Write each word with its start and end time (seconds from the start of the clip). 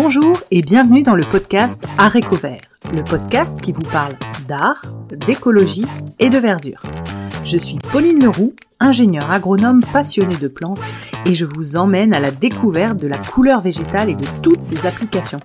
Bonjour 0.00 0.38
et 0.52 0.62
bienvenue 0.62 1.02
dans 1.02 1.16
le 1.16 1.24
podcast 1.24 1.82
Art 1.98 2.14
Vert, 2.40 2.60
le 2.94 3.02
podcast 3.02 3.60
qui 3.60 3.72
vous 3.72 3.82
parle 3.82 4.12
d'art, 4.46 4.80
d'écologie 5.10 5.86
et 6.20 6.30
de 6.30 6.38
verdure. 6.38 6.80
Je 7.44 7.56
suis 7.56 7.78
Pauline 7.90 8.22
Leroux, 8.22 8.54
ingénieure 8.78 9.28
agronome 9.28 9.82
passionnée 9.92 10.36
de 10.36 10.46
plantes 10.46 10.78
et 11.26 11.34
je 11.34 11.44
vous 11.44 11.74
emmène 11.74 12.14
à 12.14 12.20
la 12.20 12.30
découverte 12.30 12.96
de 12.96 13.08
la 13.08 13.18
couleur 13.18 13.60
végétale 13.60 14.10
et 14.10 14.14
de 14.14 14.24
toutes 14.40 14.62
ses 14.62 14.86
applications. 14.86 15.40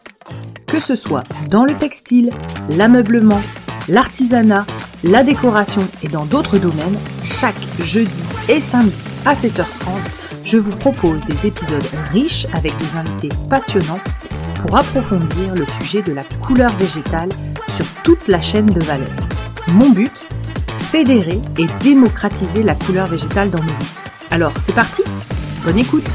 Que 0.68 0.80
ce 0.80 0.94
soit 0.94 1.24
dans 1.50 1.66
le 1.66 1.74
textile, 1.74 2.30
l'ameublement, 2.70 3.42
l'artisanat, 3.90 4.68
la 5.04 5.24
décoration 5.24 5.82
et 6.04 6.10
dans 6.10 6.26
d'autres 6.26 6.60
domaines, 6.60 7.00
chaque 7.24 7.60
jeudi 7.80 8.24
et 8.50 8.62
samedi 8.62 9.04
à 9.26 9.34
7h30, 9.34 9.98
je 10.46 10.58
vous 10.58 10.76
propose 10.76 11.26
des 11.26 11.48
épisodes 11.48 11.82
riches 12.12 12.46
avec 12.54 12.78
des 12.78 12.98
invités 12.98 13.30
passionnants 13.50 14.00
pour 14.64 14.78
approfondir 14.78 15.54
le 15.56 15.66
sujet 15.66 16.02
de 16.02 16.14
la 16.14 16.24
couleur 16.24 16.74
végétale 16.78 17.28
sur 17.68 17.86
toute 18.04 18.30
la 18.30 18.40
chaîne 18.40 18.66
de 18.66 18.82
valeur. 18.86 19.12
Mon 19.68 19.90
but 19.90 20.26
Fédérer 20.90 21.42
et 21.58 21.66
démocratiser 21.84 22.64
la 22.64 22.74
couleur 22.74 23.08
végétale 23.08 23.52
dans 23.52 23.62
nos 23.62 23.74
vies. 23.74 23.94
Alors, 24.32 24.54
c'est 24.60 24.74
parti 24.74 25.04
Bonne 25.66 25.78
écoute 25.78 26.10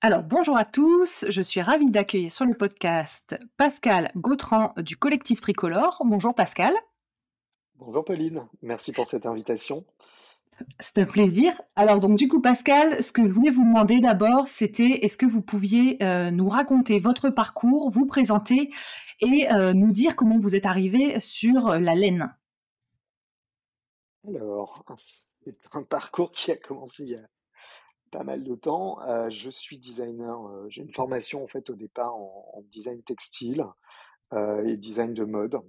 alors, 0.00 0.22
bonjour 0.22 0.56
à 0.56 0.64
tous, 0.64 1.24
je 1.28 1.42
suis 1.42 1.60
ravie 1.60 1.90
d'accueillir 1.90 2.30
sur 2.30 2.44
le 2.44 2.54
podcast 2.54 3.36
Pascal 3.56 4.12
Gautran 4.14 4.72
du 4.76 4.96
collectif 4.96 5.40
Tricolore. 5.40 6.00
Bonjour 6.04 6.36
Pascal. 6.36 6.72
Bonjour 7.74 8.04
Pauline, 8.04 8.46
merci 8.62 8.92
pour 8.92 9.06
cette 9.06 9.26
invitation. 9.26 9.84
C'est 10.80 10.98
un 10.98 11.04
plaisir. 11.04 11.52
Alors 11.76 11.98
donc 11.98 12.16
du 12.16 12.28
coup 12.28 12.40
Pascal, 12.40 13.02
ce 13.02 13.12
que 13.12 13.26
je 13.26 13.32
voulais 13.32 13.50
vous 13.50 13.64
demander 13.64 14.00
d'abord, 14.00 14.48
c'était 14.48 15.04
est-ce 15.04 15.16
que 15.16 15.26
vous 15.26 15.42
pouviez 15.42 16.02
euh, 16.02 16.30
nous 16.30 16.48
raconter 16.48 16.98
votre 16.98 17.30
parcours, 17.30 17.90
vous 17.90 18.06
présenter 18.06 18.70
et 19.20 19.50
euh, 19.52 19.72
nous 19.72 19.92
dire 19.92 20.16
comment 20.16 20.38
vous 20.38 20.54
êtes 20.54 20.66
arrivé 20.66 21.20
sur 21.20 21.78
la 21.78 21.94
laine? 21.94 22.34
Alors, 24.26 24.84
c'est 25.00 25.58
un 25.72 25.84
parcours 25.84 26.32
qui 26.32 26.50
a 26.50 26.56
commencé 26.56 27.04
il 27.04 27.10
y 27.10 27.14
a 27.14 27.28
pas 28.10 28.24
mal 28.24 28.42
de 28.42 28.54
temps. 28.54 29.00
Euh, 29.02 29.30
je 29.30 29.48
suis 29.48 29.78
designer. 29.78 30.38
J'ai 30.68 30.82
une 30.82 30.92
formation 30.92 31.42
en 31.42 31.46
fait 31.46 31.70
au 31.70 31.74
départ 31.74 32.14
en, 32.14 32.62
design 32.70 33.02
textile 33.02 33.64
et 34.64 34.76
design 34.76 35.14
de 35.14 35.24
mode. 35.24 35.60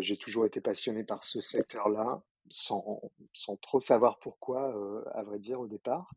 J'ai 0.00 0.16
toujours 0.16 0.46
été 0.46 0.60
passionné 0.60 1.04
par 1.04 1.22
ce 1.22 1.40
secteur-là 1.40 2.22
sans, 2.50 3.00
sans, 3.32 3.56
trop 3.56 3.80
savoir 3.80 4.18
pourquoi, 4.18 4.76
euh, 4.76 5.02
à 5.12 5.22
vrai 5.22 5.38
dire, 5.38 5.60
au 5.60 5.66
départ. 5.66 6.10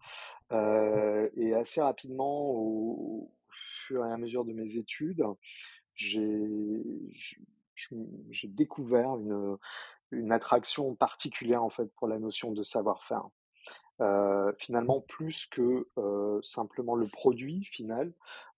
Euh, 0.52 1.30
et 1.36 1.54
assez 1.54 1.82
rapidement, 1.82 2.52
au, 2.52 3.32
fur 3.88 4.06
et 4.06 4.12
à 4.12 4.18
mesure 4.18 4.46
de 4.46 4.54
mes 4.54 4.78
études, 4.78 5.24
j'ai 5.96 6.28
découvert 8.46 9.16
une, 9.18 9.58
une 10.12 10.32
attraction 10.32 10.96
particulière 10.96 11.64
en 11.64 11.70
fait 11.70 11.92
pour 11.96 12.08
la 12.08 12.20
notion 12.20 12.52
de 12.52 12.64
savoir-faire. 12.64 13.30
Euh, 14.00 14.54
finalement, 14.58 15.02
plus 15.02 15.48
que 15.48 15.88
euh, 15.98 16.40
simplement 16.44 16.96
le 16.96 17.08
produit 17.08 17.64
final, 17.66 18.14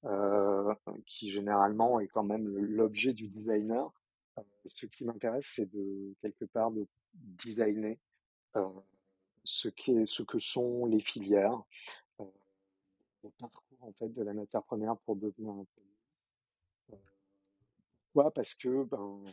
euh, 0.05 0.73
qui 1.05 1.29
généralement 1.29 1.99
est 1.99 2.07
quand 2.07 2.23
même 2.23 2.45
l'objet 2.47 3.13
du 3.13 3.27
designer, 3.27 3.91
ce 4.65 4.85
qui 4.85 5.05
m'intéresse, 5.05 5.51
c'est 5.55 5.71
de 5.71 6.13
quelque 6.21 6.45
part 6.45 6.71
de 6.71 6.87
designer 7.13 7.97
ce, 9.43 9.67
qui 9.69 10.05
ce 10.05 10.23
que 10.23 10.39
sont 10.39 10.85
les 10.85 10.99
filières, 10.99 11.61
le 13.23 13.29
parcours 13.37 13.77
en 13.81 13.91
fait 13.91 14.09
de 14.09 14.23
la 14.23 14.33
matière 14.33 14.63
première 14.63 14.97
pour 14.97 15.15
devenir 15.15 15.51
un. 15.51 15.65
Pourquoi? 18.11 18.31
Parce 18.31 18.55
que 18.55 18.83
ben, 18.85 19.23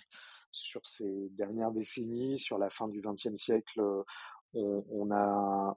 sur 0.50 0.86
ces 0.86 1.28
dernières 1.30 1.72
décennies, 1.72 2.38
sur 2.38 2.58
la 2.58 2.70
fin 2.70 2.88
du 2.88 3.00
XXe 3.00 3.34
siècle, 3.34 3.80
on, 4.52 5.10
a 5.10 5.76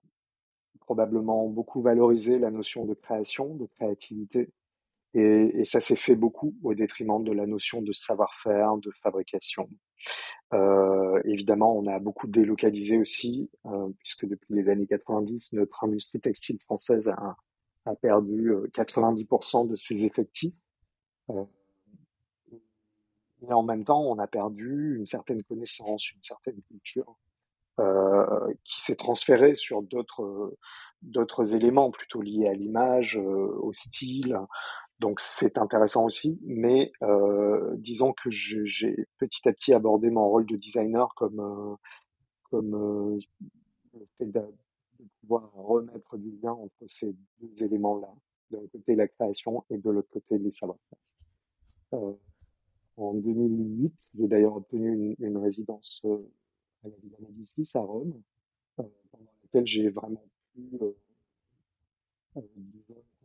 probablement 0.81 1.47
beaucoup 1.47 1.81
valorisé 1.81 2.39
la 2.39 2.51
notion 2.51 2.85
de 2.85 2.93
création, 2.93 3.55
de 3.55 3.65
créativité, 3.67 4.49
et 5.13 5.65
ça 5.65 5.81
s'est 5.81 5.95
fait 5.95 6.15
beaucoup 6.15 6.55
au 6.63 6.73
détriment 6.73 7.23
de 7.23 7.31
la 7.31 7.45
notion 7.45 7.81
de 7.81 7.91
savoir-faire, 7.91 8.77
de 8.77 8.91
fabrication. 8.91 9.69
Euh, 10.53 11.21
évidemment, 11.25 11.77
on 11.77 11.87
a 11.87 11.99
beaucoup 11.99 12.27
délocalisé 12.27 12.97
aussi, 12.97 13.49
euh, 13.65 13.89
puisque 13.99 14.25
depuis 14.25 14.55
les 14.55 14.69
années 14.69 14.87
90, 14.87 15.53
notre 15.53 15.83
industrie 15.83 16.19
textile 16.19 16.59
française 16.59 17.07
a, 17.09 17.37
perdu 18.01 18.53
90% 18.71 19.65
euh, 19.65 19.69
de 19.71 19.75
ses 19.75 20.03
effectifs. 20.03 20.53
Mais 23.41 23.53
en 23.53 23.63
même 23.63 23.83
temps, 23.83 24.01
on 24.01 24.19
a 24.19 24.27
perdu 24.27 24.95
une 24.97 25.05
certaine 25.05 25.41
connaissance, 25.43 26.11
une 26.11 26.21
certaine 26.21 26.61
culture 26.61 27.17
qui 28.65 28.81
s'est 28.81 28.97
transférée 28.97 29.55
sur 29.55 29.81
d'autres 29.81 30.57
d'autres 31.01 31.55
éléments 31.55 31.91
plutôt 31.91 32.21
liés 32.21 32.49
à 32.49 32.53
l'image, 32.53 33.15
au 33.15 33.71
style, 33.71 34.37
donc 34.99 35.21
c'est 35.21 35.57
intéressant 35.57 36.03
aussi, 36.05 36.39
mais 36.43 36.91
euh, 37.03 37.75
disons 37.77 38.13
que 38.13 38.29
j'ai 38.29 39.07
petit 39.17 39.47
à 39.47 39.53
petit 39.53 39.73
abordé 39.73 40.09
mon 40.09 40.29
rôle 40.29 40.45
de 40.45 40.57
designer 40.57 41.13
comme 41.15 41.39
euh, 41.39 41.75
comme 42.43 42.75
euh, 42.75 43.19
le 43.93 44.05
fait 44.17 44.25
de, 44.25 44.41
pouvoir 45.21 45.51
remettre 45.53 46.17
du 46.17 46.31
lien 46.41 46.51
entre 46.51 46.85
ces 46.87 47.15
deux 47.39 47.63
éléments-là, 47.63 48.13
d'un 48.51 48.67
côté 48.67 48.95
la 48.95 49.07
création 49.07 49.63
et 49.69 49.77
de 49.77 49.89
l'autre 49.89 50.09
côté 50.11 50.37
les 50.37 50.51
savoir-faire. 50.51 50.99
en 52.97 53.13
2008, 53.13 53.93
j'ai 54.17 54.27
d'ailleurs 54.27 54.57
obtenu 54.57 55.15
une, 55.19 55.37
résidence 55.37 56.05
à 56.83 56.89
la 56.89 56.95
Villa 57.01 57.17
Médicis 57.21 57.71
à 57.75 57.79
Rome, 57.79 58.21
pendant 58.75 58.91
laquelle 59.43 59.65
j'ai 59.65 59.89
vraiment 59.89 60.25
pu 60.53 60.77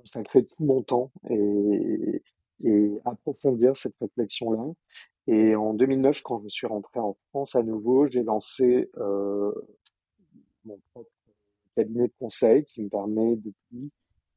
consacrer 0.04 0.44
tout 0.44 0.65
mon 0.65 0.82
temps 0.82 1.10
et, 1.31 2.22
approfondir 3.04 3.76
cette 3.76 3.94
réflexion-là. 4.00 4.72
Et 5.26 5.54
en 5.54 5.75
2009, 5.75 6.22
quand 6.22 6.42
je 6.42 6.48
suis 6.48 6.66
rentré 6.66 7.00
en 7.00 7.16
France 7.28 7.56
à 7.56 7.62
nouveau, 7.62 8.06
j'ai 8.06 8.22
lancé 8.22 8.91
euh, 8.97 9.53
mon 10.65 10.78
propre 10.92 11.10
cabinet 11.76 12.09
de 12.09 12.12
conseil 12.19 12.65
qui 12.65 12.82
me 12.82 12.88
permet 12.88 13.37
depuis 13.37 13.91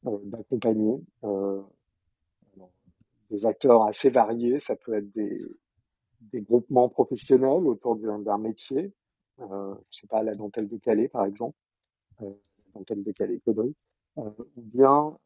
euh, 0.06 0.18
d'accompagner 0.24 1.00
euh, 1.24 1.62
des 3.30 3.46
acteurs 3.46 3.84
assez 3.84 4.10
variés. 4.10 4.60
Ça 4.60 4.76
peut 4.76 4.96
être 4.96 5.12
des, 5.14 5.40
groupements 6.42 6.90
professionnels 6.90 7.66
autour 7.66 7.96
d'un 7.96 8.38
métier. 8.38 8.94
Euh, 9.42 9.76
je 9.90 10.00
sais 10.00 10.08
pas, 10.08 10.24
la 10.24 10.36
dentelle 10.36 10.68
de 10.68 10.78
Calais, 10.78 11.08
par 11.08 11.26
exemple, 11.26 11.56
la 12.20 12.28
dentelle 12.74 13.04
de 13.04 13.12
Calais, 13.12 13.40
Caudry, 13.46 13.76
ou 14.18 14.34
bien 14.56 15.18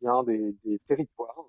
bien 0.00 0.22
des, 0.24 0.54
des 0.64 0.78
territoires 0.88 1.46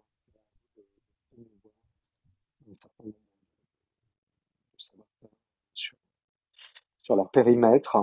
sur, 7.03 7.15
leur 7.15 7.29
périmètre, 7.31 7.97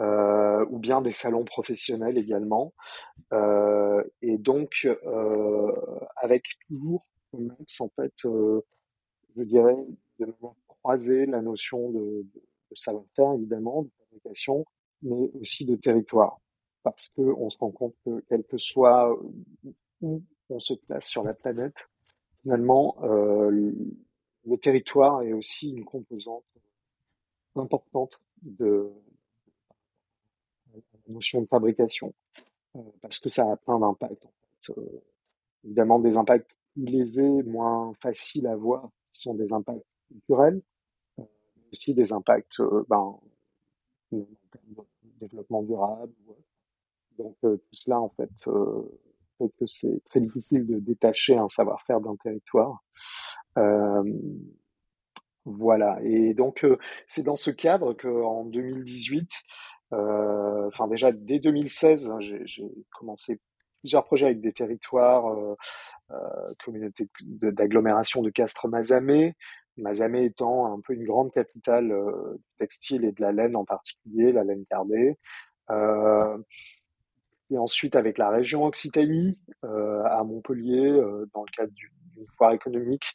euh, 0.00 0.64
ou 0.70 0.78
bien 0.78 1.00
des 1.00 1.12
salons 1.12 1.44
professionnels 1.44 2.18
également. 2.18 2.72
Euh, 3.32 4.02
et 4.22 4.38
donc, 4.38 4.88
euh, 5.06 5.72
avec 6.16 6.44
toujours 6.66 7.06
en 7.32 7.88
fait, 7.94 8.12
je 8.24 9.42
dirais, 9.44 9.76
de 10.18 10.34
croisée, 10.66 11.26
la 11.26 11.42
notion 11.42 11.90
de 11.90 12.26
savoir-faire, 12.74 13.34
évidemment, 13.34 13.82
de 13.82 13.90
fabrication, 13.98 14.64
mais 15.02 15.30
aussi 15.40 15.64
de 15.64 15.76
territoire 15.76 16.40
parce 16.82 17.08
que 17.08 17.22
on 17.22 17.50
se 17.50 17.58
rend 17.58 17.70
compte 17.70 17.94
que 18.04 18.24
quel 18.28 18.44
que 18.44 18.58
soit 18.58 19.16
où 20.00 20.22
on 20.48 20.60
se 20.60 20.74
place 20.74 21.06
sur 21.06 21.22
la 21.22 21.34
planète, 21.34 21.88
finalement, 22.42 22.96
euh, 23.02 23.72
le 24.46 24.56
territoire 24.58 25.22
est 25.22 25.32
aussi 25.32 25.70
une 25.70 25.84
composante 25.84 26.44
importante 27.56 28.20
de 28.42 28.90
la 30.72 30.80
notion 31.08 31.42
de 31.42 31.46
fabrication, 31.46 32.14
euh, 32.76 32.80
parce 33.00 33.18
que 33.18 33.28
ça 33.28 33.50
a 33.50 33.56
plein 33.56 33.78
d'impacts. 33.78 34.26
En 34.26 34.30
fait. 34.30 34.80
Euh, 34.80 35.02
évidemment, 35.64 35.98
des 35.98 36.16
impacts 36.16 36.56
légers, 36.76 37.42
moins 37.42 37.92
faciles 38.00 38.46
à 38.46 38.56
voir, 38.56 38.90
qui 39.12 39.20
sont 39.20 39.34
des 39.34 39.52
impacts 39.52 39.84
culturels, 40.08 40.62
mais 41.18 41.26
aussi 41.72 41.94
des 41.94 42.12
impacts 42.12 42.60
ben, 42.88 42.96
en 42.96 43.20
termes 44.50 44.86
de 45.02 45.18
développement 45.18 45.62
durable, 45.62 46.12
donc 47.20 47.36
euh, 47.44 47.56
tout 47.56 47.72
cela 47.72 48.00
en 48.00 48.08
fait 48.08 48.30
euh, 48.46 48.82
fait 49.38 49.52
que 49.58 49.66
c'est 49.66 50.02
très 50.06 50.20
difficile 50.20 50.66
de 50.66 50.78
détacher 50.78 51.36
un 51.36 51.48
savoir-faire 51.48 52.00
d'un 52.00 52.16
territoire. 52.16 52.82
Euh, 53.58 54.04
voilà. 55.44 55.98
Et 56.02 56.34
donc 56.34 56.66
c'est 57.06 57.22
dans 57.22 57.36
ce 57.36 57.50
cadre 57.50 57.94
qu'en 57.94 58.44
2018, 58.44 59.30
enfin 59.92 60.86
déjà 60.88 61.10
dès 61.12 61.38
2016, 61.38 62.10
hein, 62.10 62.18
j'ai 62.20 62.70
commencé 62.98 63.40
plusieurs 63.80 64.04
projets 64.04 64.26
avec 64.26 64.40
des 64.42 64.52
territoires, 64.52 65.34
communautés 66.62 67.08
d'agglomération 67.22 68.20
de 68.20 68.28
Castres-Mazamet, 68.28 69.34
Mazamet 69.78 70.26
étant 70.26 70.70
un 70.72 70.80
peu 70.80 70.92
une 70.92 71.04
grande 71.04 71.32
capitale 71.32 71.92
textile 72.58 73.06
et 73.06 73.12
de 73.12 73.22
la 73.22 73.32
laine 73.32 73.56
en 73.56 73.64
particulier, 73.64 74.32
la 74.32 74.44
laine 74.44 74.66
cardée. 74.66 75.16
Et 77.50 77.58
ensuite 77.58 77.96
avec 77.96 78.18
la 78.18 78.30
région 78.30 78.64
Occitanie, 78.64 79.38
à 79.62 80.22
Montpellier, 80.24 80.90
dans 81.34 81.42
le 81.42 81.50
cadre 81.56 81.72
d'une 81.72 82.26
foire 82.36 82.52
économique, 82.52 83.12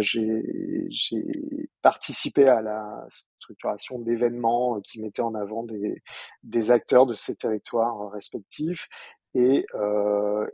j'ai 0.00 1.68
participé 1.82 2.48
à 2.48 2.60
la 2.60 3.06
structuration 3.38 3.98
d'événements 3.98 4.80
qui 4.80 5.00
mettaient 5.00 5.22
en 5.22 5.34
avant 5.34 5.62
des, 5.62 6.02
des 6.42 6.70
acteurs 6.70 7.06
de 7.06 7.14
ces 7.14 7.34
territoires 7.34 8.10
respectifs. 8.10 8.88
Et, 9.34 9.66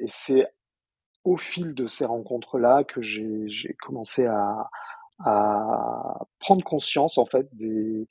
et 0.00 0.08
c'est 0.08 0.46
au 1.24 1.36
fil 1.36 1.74
de 1.74 1.86
ces 1.86 2.04
rencontres-là 2.04 2.84
que 2.84 3.02
j'ai 3.02 3.76
commencé 3.82 4.26
à, 4.26 4.70
à 5.24 6.26
prendre 6.38 6.64
conscience 6.64 7.18
en 7.18 7.26
fait 7.26 7.48
des, 7.52 8.08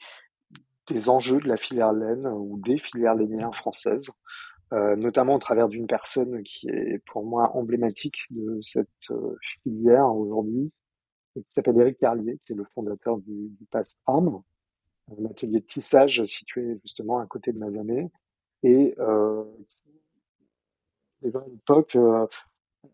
des 0.88 1.10
enjeux 1.10 1.40
de 1.40 1.48
la 1.48 1.58
filière 1.58 1.94
laine 1.94 2.28
ou 2.28 2.60
des 2.60 2.78
filières 2.78 3.16
lainières 3.16 3.56
françaises, 3.56 4.10
euh, 4.10 4.14
notamment 4.72 5.36
au 5.36 5.40
travers 5.40 5.70
d'une 5.70 5.88
personne 5.88 6.44
qui 6.44 6.68
est 6.70 7.02
pour 7.06 7.26
moi 7.26 7.56
emblématique 7.56 8.20
de 8.32 8.60
cette 8.62 8.90
euh, 9.12 9.36
filière 9.64 10.14
aujourd'hui, 10.14 10.72
qui 11.36 11.44
s'appelle 11.48 11.80
Éric 11.80 12.00
Carlier, 12.00 12.38
qui 12.46 12.54
est 12.54 12.56
le 12.56 12.66
fondateur 12.74 13.18
du, 13.18 13.50
du 13.50 13.66
Pastram, 13.72 14.42
un 15.18 15.26
atelier 15.26 15.60
de 15.62 15.66
tissage 15.66 16.24
situé 16.26 16.76
justement 16.78 17.20
à 17.20 17.26
côté 17.26 17.52
de 17.52 17.60
Mazamet, 17.60 18.10
et 18.64 18.96
euh, 19.00 19.44
qui, 19.70 19.92
à 21.24 21.46
l'époque, 21.50 21.96
euh, 21.96 22.28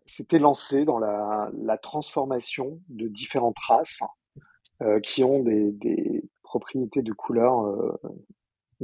s'était 0.05 0.39
lancé 0.39 0.85
dans 0.85 0.99
la, 0.99 1.49
la, 1.53 1.77
transformation 1.77 2.81
de 2.89 3.07
différentes 3.07 3.59
races 3.59 4.01
euh, 4.81 4.99
qui 4.99 5.23
ont 5.23 5.41
des, 5.41 5.71
des, 5.71 6.23
propriétés 6.43 7.01
de 7.01 7.13
couleur 7.13 7.97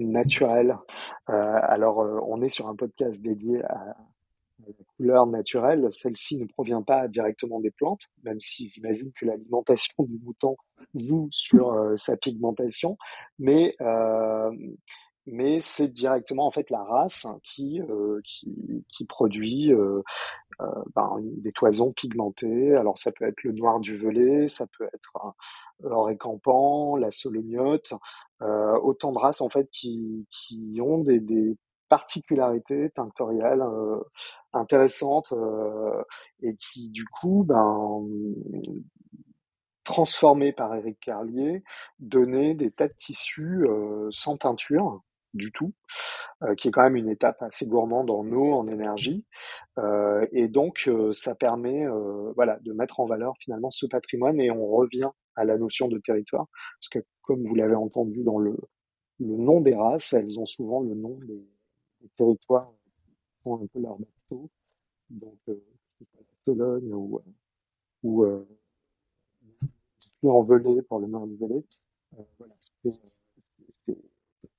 naturelles. 0.06 0.78
Euh, 1.30 1.60
alors, 1.64 2.02
euh, 2.02 2.20
on 2.28 2.42
est 2.42 2.50
sur 2.50 2.68
un 2.68 2.76
podcast 2.76 3.22
dédié 3.22 3.64
à, 3.64 3.96
la 4.68 4.74
couleur 4.98 5.26
naturelle. 5.26 5.88
Celle-ci 5.90 6.38
ne 6.38 6.46
provient 6.46 6.84
pas 6.84 7.08
directement 7.08 7.60
des 7.60 7.72
plantes, 7.72 8.08
même 8.24 8.40
si 8.40 8.70
j'imagine 8.70 9.12
que 9.14 9.26
l'alimentation 9.26 10.04
du 10.04 10.20
mouton 10.20 10.58
joue 10.94 11.30
sur 11.32 11.72
euh, 11.72 11.96
sa 11.96 12.18
pigmentation, 12.18 12.98
mais 13.38 13.76
mais 15.32 15.62
c'est 15.62 15.90
directement 15.90 16.48
en 16.48 16.52
fait 16.52 16.72
la 16.72 16.84
race 16.84 17.28
qui 17.44 17.80
qui, 18.90 19.06
produit 19.06 19.72
ben, 20.96 21.20
des 21.22 21.52
toisons 21.52 21.94
pigmentées. 21.94 22.76
Alors 22.76 22.98
ça 22.98 23.12
peut 23.12 23.26
être 23.26 23.44
le 23.44 23.52
noir 23.52 23.80
du 23.80 23.96
velay, 23.96 24.48
ça 24.48 24.66
peut 24.66 24.86
être 24.92 25.36
l'or 25.82 26.10
campant, 26.18 26.96
la 26.98 27.12
solognote, 27.12 27.94
autant 28.42 29.12
de 29.12 29.18
races 29.18 29.42
en 29.42 29.50
fait 29.50 29.70
qui 29.72 30.28
qui 30.30 30.80
ont 30.82 31.00
des, 31.00 31.20
des 31.20 31.58
particularités 31.90 32.90
tinctoriales 32.92 33.64
intéressantes 34.54 35.34
et 36.42 36.56
qui 36.56 36.90
du 36.90 37.06
coup 37.06 37.44
ben 37.48 38.08
transformées 39.84 40.54
par 40.54 40.76
Éric 40.76 41.00
Carlier, 41.00 41.64
donnaient 41.98 42.54
des 42.54 42.72
tas 42.72 42.88
de 42.88 42.94
tissus 42.94 43.66
sans 44.12 44.38
teinture 44.38 45.02
du 45.34 45.52
tout, 45.52 45.74
euh, 46.44 46.56
qui 46.56 46.68
est 46.68 46.72
quand 46.72 46.84
même 46.84 46.96
une 46.96 47.10
étape 47.10 47.42
assez 47.42 47.66
gourmande 47.66 48.10
en 48.10 48.26
eau, 48.32 48.54
en 48.54 48.68
énergie. 48.68 49.26
Euh, 49.78 50.26
et 50.32 50.48
donc, 50.48 50.86
euh, 50.88 51.12
ça 51.12 51.36
permet 51.36 51.86
voilà, 52.36 52.58
de 52.62 52.74
mettre 52.74 53.00
en 53.00 53.06
valeur 53.06 53.34
finalement 53.40 53.70
ce 53.70 53.86
patrimoine 53.86 54.40
et 54.40 54.52
on 54.52 54.68
revient 54.68 55.10
à 55.36 55.46
la 55.46 55.58
notion 55.58 55.88
de 55.88 55.98
territoire, 56.00 56.48
parce 56.80 56.90
que 56.90 57.00
comme 57.22 57.44
vous 57.44 57.56
l'avez 57.56 57.76
entendu 57.76 58.24
dans 58.24 58.40
le, 58.40 58.58
le 59.20 59.38
nom 59.38 59.62
des 59.62 59.76
races, 59.76 60.14
elles 60.14 60.40
ont 60.40 60.46
souvent 60.46 60.82
le 60.82 60.96
nom 60.96 61.18
des, 61.24 61.46
territoires 62.14 62.72
qui 62.96 63.42
sont 63.44 63.62
un 63.62 63.68
peu 63.68 63.82
leur 63.82 63.98
bateau, 63.98 64.50
donc 65.10 65.38
Sologne 66.46 66.94
ou, 66.94 67.20
ou 68.04 68.26
en 70.24 70.44
velay 70.44 70.82
pour 70.84 71.00
le 71.00 71.08
nord 71.08 71.28
du 71.28 71.36
velay. 71.36 71.64
voilà, 72.38 72.56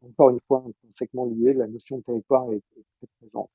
encore 0.02 0.30
une 0.30 0.40
fois 0.40 0.64
intrinsèquement 0.66 1.26
lié, 1.26 1.52
la 1.52 1.66
notion 1.66 1.98
de 1.98 2.02
territoire 2.02 2.50
est, 2.52 2.62
très 2.98 3.06
présente. 3.18 3.50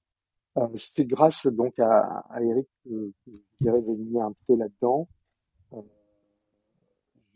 Euh, 0.58 0.68
c'est 0.76 1.06
grâce 1.06 1.48
donc 1.48 1.78
à, 1.80 2.20
à 2.30 2.42
Eric 2.42 2.68
que, 2.84 3.12
que 3.26 3.32
j'ai 3.60 3.96
mis 3.96 4.20
un 4.20 4.32
pied 4.32 4.56
là-dedans. 4.56 5.08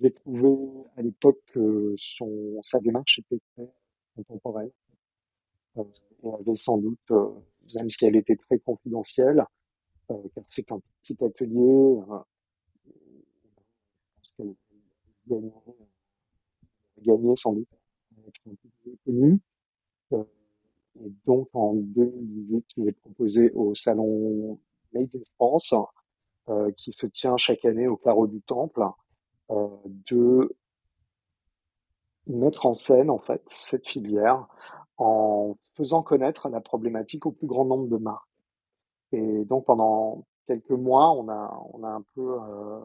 Euh, 0.01 0.03
j'ai 0.03 0.11
trouvé 0.13 0.85
à 0.97 1.01
l'époque 1.01 1.39
que 1.53 1.93
son, 1.97 2.59
sa 2.63 2.79
démarche 2.79 3.19
était 3.19 3.39
très 3.55 3.69
contemporaine 4.15 4.71
euh, 5.77 5.83
avait 6.33 6.55
sans 6.55 6.77
doute, 6.77 6.99
euh, 7.11 7.29
même 7.75 7.89
si 7.89 8.05
elle 8.05 8.15
était 8.15 8.35
très 8.35 8.59
confidentielle, 8.59 9.43
euh, 10.11 10.15
car 10.35 10.43
c'est 10.47 10.71
un 10.71 10.79
petit 11.01 11.17
atelier, 11.23 11.59
euh, 11.59 12.19
je 12.87 12.91
pense 14.15 14.31
qu'elle 14.37 14.55
gagné 16.99 17.35
sans 17.35 17.53
doute 17.53 17.67
un 18.47 18.55
peu 18.83 18.91
connu. 19.05 19.39
Euh, 20.13 20.23
et 21.03 21.11
donc 21.25 21.49
en 21.53 21.75
2018, 21.75 22.65
j'ai 22.77 22.91
proposé 22.93 23.51
au 23.51 23.75
salon 23.75 24.59
Made 24.93 25.15
in 25.15 25.21
France, 25.35 25.73
euh, 26.49 26.71
qui 26.71 26.91
se 26.91 27.07
tient 27.07 27.37
chaque 27.37 27.65
année 27.65 27.87
au 27.87 27.97
carreau 27.97 28.27
du 28.27 28.41
Temple, 28.41 28.81
euh, 28.81 28.87
de 29.49 30.55
mettre 32.27 32.65
en 32.65 32.73
scène 32.73 33.09
en 33.09 33.17
fait 33.17 33.41
cette 33.47 33.87
filière 33.87 34.47
en 34.97 35.53
faisant 35.75 36.03
connaître 36.03 36.49
la 36.49 36.61
problématique 36.61 37.25
au 37.25 37.31
plus 37.31 37.47
grand 37.47 37.65
nombre 37.65 37.87
de 37.87 37.97
marques. 37.97 38.27
Et 39.11 39.45
donc 39.45 39.65
pendant 39.65 40.25
quelques 40.45 40.69
mois, 40.69 41.11
on 41.11 41.29
a 41.29 41.59
on 41.73 41.83
a 41.83 41.89
un 41.89 42.03
peu 42.13 42.37
euh, 42.41 42.79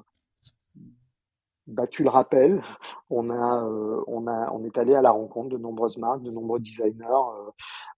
battu 1.66 2.02
le 2.02 2.11
rappel. 2.11 2.62
On 3.11 3.31
a, 3.31 3.64
euh, 3.64 4.02
on 4.06 4.26
a, 4.26 4.50
on 4.52 4.64
est 4.64 4.78
allé 4.78 4.94
à 4.94 5.02
la 5.02 5.11
rencontre 5.11 5.50
de 5.50 5.58
nombreuses 5.58 5.99
marques, 5.99 6.22
de 6.22 6.31
nombreux 6.31 6.61
designers 6.61 7.05
euh, 7.05 7.50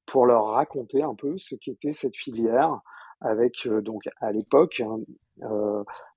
pour 0.06 0.26
leur 0.26 0.46
raconter 0.46 1.02
un 1.02 1.14
peu 1.14 1.36
ce 1.38 1.54
qu'était 1.56 1.92
cette 1.92 2.16
filière, 2.16 2.80
avec 3.20 3.66
euh, 3.66 3.80
donc 3.80 4.08
à 4.20 4.32
l'époque 4.32 4.80
hein, 4.80 5.00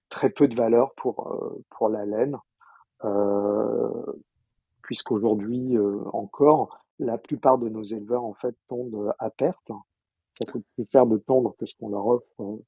très 0.09 0.29
peu 0.29 0.47
de 0.47 0.55
valeur 0.55 0.93
pour 0.95 1.55
pour 1.69 1.89
la 1.89 2.05
laine, 2.05 2.37
puisqu'aujourd'hui 4.81 5.77
encore 6.13 6.79
la 6.99 7.17
plupart 7.17 7.57
de 7.57 7.69
nos 7.69 7.83
éleveurs 7.83 8.23
en 8.23 8.33
fait 8.33 8.55
tondent 8.67 9.13
à 9.19 9.29
perte. 9.29 9.71
Ça 10.37 10.45
coûte 10.45 10.65
plus 10.75 10.87
cher 10.87 11.05
de 11.05 11.17
tondre 11.17 11.55
que 11.57 11.65
ce 11.65 11.73
qu'on 11.75 11.89
leur 11.89 12.05
offre 12.05 12.29
pour, 12.35 12.63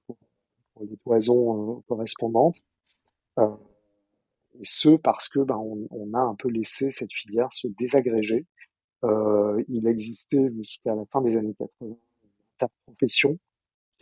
les 0.81 0.97
toisons 0.97 1.83
correspondantes. 1.87 2.61
Euh, 3.39 3.55
et 4.59 4.63
ce 4.63 4.89
parce 4.89 5.29
que 5.29 5.39
ben, 5.39 5.57
on, 5.57 5.87
on, 5.91 6.13
a 6.13 6.19
un 6.19 6.35
peu 6.35 6.49
laissé 6.49 6.91
cette 6.91 7.13
filière 7.13 7.51
se 7.53 7.67
désagréger. 7.67 8.45
Euh, 9.03 9.63
il 9.67 9.87
existait 9.87 10.51
jusqu'à 10.51 10.95
la 10.95 11.05
fin 11.05 11.21
des 11.21 11.37
années 11.37 11.53
80 11.53 11.95
une 12.61 12.67
profession 12.85 13.39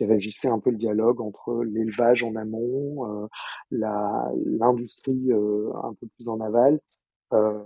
qui 0.00 0.06
régissait 0.06 0.48
un 0.48 0.58
peu 0.58 0.70
le 0.70 0.78
dialogue 0.78 1.20
entre 1.20 1.62
l'élevage 1.62 2.24
en 2.24 2.34
amont, 2.34 3.26
euh, 3.26 3.28
l'industrie 3.70 5.30
euh, 5.30 5.70
un 5.82 5.92
peu 5.92 6.06
plus 6.06 6.26
en 6.30 6.40
aval. 6.40 6.80
Euh, 7.34 7.62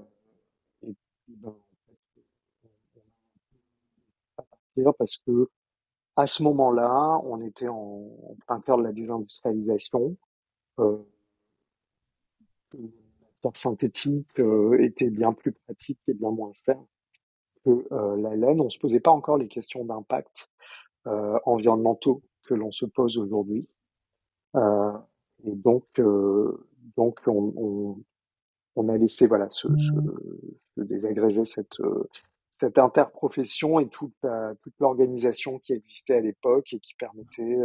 ben, 1.28 1.54
parce 4.98 5.18
que 5.18 5.48
à 6.16 6.26
ce 6.26 6.42
moment-là, 6.42 7.20
on 7.22 7.40
était 7.40 7.68
en, 7.68 8.36
plein 8.48 8.60
cœur 8.62 8.78
de 8.78 8.82
la 8.82 8.92
désindustrialisation. 8.92 10.16
Euh, 10.80 10.98
matière 13.44 13.56
synthétique 13.56 14.40
euh, 14.40 14.76
était 14.80 15.10
bien 15.10 15.32
plus 15.32 15.52
pratique 15.52 16.00
et 16.08 16.14
bien 16.14 16.32
moins 16.32 16.52
cher 16.64 16.80
que 17.64 17.86
la 18.16 18.34
laine. 18.34 18.60
On 18.60 18.70
se 18.70 18.78
posait 18.78 19.00
pas 19.00 19.12
encore 19.12 19.38
les 19.38 19.48
questions 19.48 19.84
d'impact 19.84 20.50
environnementaux 21.06 22.22
que 22.44 22.54
l'on 22.54 22.70
se 22.70 22.86
pose 22.86 23.18
aujourd'hui. 23.18 23.66
et 24.54 25.54
donc, 25.54 25.84
donc 26.96 27.20
on, 27.26 27.52
on, 27.56 28.04
on, 28.76 28.88
a 28.88 28.96
laissé 28.96 29.26
voilà 29.26 29.48
se, 29.50 29.68
se, 29.78 29.92
se 30.74 30.80
désagréger 30.80 31.44
cette 31.44 31.78
cette 32.50 32.78
interprofession 32.78 33.80
et 33.80 33.88
toute, 33.88 34.14
toute 34.62 34.74
l'organisation 34.78 35.58
qui 35.58 35.72
existait 35.72 36.14
à 36.14 36.20
l'époque 36.20 36.72
et 36.72 36.78
qui 36.78 36.94
permettait 36.94 37.58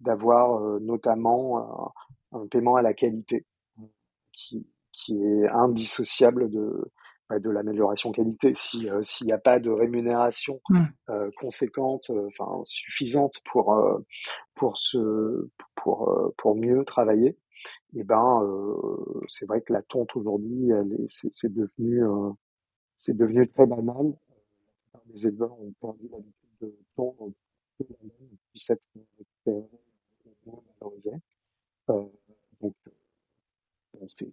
d'avoir 0.00 0.60
notamment 0.80 1.94
un 2.32 2.46
paiement 2.48 2.74
à 2.74 2.82
la 2.82 2.94
qualité 2.94 3.46
qui, 4.32 4.66
qui 4.92 5.22
est 5.22 5.48
indissociable 5.48 6.50
de, 6.50 6.90
de 7.30 7.50
l'amélioration 7.50 8.12
qualité. 8.12 8.54
Si 8.54 8.88
s'il 9.02 9.26
n'y 9.26 9.32
a 9.32 9.38
pas 9.38 9.58
de 9.60 9.70
rémunération 9.70 10.60
mmh. 10.70 10.84
conséquente, 11.36 12.10
enfin 12.10 12.60
suffisante 12.64 13.34
pour 13.44 13.76
pour 14.54 14.78
se 14.78 15.48
pour 15.74 16.32
pour 16.36 16.56
mieux 16.56 16.84
travailler, 16.84 17.36
et 17.92 18.00
eh 18.00 18.04
ben 18.04 18.42
c'est 19.26 19.46
vrai 19.46 19.60
que 19.60 19.72
la 19.72 19.82
tonte 19.82 20.16
aujourd'hui, 20.16 20.70
c'est 21.06 21.52
devenu 21.52 22.02
c'est 22.98 23.16
devenu 23.16 23.48
très 23.48 23.66
banal. 23.66 24.12
Les 25.06 25.26
éleveurs 25.26 25.58
ont 25.58 25.72
perdu 25.80 26.08
l'habitude 26.08 26.50
de 26.60 26.76
tondre 26.94 27.32
que 27.78 27.84
la 27.88 27.96
laine 28.02 28.36
puisse 28.50 28.70
être 28.70 28.82
récupérée 29.16 29.68
et 30.26 30.50
valorisée. 30.80 31.12
Euh, 31.90 32.04
donc, 32.60 32.74
c'est 34.08 34.28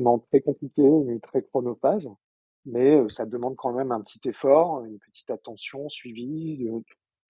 vraiment 0.00 0.18
très 0.18 0.40
compliqué, 0.40 0.82
et 0.82 1.20
très 1.20 1.42
chronophage, 1.42 2.08
mais 2.66 2.96
euh, 2.96 3.08
ça 3.08 3.26
demande 3.26 3.56
quand 3.56 3.72
même 3.72 3.92
un 3.92 4.00
petit 4.00 4.28
effort, 4.28 4.84
une 4.84 4.98
petite 4.98 5.30
attention 5.30 5.88
suivie 5.88 6.68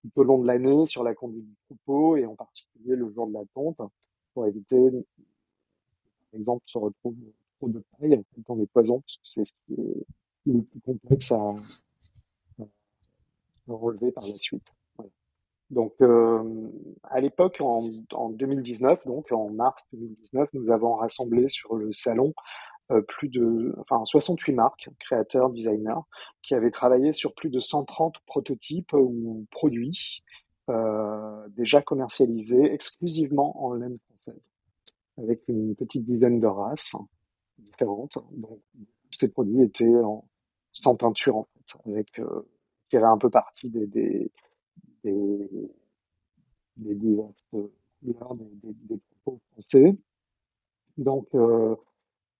tout 0.03 0.21
au 0.21 0.25
long 0.25 0.39
de 0.39 0.47
l'année 0.47 0.87
sur 0.87 1.03
la 1.03 1.15
conduite 1.15 1.47
du 1.47 1.57
troupeau 1.65 2.17
et 2.17 2.27
en 2.27 2.35
particulier 2.35 2.95
le 2.97 3.11
jour 3.11 3.27
de 3.27 3.33
la 3.33 3.45
tonte 3.55 3.81
pour 4.35 4.47
éviter, 4.47 4.91
par 4.91 6.39
exemple, 6.39 6.63
se 6.65 6.79
retrouve 6.79 7.17
trop 7.59 7.69
de 7.69 7.83
paille 7.99 8.23
dans 8.47 8.57
les 8.57 8.67
poisons, 8.67 9.01
parce 9.01 9.17
que 9.17 9.23
c'est 9.25 9.45
ce 9.45 9.53
qui 9.67 9.75
est 9.81 10.07
le 10.47 10.63
plus 10.63 10.81
complexe 10.81 11.33
à, 11.33 11.55
à 12.59 12.65
relever 13.69 14.13
par 14.13 14.27
la 14.27 14.37
suite. 14.37 14.73
Donc, 15.75 15.93
euh, 16.01 16.71
à 17.03 17.21
l'époque, 17.21 17.57
en, 17.61 17.85
en, 18.13 18.31
2019, 18.31 19.05
donc 19.07 19.33
en 19.33 19.51
mars 19.51 19.85
2019, 19.93 20.49
nous 20.53 20.71
avons 20.71 20.95
rassemblé 20.95 21.49
sur 21.49 21.75
le 21.75 21.91
salon 21.91 22.33
euh, 22.93 23.03
plus 23.03 23.29
de, 23.29 23.75
enfin, 23.79 24.05
68 24.05 24.53
marques, 24.53 24.89
créateurs, 25.01 25.51
designers, 25.51 26.03
qui 26.43 26.55
avaient 26.55 26.71
travaillé 26.71 27.13
sur 27.13 27.35
plus 27.35 27.51
de 27.51 27.59
130 27.59 28.21
prototypes 28.27 28.93
ou 28.93 29.47
produits 29.51 30.23
euh, 30.71 31.49
déjà 31.49 31.83
commercialisés 31.83 32.73
exclusivement 32.73 33.65
en 33.65 33.75
laine 33.75 33.99
française, 34.07 34.41
avec 35.19 35.49
une 35.49 35.75
petite 35.75 36.05
dizaine 36.05 36.39
de 36.39 36.47
races 36.47 36.93
différentes. 37.59 38.19
Donc, 38.33 38.61
ces 39.11 39.31
produits 39.31 39.63
étaient 39.63 39.97
en, 40.05 40.25
sans 40.73 40.95
teinture 40.95 41.37
en 41.37 41.45
fait, 41.45 41.91
avec 41.91 42.21
euh, 42.21 42.47
un 42.95 43.19
peu 43.19 43.29
parti 43.29 43.71
des, 43.71 43.87
des 43.89 44.31
des, 45.05 45.71
des 46.77 46.95
diverses 46.95 47.45
couleurs 47.51 48.35
des, 48.35 48.73
des, 48.89 49.01
propos 49.23 49.41
français. 49.53 49.97
Donc, 50.97 51.29
euh, 51.35 51.77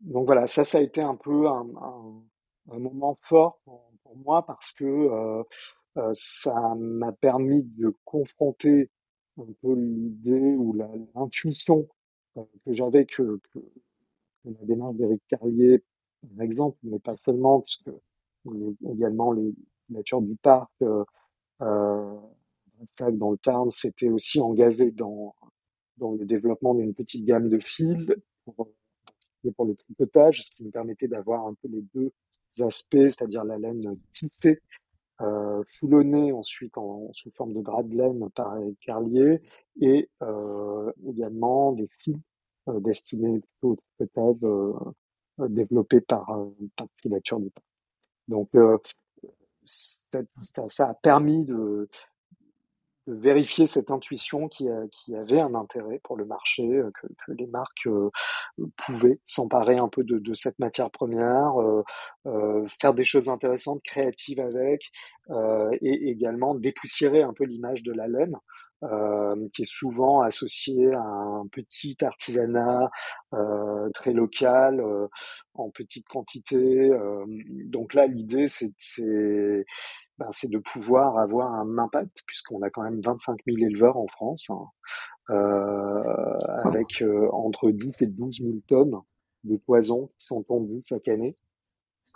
donc 0.01 0.27
voilà, 0.27 0.47
ça, 0.47 0.65
ça 0.65 0.79
a 0.79 0.81
été 0.81 1.01
un 1.01 1.17
peu 1.17 1.49
un, 1.49 1.67
un, 2.71 2.79
moment 2.79 3.15
fort 3.15 3.61
pour, 3.65 3.83
moi 4.17 4.47
parce 4.47 4.73
que 4.73 4.85
euh, 4.85 5.43
euh, 5.97 6.11
ça 6.13 6.75
m'a 6.77 7.11
permis 7.13 7.63
de 7.63 7.93
confronter 8.05 8.91
un 9.39 9.53
peu 9.61 9.75
l'idée 9.75 10.55
ou 10.57 10.73
l'intuition 11.15 11.89
euh, 12.37 12.45
que 12.65 12.73
j'avais 12.73 13.07
que, 13.07 13.41
que, 13.53 13.59
que, 13.59 14.51
la 14.51 14.65
démarche 14.67 14.95
d'Éric 14.97 15.23
Carlier, 15.29 15.83
par 16.37 16.45
exemple, 16.45 16.79
mais 16.85 16.99
pas 17.01 17.17
seulement, 17.17 17.61
puisque 17.63 17.91
également 18.89 19.33
les 19.33 19.55
natures 19.89 20.23
du 20.23 20.37
parc, 20.37 20.71
euh, 21.63 22.21
euh 22.87 23.19
dans 23.19 23.31
le 23.31 23.39
Tarn 23.39 23.71
s'était 23.71 24.09
aussi 24.09 24.41
engagé 24.41 24.91
dans, 24.91 25.35
le 26.01 26.25
développement 26.25 26.75
d'une 26.75 26.95
petite 26.95 27.25
gamme 27.25 27.49
de 27.49 27.59
fils 27.59 28.13
pour, 28.45 28.69
pour 29.57 29.67
le 29.67 29.75
tricotage, 29.75 30.43
ce 30.43 30.51
qui 30.51 30.65
nous 30.65 30.71
permettait 30.71 31.09
d'avoir 31.09 31.47
un 31.47 31.55
peu 31.55 31.69
les 31.69 31.83
deux 31.95 32.13
aspects, 32.61 32.97
c'est-à-dire 32.97 33.45
la 33.45 33.59
laine 33.59 33.97
tissée, 34.11 34.61
euh, 35.21 35.63
foulonnée 35.67 36.33
ensuite 36.33 36.77
en, 36.77 37.11
sous 37.13 37.31
forme 37.31 37.53
de 37.55 37.63
drap 37.63 37.85
de 37.85 37.97
laine 37.97 38.29
par 38.31 38.57
Carlier, 38.81 39.41
et 39.81 40.11
euh, 40.23 40.93
également 41.07 41.73
des 41.73 41.89
fils 41.99 42.17
euh, 42.69 42.81
destinés 42.81 43.41
au 43.63 43.77
tricotage 43.77 44.45
euh, 44.45 44.73
euh 45.41 45.49
développés 45.49 46.01
par, 46.01 46.31
euh, 46.31 46.51
par 46.77 46.87
filature 47.01 47.41
du 47.41 47.51
pain. 47.51 47.63
Donc, 48.29 48.49
euh, 48.55 48.79
ça, 49.63 50.21
a 50.79 50.95
permis 50.95 51.45
de, 51.45 51.89
vérifier 53.07 53.67
cette 53.67 53.91
intuition 53.91 54.49
qui, 54.49 54.69
avait 54.69 55.41
un 55.41 55.55
intérêt 55.55 56.01
pour 56.03 56.17
le 56.17 56.25
marché, 56.25 56.65
euh, 56.65 56.91
que, 57.01 57.33
les 57.33 57.47
marques 57.47 57.87
euh, 57.87 58.11
pouvaient 58.77 59.21
s'emparer 59.25 59.77
un 59.77 59.89
peu 59.89 60.05
de, 60.05 60.35
cette 60.35 60.59
matière 60.59 60.91
première, 60.91 61.61
euh, 62.27 62.67
faire 62.81 62.95
des 62.95 63.05
choses 63.05 63.29
intéressantes, 63.29 63.83
créatives 63.83 64.41
avec, 64.41 64.91
et 65.81 66.11
également 66.11 66.55
dépoussiérer 66.55 67.23
un 67.23 67.33
peu 67.33 67.45
l'image 67.45 67.83
de 67.83 67.93
la 67.93 68.09
laine. 68.09 68.37
Euh, 68.93 69.49
qui 69.55 69.63
est 69.63 69.71
souvent 69.71 70.21
associée 70.21 70.93
à 70.93 71.01
un 71.01 71.47
petit 71.47 71.97
artisanat 72.03 72.91
euh, 73.33 73.89
très 73.95 74.13
local, 74.13 74.85
en 75.55 75.71
petite 75.71 76.07
quantité. 76.07 76.91
donc 77.67 77.95
là, 77.95 78.07
l'idée, 78.07 78.47
c'est 78.49 78.75
ben, 80.19 80.29
de 80.45 80.59
pouvoir 80.59 81.19
avoir 81.19 81.53
un 81.55 81.79
impact, 81.79 82.19
puisqu'on 82.27 82.63
a 82.63 82.71
quand 82.71 82.83
même 82.83 83.01
25 83.01 83.39
000 83.47 83.59
éleveurs 83.59 83.97
en 83.97 84.07
France, 84.07 84.51
hein, 84.51 84.67
euh, 85.31 86.37
avec 86.65 87.03
euh, 87.03 87.29
entre 87.33 87.71
10 87.71 88.03
et 88.03 88.07
12 88.07 88.41
000 88.43 88.53
tonnes 88.69 89.01
de 89.45 89.57
poisons 89.57 90.11
qui 90.19 90.27
sont 90.27 90.43
tondus 90.43 90.83
chaque 90.87 91.09
année, 91.09 91.35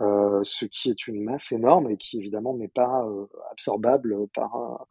euh, 0.01 0.41
ce 0.43 0.65
qui 0.67 0.91
est 0.91 1.09
une 1.09 1.25
masse 1.25 1.51
énorme 1.53 1.91
et 1.91 1.97
qui 1.97 2.19
évidemment 2.19 2.55
n'est 2.55 2.69
pas 2.69 3.05
euh, 3.05 3.27
absorbable 3.51 4.29
par 4.35 4.87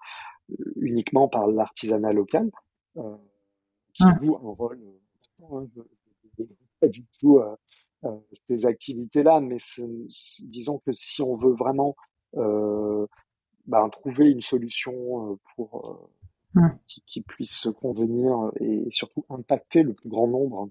uniquement 0.75 1.27
par 1.27 1.47
l'artisanat 1.47 2.13
local, 2.13 2.49
qui 3.93 4.03
joue 4.21 4.35
un 4.35 4.53
rôle 4.53 4.79
hein, 5.43 5.67
pas 6.79 6.87
du 6.87 7.05
tout 7.19 7.39
ces 8.47 8.65
activités-là, 8.65 9.39
mais 9.39 9.57
disons 10.43 10.79
que 10.79 10.93
si 10.93 11.21
on 11.21 11.35
veut 11.35 11.53
vraiment 11.53 11.95
euh, 12.35 13.05
bah, 13.65 13.87
trouver 13.91 14.29
une 14.29 14.41
solution 14.41 15.31
euh, 15.31 15.35
pour 15.55 16.09
euh, 16.55 16.61
qui, 16.85 17.01
qui, 17.05 17.21
puisse 17.21 17.69
convenir 17.79 18.51
et 18.59 18.85
surtout 18.91 19.25
impacter 19.29 19.83
le 19.83 19.93
plus 19.93 20.09
grand 20.09 20.27
nombre 20.27 20.69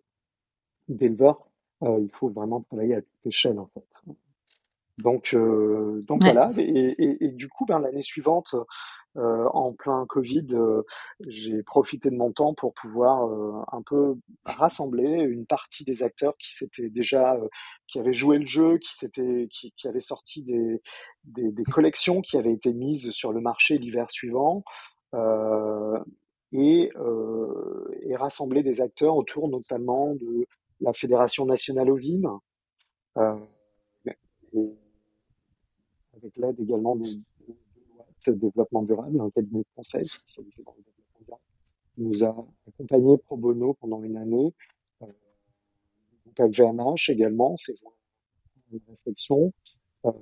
d'éleveurs, 0.89 1.49
il 1.83 2.09
faut 2.13 2.31
vraiment 2.31 2.63
travailler 2.63 2.97
à 2.97 3.03
toute 3.03 3.27
échelle 3.27 3.59
en 3.59 3.67
fait. 3.67 4.15
Donc, 4.99 5.35
euh, 5.35 6.01
donc 6.07 6.23
voilà. 6.23 6.51
Et, 6.57 6.63
et, 6.63 7.25
et, 7.25 7.29
du 7.29 7.49
coup, 7.49 7.67
ben, 7.67 7.79
l'année 7.79 8.03
suivante, 8.03 8.55
euh, 9.17 9.49
en 9.53 9.73
plein 9.73 10.05
Covid, 10.07 10.47
euh, 10.53 10.83
j'ai 11.27 11.63
profité 11.63 12.11
de 12.11 12.17
mon 12.17 12.33
temps 12.33 12.55
pour 12.55 12.75
pouvoir 12.75 13.27
euh, 13.27 13.63
un 13.73 13.83
peu 13.83 14.17
rassembler 14.45 15.21
une 15.21 15.47
partie 15.47 15.85
des 15.85 16.03
acteurs 16.03 16.37
qui 16.37 16.55
s'étaient 16.55 16.91
déjà, 16.91 17.35
euh, 17.35 17.49
qui 17.87 17.99
avaient 17.99 18.13
joué 18.13 18.39
le 18.39 18.47
jeu, 18.47 18.79
qui 18.79 18.95
s'étaient, 18.95 19.49
qui, 19.51 19.73
qui, 19.73 19.89
avaient 19.89 20.01
sorti 20.01 20.43
des, 20.43 20.83
des, 21.25 21.51
des, 21.51 21.65
collections 21.65 22.21
qui 22.21 22.37
avaient 22.37 22.53
été 22.53 22.75
mises 22.75 23.11
sur 23.11 23.33
le 23.33 23.41
marché 23.41 23.79
l'hiver 23.79 24.11
suivant. 24.11 24.63
et, 26.53 26.91
et 28.03 28.17
rassembler 28.17 28.63
des 28.63 28.81
acteurs 28.81 29.17
autour 29.17 29.49
notamment 29.49 30.15
de 30.15 30.47
la 30.81 30.93
Fédération 30.93 31.47
nationale 31.47 31.91
ovine, 31.91 32.29
avec 33.15 33.49
l'aide 36.37 36.61
également 36.61 36.97
de, 36.97 37.05
de, 37.05 37.36
développement 38.33 38.83
durable, 38.83 39.21
un 39.21 39.31
cabinet 39.31 39.61
de 39.61 39.69
conseil 39.75 40.09
spécialisé 40.09 40.63
dans 40.63 40.75
le 40.77 40.83
développement 40.83 41.21
durable, 41.25 41.43
nous 41.99 42.25
a 42.25 42.47
accompagnés 42.69 43.19
pro 43.19 43.37
bono 43.37 43.75
pendant 43.75 44.03
une 44.03 44.17
année. 44.17 44.55
Euh, 45.03 45.07
groupe 46.27 46.41
également, 47.09 47.57
c'est 47.57 47.75
une 48.73 48.81
réflexion. 48.89 49.53
Euh, 50.05 50.13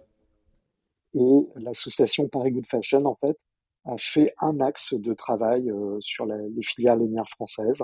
et 1.15 1.49
l'association 1.57 2.29
Paris 2.29 2.53
Good 2.53 2.67
Fashion, 2.67 3.05
en 3.07 3.15
fait, 3.15 3.39
a 3.85 3.97
fait 3.99 4.35
un 4.41 4.61
axe 4.61 4.95
de 4.95 5.15
travail 5.15 5.71
euh, 5.71 5.99
sur 6.01 6.27
les 6.27 6.63
filières 6.63 6.97
lainières 6.97 7.29
françaises. 7.29 7.83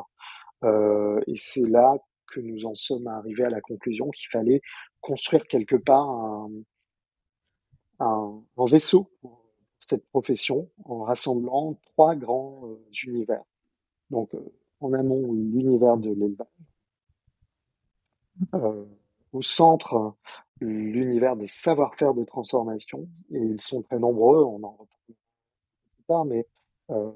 Euh, 0.65 1.21
et 1.27 1.37
c'est 1.37 1.67
là 1.67 1.97
que 2.27 2.41
nous 2.41 2.67
en 2.67 2.75
sommes 2.75 3.07
arrivés 3.07 3.45
à 3.45 3.51
la 3.51 3.61
conclusion 3.61 4.09
qu'il 4.11 4.29
fallait 4.31 4.61
construire 5.01 5.47
quelque 5.47 5.77
part 5.77 6.09
un, 6.09 6.51
un, 8.01 8.43
vaisseau 8.67 9.11
pour 9.21 9.40
cette 9.91 10.07
profession 10.07 10.71
en 10.85 11.03
rassemblant 11.03 11.75
trois 11.87 12.15
grands 12.15 12.61
euh, 12.65 12.79
univers. 13.05 13.43
Donc, 14.11 14.35
euh, 14.35 14.53
en 14.79 14.93
amont, 14.93 15.33
l'univers 15.33 15.97
de 15.97 16.11
l'élevage. 16.11 16.47
Euh, 18.55 18.87
au 19.33 19.43
centre, 19.43 20.15
l'univers 20.61 21.37
des 21.37 21.49
savoir-faire 21.49 22.15
de 22.15 22.23
transformation. 22.25 23.09
Et 23.33 23.41
ils 23.41 23.61
sont 23.61 23.83
très 23.83 23.99
nombreux, 23.99 24.45
on 24.45 24.63
en 24.63 24.71
retrouve 24.71 25.17
plus 25.97 26.05
tard, 26.07 26.25
mais 26.25 26.47
la 26.89 27.13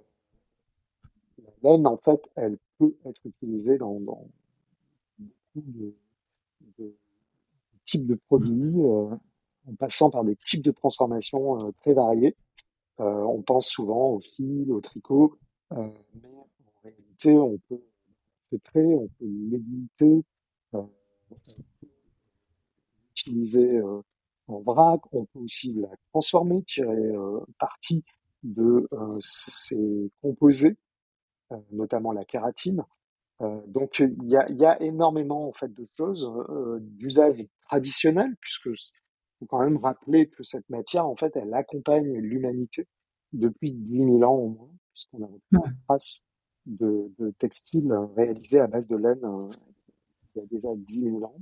laine, 1.62 1.86
en 1.86 1.96
fait, 1.96 2.20
elle 2.36 2.58
peut 2.78 2.94
être 3.04 3.24
utilisée 3.24 3.78
dans, 3.78 3.98
beaucoup 3.98 4.28
de, 5.56 5.96
types 7.86 8.06
de 8.06 8.14
produits, 8.14 8.84
en 8.84 9.74
passant 9.78 10.10
par 10.10 10.24
des 10.24 10.36
types 10.36 10.62
de 10.62 10.70
transformation 10.70 11.72
très 11.72 11.94
variés. 11.94 12.36
On 12.98 13.42
pense 13.42 13.68
souvent 13.68 14.10
au 14.10 14.20
fil, 14.20 14.70
au 14.72 14.80
tricot, 14.80 15.38
mais 15.70 16.34
en 16.34 16.48
réalité, 16.82 17.36
on 17.36 17.58
peut 17.68 17.80
très, 18.62 18.84
on 18.84 19.08
peut 19.18 19.26
l'éviter, 19.26 20.24
l'utiliser 23.08 23.80
en 24.46 24.60
vrac, 24.60 25.00
on 25.12 25.24
peut 25.24 25.40
aussi 25.40 25.72
la 25.74 25.88
transformer, 26.12 26.62
tirer 26.62 27.12
parti 27.58 28.04
de 28.42 28.88
ses 29.20 30.10
composés, 30.22 30.76
notamment 31.72 32.12
la 32.12 32.24
kératine. 32.24 32.84
donc 33.40 33.98
il 33.98 34.30
y 34.30 34.36
a, 34.36 34.50
y 34.52 34.64
a, 34.64 34.80
énormément 34.82 35.48
en 35.48 35.52
fait 35.52 35.72
de 35.72 35.84
choses 35.96 36.30
d'usage 36.80 37.44
traditionnel, 37.62 38.36
puisque 38.40 38.70
faut 39.44 39.56
quand 39.56 39.62
même 39.62 39.76
rappeler 39.76 40.28
que 40.28 40.42
cette 40.42 40.68
matière 40.70 41.06
en 41.06 41.16
fait 41.16 41.36
elle 41.36 41.52
accompagne 41.54 42.16
l'humanité 42.18 42.86
depuis 43.32 43.72
10 43.72 43.96
000 43.96 44.22
ans 44.22 44.36
au 44.36 44.48
moins, 44.48 44.70
puisqu'on 44.92 45.22
a 45.22 45.26
retrouvé 45.26 45.70
une 45.70 45.78
trace 45.86 46.24
de, 46.66 47.12
de 47.18 47.30
textiles 47.30 47.92
réalisés 48.16 48.60
à 48.60 48.66
base 48.66 48.88
de 48.88 48.96
laine 48.96 49.20
il 50.34 50.40
y 50.40 50.42
a 50.42 50.46
déjà 50.46 50.68
10 50.74 51.02
000 51.02 51.24
ans. 51.24 51.40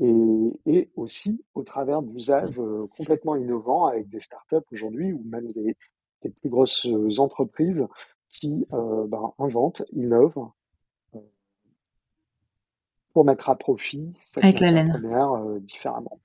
Et, 0.00 0.60
et 0.64 0.90
aussi 0.94 1.44
au 1.54 1.64
travers 1.64 2.02
d'usages 2.02 2.60
euh, 2.60 2.86
complètement 2.96 3.34
innovants 3.34 3.86
avec 3.86 4.08
des 4.08 4.20
startups 4.20 4.56
aujourd'hui 4.70 5.12
ou 5.12 5.24
même 5.24 5.50
des, 5.50 5.76
des, 6.22 6.30
plus 6.30 6.48
grosses 6.48 6.86
entreprises 7.18 7.84
qui 8.28 8.64
euh, 8.72 9.08
ben, 9.08 9.32
inventent, 9.38 9.82
innovent 9.92 10.38
euh, 10.38 10.46
pour 13.18 13.24
mettre 13.24 13.48
à 13.50 13.56
profit 13.56 14.12
cette 14.20 14.44
avec 14.44 14.60
la 14.60 14.70
laine. 14.70 14.90
première 14.90 15.32
euh, 15.32 15.58
différemment. 15.60 16.20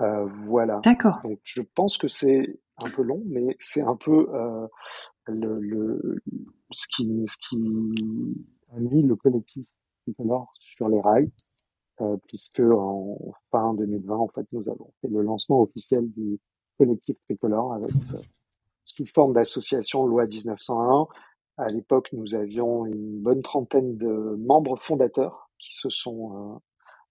Euh, 0.00 0.26
voilà. 0.46 0.80
D'accord. 0.84 1.20
Donc 1.24 1.40
je 1.42 1.62
pense 1.62 1.98
que 1.98 2.08
c'est 2.08 2.60
un 2.78 2.90
peu 2.90 3.02
long, 3.02 3.22
mais 3.26 3.56
c'est 3.58 3.82
un 3.82 3.96
peu 3.96 4.28
le, 5.26 5.60
le, 5.60 6.22
ce 6.70 6.86
qui 6.88 7.24
ce 7.26 7.36
qui 7.48 7.56
a 8.74 8.80
mis 8.80 9.02
le 9.02 9.16
collectif 9.16 9.66
tricolore 10.04 10.50
sur 10.54 10.88
les 10.88 11.00
rails 11.00 11.30
euh, 12.00 12.16
puisque 12.26 12.60
en 12.60 13.32
fin 13.50 13.72
2020, 13.74 14.16
en 14.16 14.28
fait, 14.28 14.46
nous 14.52 14.68
avons 14.68 14.92
fait 15.00 15.06
le 15.08 15.22
lancement 15.22 15.62
officiel 15.62 16.10
du 16.10 16.40
collectif 16.76 17.16
tricolore 17.28 17.72
avec 17.72 17.92
euh, 17.92 18.18
sous 18.82 19.06
forme 19.06 19.32
d'association 19.32 20.04
loi 20.04 20.26
1901. 20.26 21.06
À 21.56 21.68
l'époque, 21.68 22.08
nous 22.12 22.34
avions 22.34 22.84
une 22.86 23.20
bonne 23.20 23.42
trentaine 23.42 23.96
de 23.96 24.36
membres 24.38 24.76
fondateurs 24.76 25.50
qui 25.58 25.74
se 25.74 25.88
sont 25.88 26.54
euh, 26.54 26.58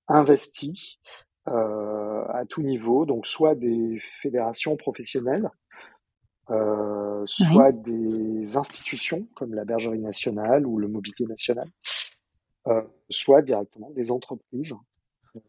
investis 0.08 0.98
euh, 1.48 2.26
à 2.28 2.46
tout 2.46 2.62
niveau, 2.62 3.06
donc 3.06 3.26
soit 3.26 3.56
des 3.56 4.02
fédérations 4.22 4.76
professionnelles, 4.76 5.50
euh, 6.50 7.24
soit 7.26 7.72
des 7.72 8.58
institutions 8.58 9.28
comme 9.36 9.54
la 9.54 9.64
Bergerie 9.64 10.00
nationale 10.00 10.68
ou 10.68 10.78
le 10.78 10.90
Mobilier 10.90 11.26
national, 11.26 11.70
euh, 12.68 12.82
soit 13.10 13.42
directement 13.42 13.92
des 13.92 14.12
entreprises 14.12 14.74
euh, 15.36 15.40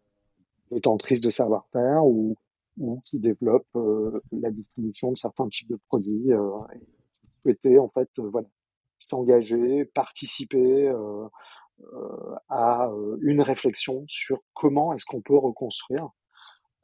détentrices 0.71 1.21
de 1.21 1.31
savoir-faire 1.31 2.05
ou, 2.05 2.37
ou 2.79 3.01
qui 3.05 3.19
développent 3.19 3.67
euh, 3.77 4.21
la 4.33 4.51
distribution 4.51 5.11
de 5.11 5.17
certains 5.17 5.49
types 5.49 5.69
de 5.69 5.79
produits 5.89 6.31
et 6.31 6.81
qui 7.13 7.27
souhaitaient 7.31 7.79
en 7.79 7.89
fait 7.89 8.09
voilà 8.19 8.49
s'engager, 9.09 9.85
participer 9.85 10.93
à 12.49 12.91
une 13.21 13.41
réflexion 13.41 14.05
sur 14.09 14.41
comment 14.53 14.93
est-ce 14.93 15.05
qu'on 15.05 15.21
peut 15.21 15.37
reconstruire 15.37 16.09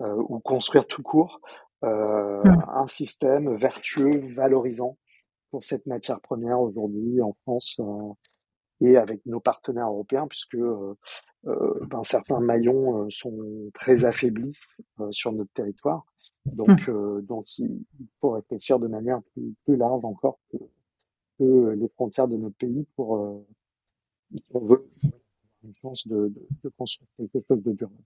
ou 0.01 0.41
construire 0.41 0.87
tout 0.87 1.03
court 1.03 1.41
euh, 1.83 2.43
mmh. 2.43 2.65
un 2.69 2.87
système 2.87 3.57
vertueux, 3.57 4.21
valorisant 4.35 4.99
pour 5.51 5.65
cette 5.65 5.87
matière 5.87 6.21
première 6.21 6.61
aujourd'hui 6.61 7.23
en 7.23 7.33
France 7.33 7.81
et 8.81 8.97
avec 8.97 9.25
nos 9.27 9.41
partenaires 9.41 9.89
européens, 9.89 10.27
puisque 10.27 10.57
euh, 10.57 10.95
euh, 11.47 11.87
ben, 11.87 12.03
certains 12.03 12.41
maillons 12.41 13.05
euh, 13.05 13.11
sont 13.11 13.71
très 13.73 14.05
affaiblis 14.05 14.59
sur 15.11 15.33
notre 15.33 15.53
territoire. 15.53 16.05
Donc, 16.45 16.89
mmh. 16.89 17.23
donc 17.23 17.59
il 17.59 17.85
faut 18.21 18.31
réfléchir 18.31 18.79
de 18.79 18.87
manière 18.87 19.21
plus, 19.33 19.55
plus 19.65 19.77
large 19.77 20.05
encore 20.05 20.39
que, 20.53 20.59
que, 21.41 21.71
les 21.71 21.89
frontières 21.89 22.29
de 22.29 22.37
notre 22.37 22.57
pays 22.57 22.87
pour, 22.95 23.45
si 24.37 24.45
on 24.55 24.67
veut, 24.67 24.87
une 25.65 25.75
chance 25.81 26.07
de, 26.07 26.29
de, 26.29 26.47
de 26.65 26.69
construire 26.77 27.09
quelque 27.17 27.45
chose 27.49 27.63
de 27.63 27.73
durable. 27.73 27.97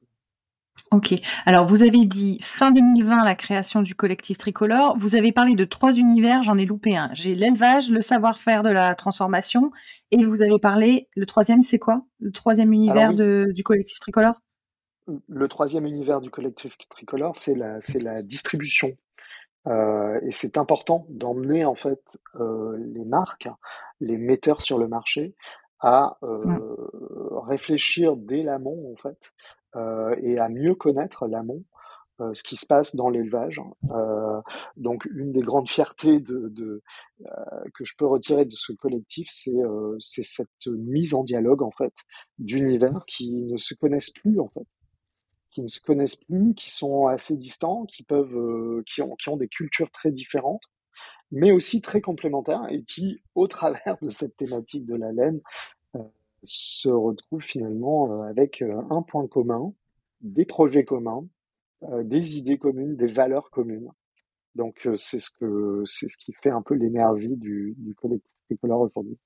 Ok. 0.90 1.14
Alors, 1.46 1.66
vous 1.66 1.82
avez 1.82 2.04
dit 2.04 2.38
fin 2.40 2.72
2020 2.72 3.24
la 3.24 3.34
création 3.34 3.82
du 3.82 3.94
collectif 3.94 4.38
tricolore. 4.38 4.96
Vous 4.96 5.14
avez 5.14 5.32
parlé 5.32 5.54
de 5.54 5.64
trois 5.64 5.92
univers, 5.92 6.42
j'en 6.42 6.58
ai 6.58 6.64
loupé 6.64 6.96
un. 6.96 7.10
J'ai 7.14 7.34
l'élevage, 7.34 7.90
le 7.90 8.00
savoir-faire 8.00 8.62
de 8.62 8.70
la 8.70 8.94
transformation, 8.94 9.70
et 10.10 10.24
vous 10.24 10.42
avez 10.42 10.58
parlé. 10.58 11.08
Le 11.16 11.26
troisième, 11.26 11.62
c'est 11.62 11.78
quoi? 11.78 12.04
Le 12.20 12.32
troisième 12.32 12.72
univers 12.72 13.14
de, 13.14 13.46
du 13.54 13.62
collectif 13.62 13.98
tricolore? 14.00 14.34
Le 15.28 15.48
troisième 15.48 15.86
univers 15.86 16.20
du 16.20 16.30
collectif 16.30 16.76
tricolore, 16.88 17.36
c'est 17.36 17.54
la, 17.54 17.80
c'est 17.80 18.02
la 18.02 18.22
distribution. 18.22 18.96
Euh, 19.66 20.20
et 20.22 20.32
c'est 20.32 20.58
important 20.58 21.06
d'emmener 21.08 21.64
en 21.64 21.74
fait 21.74 22.18
euh, 22.36 22.76
les 22.78 23.04
marques, 23.04 23.48
les 24.00 24.18
metteurs 24.18 24.60
sur 24.60 24.78
le 24.78 24.88
marché, 24.88 25.34
à 25.80 26.18
euh, 26.22 26.76
réfléchir 27.46 28.16
dès 28.16 28.42
l'amont 28.42 28.92
en 28.92 28.96
fait 28.96 29.32
euh, 29.76 30.14
et 30.22 30.38
à 30.38 30.48
mieux 30.48 30.74
connaître 30.74 31.26
l'amont, 31.26 31.64
euh, 32.20 32.32
ce 32.32 32.42
qui 32.42 32.56
se 32.56 32.66
passe 32.66 32.94
dans 32.94 33.08
l'élevage. 33.08 33.60
Euh, 33.90 34.40
donc 34.76 35.06
une 35.06 35.32
des 35.32 35.42
grandes 35.42 35.68
fiertés 35.68 36.20
de, 36.20 36.48
de 36.48 36.82
que 37.74 37.84
je 37.84 37.94
peux 37.96 38.06
retirer 38.06 38.44
de 38.44 38.52
ce 38.52 38.72
collectif, 38.72 39.28
c'est 39.30 39.62
c'est 39.98 40.24
cette 40.24 40.66
mise 40.66 41.14
en 41.14 41.24
dialogue 41.24 41.62
en 41.62 41.70
fait 41.70 41.94
d'univers 42.38 43.04
qui 43.06 43.32
ne 43.32 43.56
se 43.56 43.74
connaissent 43.74 44.10
plus 44.12 44.38
en 44.40 44.48
fait 44.48 44.66
qui 45.54 45.62
ne 45.62 45.66
se 45.66 45.80
connaissent 45.80 46.16
plus, 46.16 46.54
qui 46.54 46.70
sont 46.70 47.06
assez 47.06 47.36
distants, 47.36 47.84
qui 47.86 48.02
peuvent, 48.02 48.82
qui 48.84 49.02
ont, 49.02 49.14
qui 49.16 49.28
ont 49.28 49.36
des 49.36 49.48
cultures 49.48 49.90
très 49.90 50.10
différentes, 50.10 50.64
mais 51.30 51.52
aussi 51.52 51.80
très 51.80 52.00
complémentaires 52.00 52.66
et 52.70 52.82
qui, 52.82 53.22
au 53.34 53.46
travers 53.48 53.96
de 54.02 54.08
cette 54.08 54.36
thématique 54.36 54.84
de 54.84 54.96
la 54.96 55.12
laine, 55.12 55.40
se 56.44 56.88
retrouvent 56.88 57.42
finalement 57.42 58.12
euh, 58.12 58.28
avec 58.28 58.62
euh, 58.62 58.82
un 58.90 59.02
point 59.02 59.26
commun, 59.26 59.72
des 60.20 60.44
projets 60.44 60.84
communs, 60.84 61.26
euh, 61.84 62.02
des 62.04 62.36
idées 62.36 62.58
communes, 62.58 62.96
des 62.96 63.06
valeurs 63.06 63.50
communes. 63.50 63.90
Donc 64.54 64.88
c'est 64.94 65.18
ce 65.18 65.30
que 65.30 65.82
c'est 65.84 66.06
ce 66.08 66.16
qui 66.16 66.32
fait 66.32 66.50
un 66.50 66.62
peu 66.62 66.74
l'énergie 66.74 67.34
du, 67.36 67.74
du 67.76 67.92
collectif 67.96 68.36
tricolore 68.44 68.82
aujourd'hui. 68.82 69.18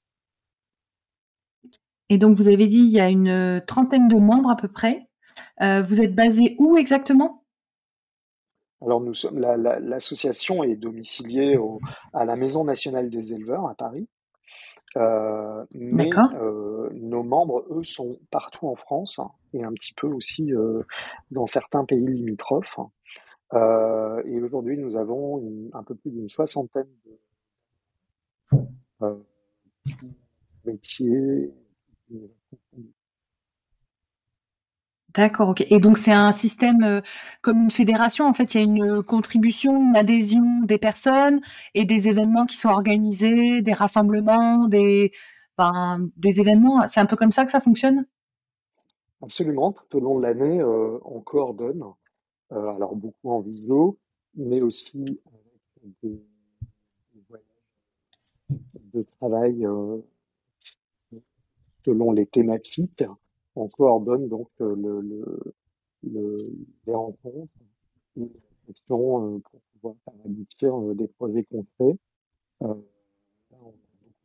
Et 2.08 2.16
donc 2.16 2.34
vous 2.34 2.48
avez 2.48 2.66
dit 2.66 2.78
il 2.78 2.90
y 2.90 2.98
a 2.98 3.10
une 3.10 3.62
trentaine 3.66 4.08
de 4.08 4.16
membres 4.16 4.48
à 4.48 4.56
peu 4.56 4.68
près. 4.68 5.06
Vous 5.60 6.00
êtes 6.00 6.14
basé 6.14 6.56
où 6.58 6.76
exactement? 6.76 7.44
Alors 8.80 9.00
nous 9.00 9.14
sommes 9.14 9.40
l'association 9.40 10.62
est 10.62 10.76
domiciliée 10.76 11.56
au, 11.56 11.80
à 12.12 12.24
la 12.24 12.36
Maison 12.36 12.62
nationale 12.64 13.10
des 13.10 13.32
éleveurs 13.32 13.66
à 13.68 13.74
Paris. 13.74 14.08
Euh, 14.96 15.66
mais 15.72 16.10
euh, 16.16 16.88
nos 16.94 17.22
membres, 17.22 17.66
eux, 17.70 17.84
sont 17.84 18.18
partout 18.30 18.68
en 18.68 18.74
France 18.74 19.20
et 19.52 19.62
un 19.62 19.72
petit 19.72 19.92
peu 19.92 20.06
aussi 20.06 20.52
euh, 20.54 20.82
dans 21.30 21.46
certains 21.46 21.84
pays 21.84 22.06
limitrophes. 22.06 22.80
Euh, 23.52 24.22
et 24.24 24.40
aujourd'hui, 24.40 24.78
nous 24.78 24.96
avons 24.96 25.40
une, 25.40 25.70
un 25.74 25.82
peu 25.82 25.94
plus 25.94 26.10
d'une 26.10 26.28
soixantaine 26.28 26.88
de 27.04 28.58
euh, 29.02 29.16
métiers. 30.64 31.52
D'accord, 35.14 35.48
ok. 35.50 35.64
Et 35.70 35.78
donc 35.78 35.96
c'est 35.96 36.12
un 36.12 36.32
système 36.32 36.82
euh, 36.82 37.00
comme 37.40 37.62
une 37.62 37.70
fédération. 37.70 38.26
En 38.26 38.34
fait, 38.34 38.54
il 38.54 38.58
y 38.58 38.60
a 38.60 38.64
une 38.64 39.02
contribution, 39.02 39.76
une 39.76 39.96
adhésion 39.96 40.62
des 40.64 40.78
personnes 40.78 41.40
et 41.74 41.84
des 41.84 42.08
événements 42.08 42.44
qui 42.44 42.56
sont 42.56 42.68
organisés, 42.68 43.62
des 43.62 43.72
rassemblements, 43.72 44.68
des, 44.68 45.12
des 46.16 46.40
événements. 46.40 46.86
C'est 46.86 47.00
un 47.00 47.06
peu 47.06 47.16
comme 47.16 47.32
ça 47.32 47.46
que 47.46 47.50
ça 47.50 47.60
fonctionne? 47.60 48.06
Absolument. 49.22 49.72
Tout 49.72 49.96
au 49.96 50.00
long 50.00 50.18
de 50.18 50.22
l'année, 50.22 50.60
euh, 50.60 50.98
on 51.04 51.20
coordonne. 51.20 51.82
Euh, 52.52 52.68
alors 52.76 52.94
beaucoup 52.94 53.30
en 53.30 53.40
visio, 53.40 53.98
mais 54.34 54.60
aussi 54.60 55.04
avec 55.82 55.94
des, 56.02 56.22
voyages 57.28 57.44
de 58.92 59.02
travail 59.02 59.66
selon 61.84 62.12
les 62.12 62.26
thématiques 62.26 63.04
on 63.58 63.68
coordonne 63.68 64.28
donc 64.28 64.48
euh, 64.60 64.74
le, 64.76 65.54
le, 66.04 66.52
les 66.86 66.94
rencontres 66.94 67.52
et 68.16 68.20
les 68.20 68.30
réflexions 68.60 69.36
euh, 69.36 69.38
pour 69.38 69.60
pouvoir 69.72 69.94
faire 70.04 70.14
aboutir 70.24 70.80
euh, 70.80 70.94
des 70.94 71.08
projets 71.08 71.44
concrets. 71.44 71.98
on 72.60 72.70
a 72.70 73.72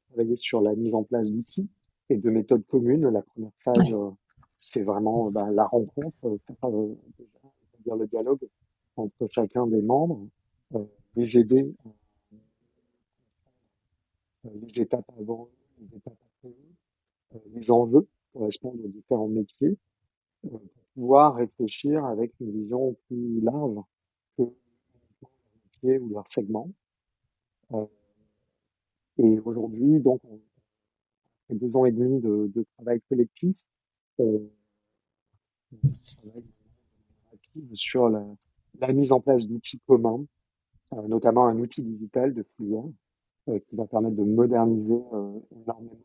travaillé 0.10 0.36
sur 0.38 0.62
la 0.62 0.76
mise 0.76 0.94
en 0.94 1.04
place 1.04 1.32
d'outils 1.32 1.70
et 2.10 2.18
de 2.18 2.30
méthodes 2.30 2.66
communes. 2.68 3.10
La 3.10 3.22
première 3.22 3.52
phase 3.60 3.96
c'est 4.56 4.84
vraiment 4.84 5.32
bah, 5.32 5.50
la 5.52 5.66
rencontre, 5.66 6.38
dire 7.84 7.96
le 7.96 8.08
dialogue 8.08 8.48
entre 8.96 9.28
chacun 9.28 9.68
des 9.68 9.82
membres, 9.82 10.28
les 11.16 11.38
aider 11.38 11.74
les 14.44 14.82
étapes 14.82 15.10
avant, 15.20 15.50
les 15.80 15.98
étapes 15.98 16.18
après, 16.38 16.54
les 17.54 17.72
enjeux 17.72 18.08
correspondent 18.34 18.82
aux 18.84 18.90
différents 18.90 19.28
métiers, 19.28 19.78
pour 20.42 20.62
pouvoir 20.94 21.36
réfléchir 21.36 22.06
avec 22.06 22.34
une 22.40 22.52
vision 22.52 22.96
plus 23.08 23.42
large 23.42 23.80
que 24.38 24.44
leur 24.44 25.32
métier 25.66 26.00
ou 26.00 26.10
leur 26.10 26.28
segment. 26.32 26.70
Et 29.18 29.40
aujourd'hui, 29.40 30.00
donc, 30.00 30.22
après 30.26 31.56
deux 31.56 31.76
ans 31.76 31.86
et 31.86 31.92
demi 31.92 32.20
de, 32.20 32.52
de 32.54 32.66
travail 32.76 33.02
collectif, 33.10 33.58
on, 34.18 34.50
sur 37.74 38.10
la, 38.10 38.26
la, 38.80 38.94
mise 38.94 39.12
en 39.12 39.20
place 39.20 39.46
d'outils 39.46 39.80
communs, 39.88 40.26
euh, 40.94 41.08
notamment 41.08 41.48
un 41.48 41.60
outil 41.60 41.82
digital 41.82 42.34
de 42.34 42.44
filière 42.56 42.84
euh, 43.50 43.60
qui 43.60 43.76
va 43.76 43.86
permettre 43.86 44.16
de 44.16 44.24
moderniser 44.24 45.02
euh, 45.14 45.40
énormément, 45.52 45.98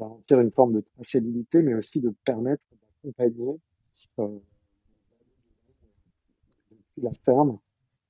garantir 0.00 0.40
une 0.40 0.50
forme 0.50 0.74
de 0.74 0.80
traçabilité, 0.80 1.62
mais 1.62 1.74
aussi 1.74 2.00
de 2.00 2.12
permettre 2.24 2.62
d'accompagner 3.04 3.60
euh, 4.18 4.38
la 6.96 7.12
ferme 7.12 7.58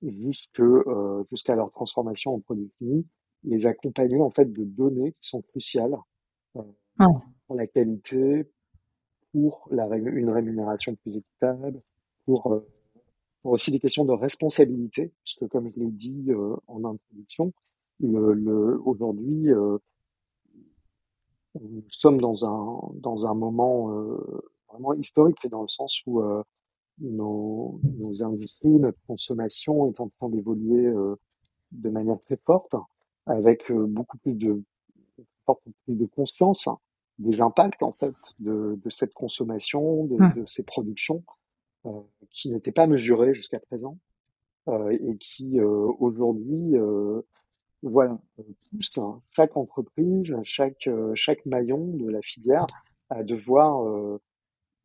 euh, 0.02 1.24
jusqu'à 1.30 1.54
leur 1.54 1.70
transformation 1.70 2.34
en 2.34 2.40
produit 2.40 2.70
fini 2.78 3.06
les 3.44 3.66
accompagner 3.66 4.20
en 4.20 4.30
fait 4.30 4.52
de 4.52 4.64
données 4.64 5.12
qui 5.12 5.28
sont 5.28 5.42
cruciales 5.42 5.96
euh, 6.56 6.62
pour 7.46 7.56
la 7.56 7.66
qualité, 7.66 8.46
pour 9.32 9.68
la, 9.70 9.86
une 9.96 10.30
rémunération 10.30 10.94
plus 10.96 11.16
équitable, 11.16 11.80
pour, 12.26 12.52
euh, 12.52 12.66
pour, 13.42 13.52
aussi 13.52 13.70
des 13.70 13.80
questions 13.80 14.04
de 14.04 14.12
responsabilité, 14.12 15.12
puisque 15.24 15.46
comme 15.48 15.70
je 15.70 15.78
l'ai 15.78 15.90
dit 15.90 16.26
euh, 16.28 16.56
en 16.66 16.84
introduction, 16.84 17.52
le, 18.00 18.34
le, 18.34 18.80
aujourd'hui 18.84 19.50
euh, 19.52 19.78
nous 21.58 21.82
sommes 21.88 22.20
dans 22.20 22.44
un 22.44 22.80
dans 22.94 23.26
un 23.26 23.34
moment 23.34 23.88
vraiment 24.68 24.92
historique 24.94 25.46
dans 25.48 25.62
le 25.62 25.68
sens 25.68 26.02
où 26.06 26.22
nos, 27.00 27.80
nos 27.98 28.22
industries, 28.22 28.68
notre 28.68 28.98
consommation 29.06 29.88
est 29.90 30.00
en 30.00 30.08
train 30.08 30.28
d'évoluer 30.28 30.92
de 31.72 31.90
manière 31.90 32.20
très 32.20 32.36
forte 32.36 32.76
avec 33.26 33.72
beaucoup 33.72 34.18
plus 34.18 34.36
de, 34.36 34.62
plus 35.84 35.96
de 35.96 36.06
conscience 36.06 36.68
des 37.18 37.40
impacts 37.40 37.82
en 37.82 37.92
fait 37.92 38.14
de, 38.38 38.78
de 38.82 38.90
cette 38.90 39.12
consommation, 39.12 40.04
de, 40.04 40.16
mmh. 40.16 40.34
de 40.36 40.46
ces 40.46 40.62
productions 40.62 41.22
euh, 41.86 42.00
qui 42.30 42.50
n'étaient 42.50 42.72
pas 42.72 42.86
mesurées 42.86 43.34
jusqu'à 43.34 43.60
présent 43.60 43.98
euh, 44.68 44.90
et 44.90 45.16
qui 45.18 45.60
aujourd'hui 45.60 46.76
voilà. 47.82 48.18
Poussent 48.70 48.98
hein, 48.98 49.20
chaque 49.30 49.56
entreprise, 49.56 50.36
chaque 50.42 50.88
chaque 51.14 51.44
maillon 51.46 51.86
de 51.86 52.08
la 52.08 52.20
filière 52.22 52.66
à 53.08 53.22
devoir 53.22 54.18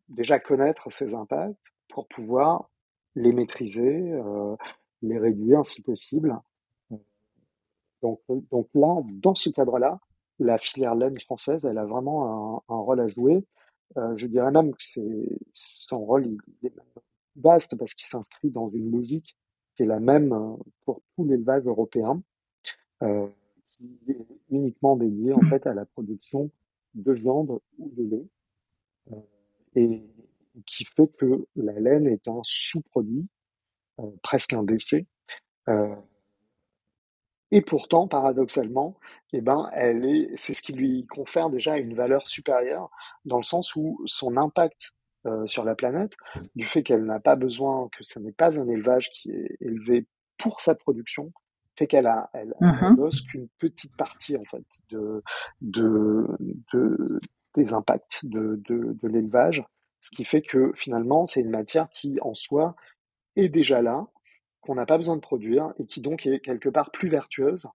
déjà 0.10 0.39
connaître 0.39 0.91
ces 0.91 1.13
impacts 1.13 1.58
pour 1.89 2.08
pouvoir 2.08 2.69
les 3.15 3.34
maîtriser, 3.34 4.12
les 5.01 5.19
réduire 5.19 5.65
si 5.65 5.81
possible. 5.81 6.39
Donc, 8.01 8.19
donc 8.51 8.67
là, 8.73 9.01
dans 9.05 9.36
ce 9.36 9.49
cadre-là, 9.49 9.99
la 10.39 10.58
filière 10.58 10.95
laine 10.95 11.19
française, 11.19 11.65
elle 11.65 11.77
a 11.77 11.86
vraiment 11.86 12.63
un, 12.67 12.75
un 12.75 12.77
rôle 12.77 12.99
à 12.99 13.08
jouer. 13.08 13.43
Euh, 13.97 14.15
je 14.15 14.27
dirais 14.27 14.51
même 14.51 14.71
que 14.71 14.84
c'est 14.84 15.39
son 15.53 15.99
rôle 15.99 16.25
il, 16.27 16.67
est 16.67 16.73
vaste 17.36 17.77
parce 17.77 17.93
qu'il 17.93 18.08
s'inscrit 18.08 18.49
dans 18.49 18.69
une 18.69 18.91
logique 18.91 19.38
qui 19.75 19.84
est 19.84 19.86
la 19.86 19.99
même 19.99 20.34
euh, 20.34 20.55
pour 20.86 21.01
tout 21.15 21.25
l'élevage 21.25 21.65
européen, 21.65 22.21
euh, 23.03 23.27
qui 23.63 23.99
est 24.08 24.25
uniquement 24.49 24.95
dédié 24.95 25.34
en 25.34 25.41
fait 25.41 25.67
à 25.67 25.73
la 25.73 25.86
production 25.86 26.49
de 26.93 27.12
viande 27.12 27.60
ou 27.77 27.91
de 27.95 28.03
lait, 28.03 28.27
euh, 29.12 29.15
et 29.75 30.01
qui 30.65 30.86
fait 30.86 31.08
que 31.17 31.45
la 31.55 31.73
laine 31.79 32.08
est 32.08 32.27
un 32.27 32.39
sous-produit, 32.43 33.27
euh, 33.99 34.10
presque 34.23 34.53
un 34.53 34.63
déchet, 34.63 35.05
et 37.51 37.62
pourtant, 37.62 38.08
paradoxalement, 38.08 38.99
eh 39.34 39.41
ben, 39.41 39.67
elle 39.73 40.05
est, 40.05 40.36
c'est 40.36 40.53
ce 40.53 40.62
qui 40.62 40.73
lui 40.73 41.08
confère 41.08 41.49
déjà 41.49 41.77
une 41.77 41.95
valeur 41.95 42.27
supérieure, 42.27 42.91
dans 43.23 43.38
le 43.38 43.43
sens 43.43 43.75
où 43.75 43.99
son 44.05 44.38
impact 44.38 44.91
sur 45.45 45.63
la 45.63 45.73
planète, 45.73 46.12
du 46.55 46.67
fait 46.67 46.84
qu'elle 46.84 47.03
n'a 47.03 47.19
pas 47.19 47.36
besoin, 47.36 47.89
que 47.97 48.03
ce 48.03 48.19
n'est 48.19 48.31
pas 48.31 48.60
un 48.60 48.67
élevage 48.67 49.10
qui 49.10 49.31
est 49.31 49.58
élevé 49.60 50.05
pour 50.38 50.62
sa 50.62 50.75
production, 50.75 51.34
fait 51.77 51.88
qu'elle 51.88 52.07
a, 52.07 52.29
elle, 52.33 52.53
mmh 52.61 53.09
qu'une 53.27 53.47
petite 53.57 53.95
partie 53.95 54.38
en 54.38 54.43
fait 54.49 54.65
de, 54.89 55.23
de, 55.61 56.27
de 56.73 57.19
des 57.55 57.73
impacts 57.73 58.25
de, 58.25 58.61
de, 58.67 58.97
de 59.01 59.07
l'élevage, 59.07 59.63
ce 59.99 60.09
qui 60.09 60.25
fait 60.25 60.41
que 60.41 60.71
finalement 60.75 61.25
c'est 61.25 61.41
une 61.41 61.49
matière 61.49 61.89
qui 61.89 62.19
en 62.21 62.33
soi 62.33 62.75
est 63.35 63.49
déjà 63.49 63.81
là, 63.81 64.07
qu'on 64.61 64.75
n'a 64.75 64.85
pas 64.85 64.97
besoin 64.97 65.15
de 65.15 65.21
produire 65.21 65.71
et 65.79 65.85
qui 65.85 66.01
donc 66.01 66.25
est 66.25 66.39
quelque 66.39 66.69
part 66.69 66.91
plus 66.91 67.09
vertueuse 67.09 67.67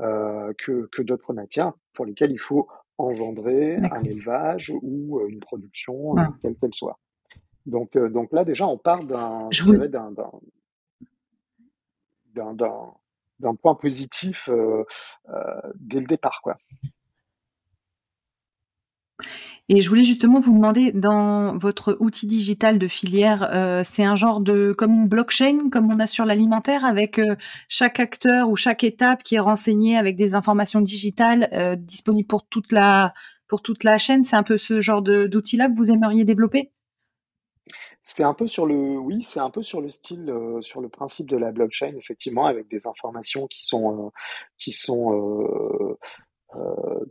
euh, 0.00 0.52
que, 0.58 0.88
que 0.92 1.02
d'autres 1.02 1.32
matières 1.32 1.72
pour 1.92 2.04
lesquelles 2.04 2.32
il 2.32 2.40
faut 2.40 2.68
engendrer 2.98 3.76
un 3.76 4.04
élevage 4.04 4.72
ou 4.82 5.18
euh, 5.18 5.28
une 5.28 5.40
production, 5.40 6.16
euh, 6.16 6.22
quelle 6.42 6.56
qu'elle 6.56 6.74
soit. 6.74 6.98
Donc, 7.66 7.96
euh, 7.96 8.08
donc 8.08 8.32
là, 8.32 8.44
déjà, 8.44 8.66
on 8.66 8.78
part 8.78 9.04
d'un 9.04 9.48
d'un 12.34 12.54
d'un 12.54 12.94
point 13.60 13.74
positif 13.74 14.48
euh, 14.48 14.84
dès 15.74 16.00
le 16.00 16.06
départ, 16.06 16.40
quoi. 16.42 16.56
Et 19.70 19.80
je 19.80 19.88
voulais 19.88 20.04
justement 20.04 20.40
vous 20.40 20.52
demander, 20.52 20.92
dans 20.92 21.56
votre 21.56 21.96
outil 21.98 22.26
digital 22.26 22.78
de 22.78 22.86
filière, 22.86 23.48
euh, 23.50 23.82
c'est 23.82 24.04
un 24.04 24.14
genre 24.14 24.40
de 24.40 24.74
comme 24.76 24.92
une 24.92 25.08
blockchain, 25.08 25.70
comme 25.70 25.90
on 25.90 25.98
a 26.00 26.06
sur 26.06 26.26
l'alimentaire, 26.26 26.84
avec 26.84 27.18
euh, 27.18 27.34
chaque 27.68 27.98
acteur 27.98 28.50
ou 28.50 28.56
chaque 28.56 28.84
étape 28.84 29.22
qui 29.22 29.36
est 29.36 29.40
renseignée 29.40 29.96
avec 29.96 30.16
des 30.16 30.34
informations 30.34 30.82
digitales 30.82 31.48
euh, 31.52 31.76
disponibles 31.76 32.26
pour 32.26 32.46
toute 32.46 32.72
la 32.72 33.14
pour 33.48 33.62
toute 33.62 33.84
la 33.84 33.96
chaîne. 33.96 34.24
C'est 34.24 34.36
un 34.36 34.42
peu 34.42 34.58
ce 34.58 34.82
genre 34.82 35.00
d'outil-là 35.02 35.70
que 35.70 35.76
vous 35.76 35.90
aimeriez 35.90 36.24
développer? 36.24 36.70
C'est 38.16 38.22
un 38.22 38.34
peu 38.34 38.46
sur 38.46 38.66
le, 38.66 38.96
oui, 38.98 39.22
c'est 39.22 39.40
un 39.40 39.50
peu 39.50 39.62
sur 39.62 39.80
le 39.80 39.88
style, 39.88 40.28
euh, 40.30 40.60
sur 40.62 40.80
le 40.80 40.88
principe 40.88 41.28
de 41.28 41.36
la 41.36 41.52
blockchain, 41.52 41.94
effectivement, 41.96 42.46
avec 42.46 42.68
des 42.68 42.86
informations 42.86 43.46
qui 43.46 43.64
sont, 43.64 44.06
euh, 44.06 44.10
qui 44.58 44.72
sont 44.72 45.96
euh, 46.54 47.04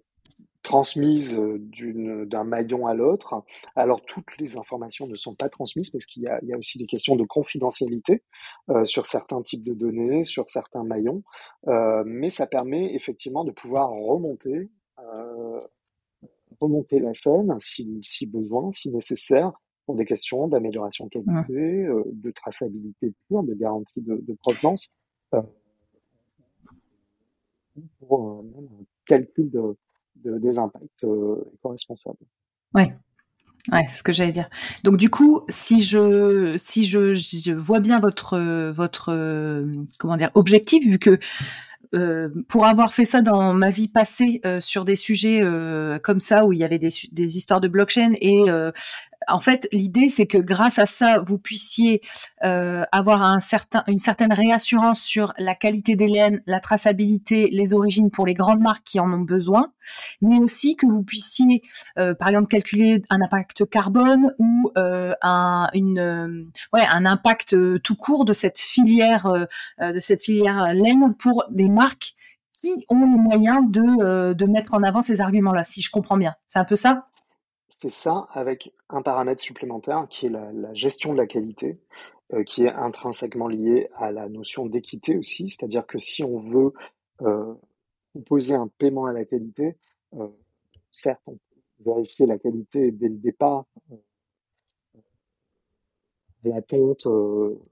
transmises 0.63 1.37
euh, 1.37 2.25
d'un 2.25 2.45
maillon 2.45 2.87
à 2.87 2.93
l'autre. 2.93 3.43
Alors 3.75 4.01
toutes 4.05 4.37
les 4.39 4.57
informations 4.57 5.07
ne 5.07 5.13
sont 5.13 5.35
pas 5.35 5.49
transmises 5.49 5.89
parce 5.89 6.05
qu'il 6.05 6.23
y 6.23 6.47
y 6.47 6.53
a 6.53 6.57
aussi 6.57 6.77
des 6.77 6.87
questions 6.87 7.15
de 7.15 7.25
confidentialité 7.25 8.23
euh, 8.69 8.85
sur 8.85 9.05
certains 9.05 9.41
types 9.41 9.63
de 9.63 9.73
données, 9.73 10.23
sur 10.23 10.49
certains 10.49 10.83
maillons, 10.83 11.23
euh, 11.67 12.03
mais 12.05 12.29
ça 12.29 12.47
permet 12.47 12.95
effectivement 12.95 13.43
de 13.43 13.51
pouvoir 13.51 13.89
remonter, 13.91 14.71
euh, 14.99 15.59
remonter 16.61 16.99
la 16.99 17.13
chaîne 17.13 17.53
si, 17.59 17.99
si 18.01 18.25
besoin, 18.25 18.71
si 18.71 18.89
nécessaire, 18.89 19.51
pour 19.85 19.95
des 19.95 20.05
questions 20.05 20.47
d'amélioration 20.47 21.05
de 21.05 21.09
qualité, 21.09 21.85
euh, 21.85 22.03
de 22.05 22.31
traçabilité 22.31 23.13
pure, 23.27 23.43
de 23.43 23.53
garantie 23.53 24.01
de, 24.01 24.23
de 24.25 24.33
provenance, 24.41 24.93
euh, 25.33 25.41
pour 27.99 28.29
un 28.29 28.43
calcul 29.05 29.49
de 29.49 29.77
de, 30.17 30.37
des 30.37 30.57
impacts 30.57 31.03
euh, 31.03 31.43
éco-responsables. 31.55 32.25
Ouais. 32.73 32.95
Ouais, 33.71 33.85
c'est 33.87 33.99
ce 33.99 34.03
que 34.03 34.11
j'allais 34.11 34.33
dire. 34.33 34.49
Donc 34.83 34.97
du 34.97 35.09
coup, 35.09 35.41
si 35.47 35.79
je 35.79 36.55
si 36.57 36.83
je, 36.83 37.13
je 37.13 37.53
vois 37.53 37.79
bien 37.79 37.99
votre 38.01 38.37
votre 38.71 39.05
comment 39.97 40.17
dire 40.17 40.31
objectif, 40.35 40.85
vu 40.85 40.99
que 40.99 41.17
euh, 41.95 42.29
pour 42.47 42.65
avoir 42.65 42.91
fait 42.91 43.05
ça 43.05 43.21
dans 43.21 43.53
ma 43.53 43.69
vie 43.69 43.87
passée 43.87 44.41
euh, 44.45 44.59
sur 44.59 44.83
des 44.83 44.95
sujets 44.95 45.43
euh, 45.43 45.99
comme 45.99 46.19
ça 46.19 46.45
où 46.45 46.51
il 46.51 46.57
y 46.57 46.63
avait 46.63 46.79
des, 46.79 46.89
des 47.11 47.37
histoires 47.37 47.61
de 47.61 47.67
blockchain 47.67 48.13
et 48.19 48.49
en 49.27 49.39
fait, 49.39 49.67
l'idée, 49.71 50.09
c'est 50.09 50.27
que 50.27 50.37
grâce 50.37 50.79
à 50.79 50.85
ça, 50.85 51.19
vous 51.25 51.37
puissiez 51.37 52.01
euh, 52.43 52.83
avoir 52.91 53.23
un 53.23 53.39
certain, 53.39 53.83
une 53.87 53.99
certaine 53.99 54.33
réassurance 54.33 55.01
sur 55.01 55.33
la 55.37 55.55
qualité 55.55 55.95
des 55.95 56.07
laines, 56.07 56.41
la 56.45 56.59
traçabilité, 56.59 57.49
les 57.51 57.73
origines 57.73 58.11
pour 58.11 58.25
les 58.25 58.33
grandes 58.33 58.61
marques 58.61 58.83
qui 58.83 58.99
en 58.99 59.11
ont 59.11 59.21
besoin, 59.21 59.71
mais 60.21 60.37
aussi 60.39 60.75
que 60.75 60.85
vous 60.85 61.03
puissiez, 61.03 61.61
euh, 61.97 62.13
par 62.13 62.29
exemple, 62.29 62.47
calculer 62.47 63.03
un 63.09 63.21
impact 63.21 63.69
carbone 63.69 64.33
ou 64.39 64.71
euh, 64.77 65.13
un, 65.21 65.67
euh, 65.75 66.43
ouais, 66.73 66.85
un 66.91 67.05
impact 67.05 67.53
euh, 67.53 67.79
tout 67.79 67.95
court 67.95 68.25
de 68.25 68.33
cette 68.33 68.59
filière, 68.59 69.31
de 69.79 69.99
cette 69.99 70.23
filière 70.23 70.73
laine 70.73 71.15
pour 71.17 71.45
des 71.49 71.69
marques 71.69 72.13
qui 72.53 72.85
ont 72.89 72.99
les 72.99 73.21
moyens 73.21 73.63
de, 73.69 74.33
de 74.33 74.45
mettre 74.45 74.73
en 74.73 74.83
avant 74.83 75.01
ces 75.01 75.21
arguments-là, 75.21 75.63
si 75.63 75.81
je 75.81 75.89
comprends 75.89 76.17
bien. 76.17 76.35
C'est 76.47 76.59
un 76.59 76.65
peu 76.65 76.75
ça? 76.75 77.07
C'est 77.83 77.89
ça 77.89 78.27
avec 78.31 78.73
un 78.87 79.01
paramètre 79.01 79.41
supplémentaire 79.41 80.07
qui 80.09 80.27
est 80.27 80.29
la, 80.29 80.73
gestion 80.73 81.11
de 81.11 81.17
la 81.17 81.27
qualité, 81.27 81.81
euh, 82.31 82.45
qui 82.45 82.63
est 82.63 82.71
intrinsèquement 82.71 83.49
lié 83.49 83.89
à 83.95 84.13
la 84.13 84.29
notion 84.29 84.67
d'équité 84.67 85.17
aussi. 85.17 85.49
C'est-à-dire 85.49 85.85
que 85.85 85.99
si 85.99 86.23
on 86.23 86.37
veut 86.37 86.71
euh, 87.23 87.53
un 88.51 88.67
paiement 88.77 89.07
à 89.07 89.11
la 89.11 89.25
qualité, 89.25 89.75
euh, 90.13 90.29
certes, 90.93 91.19
on 91.27 91.33
peut 91.33 91.91
vérifier 91.91 92.25
la 92.25 92.39
qualité 92.39 92.89
dès 92.91 93.09
le 93.09 93.17
départ, 93.17 93.65
l'attente, 96.45 97.05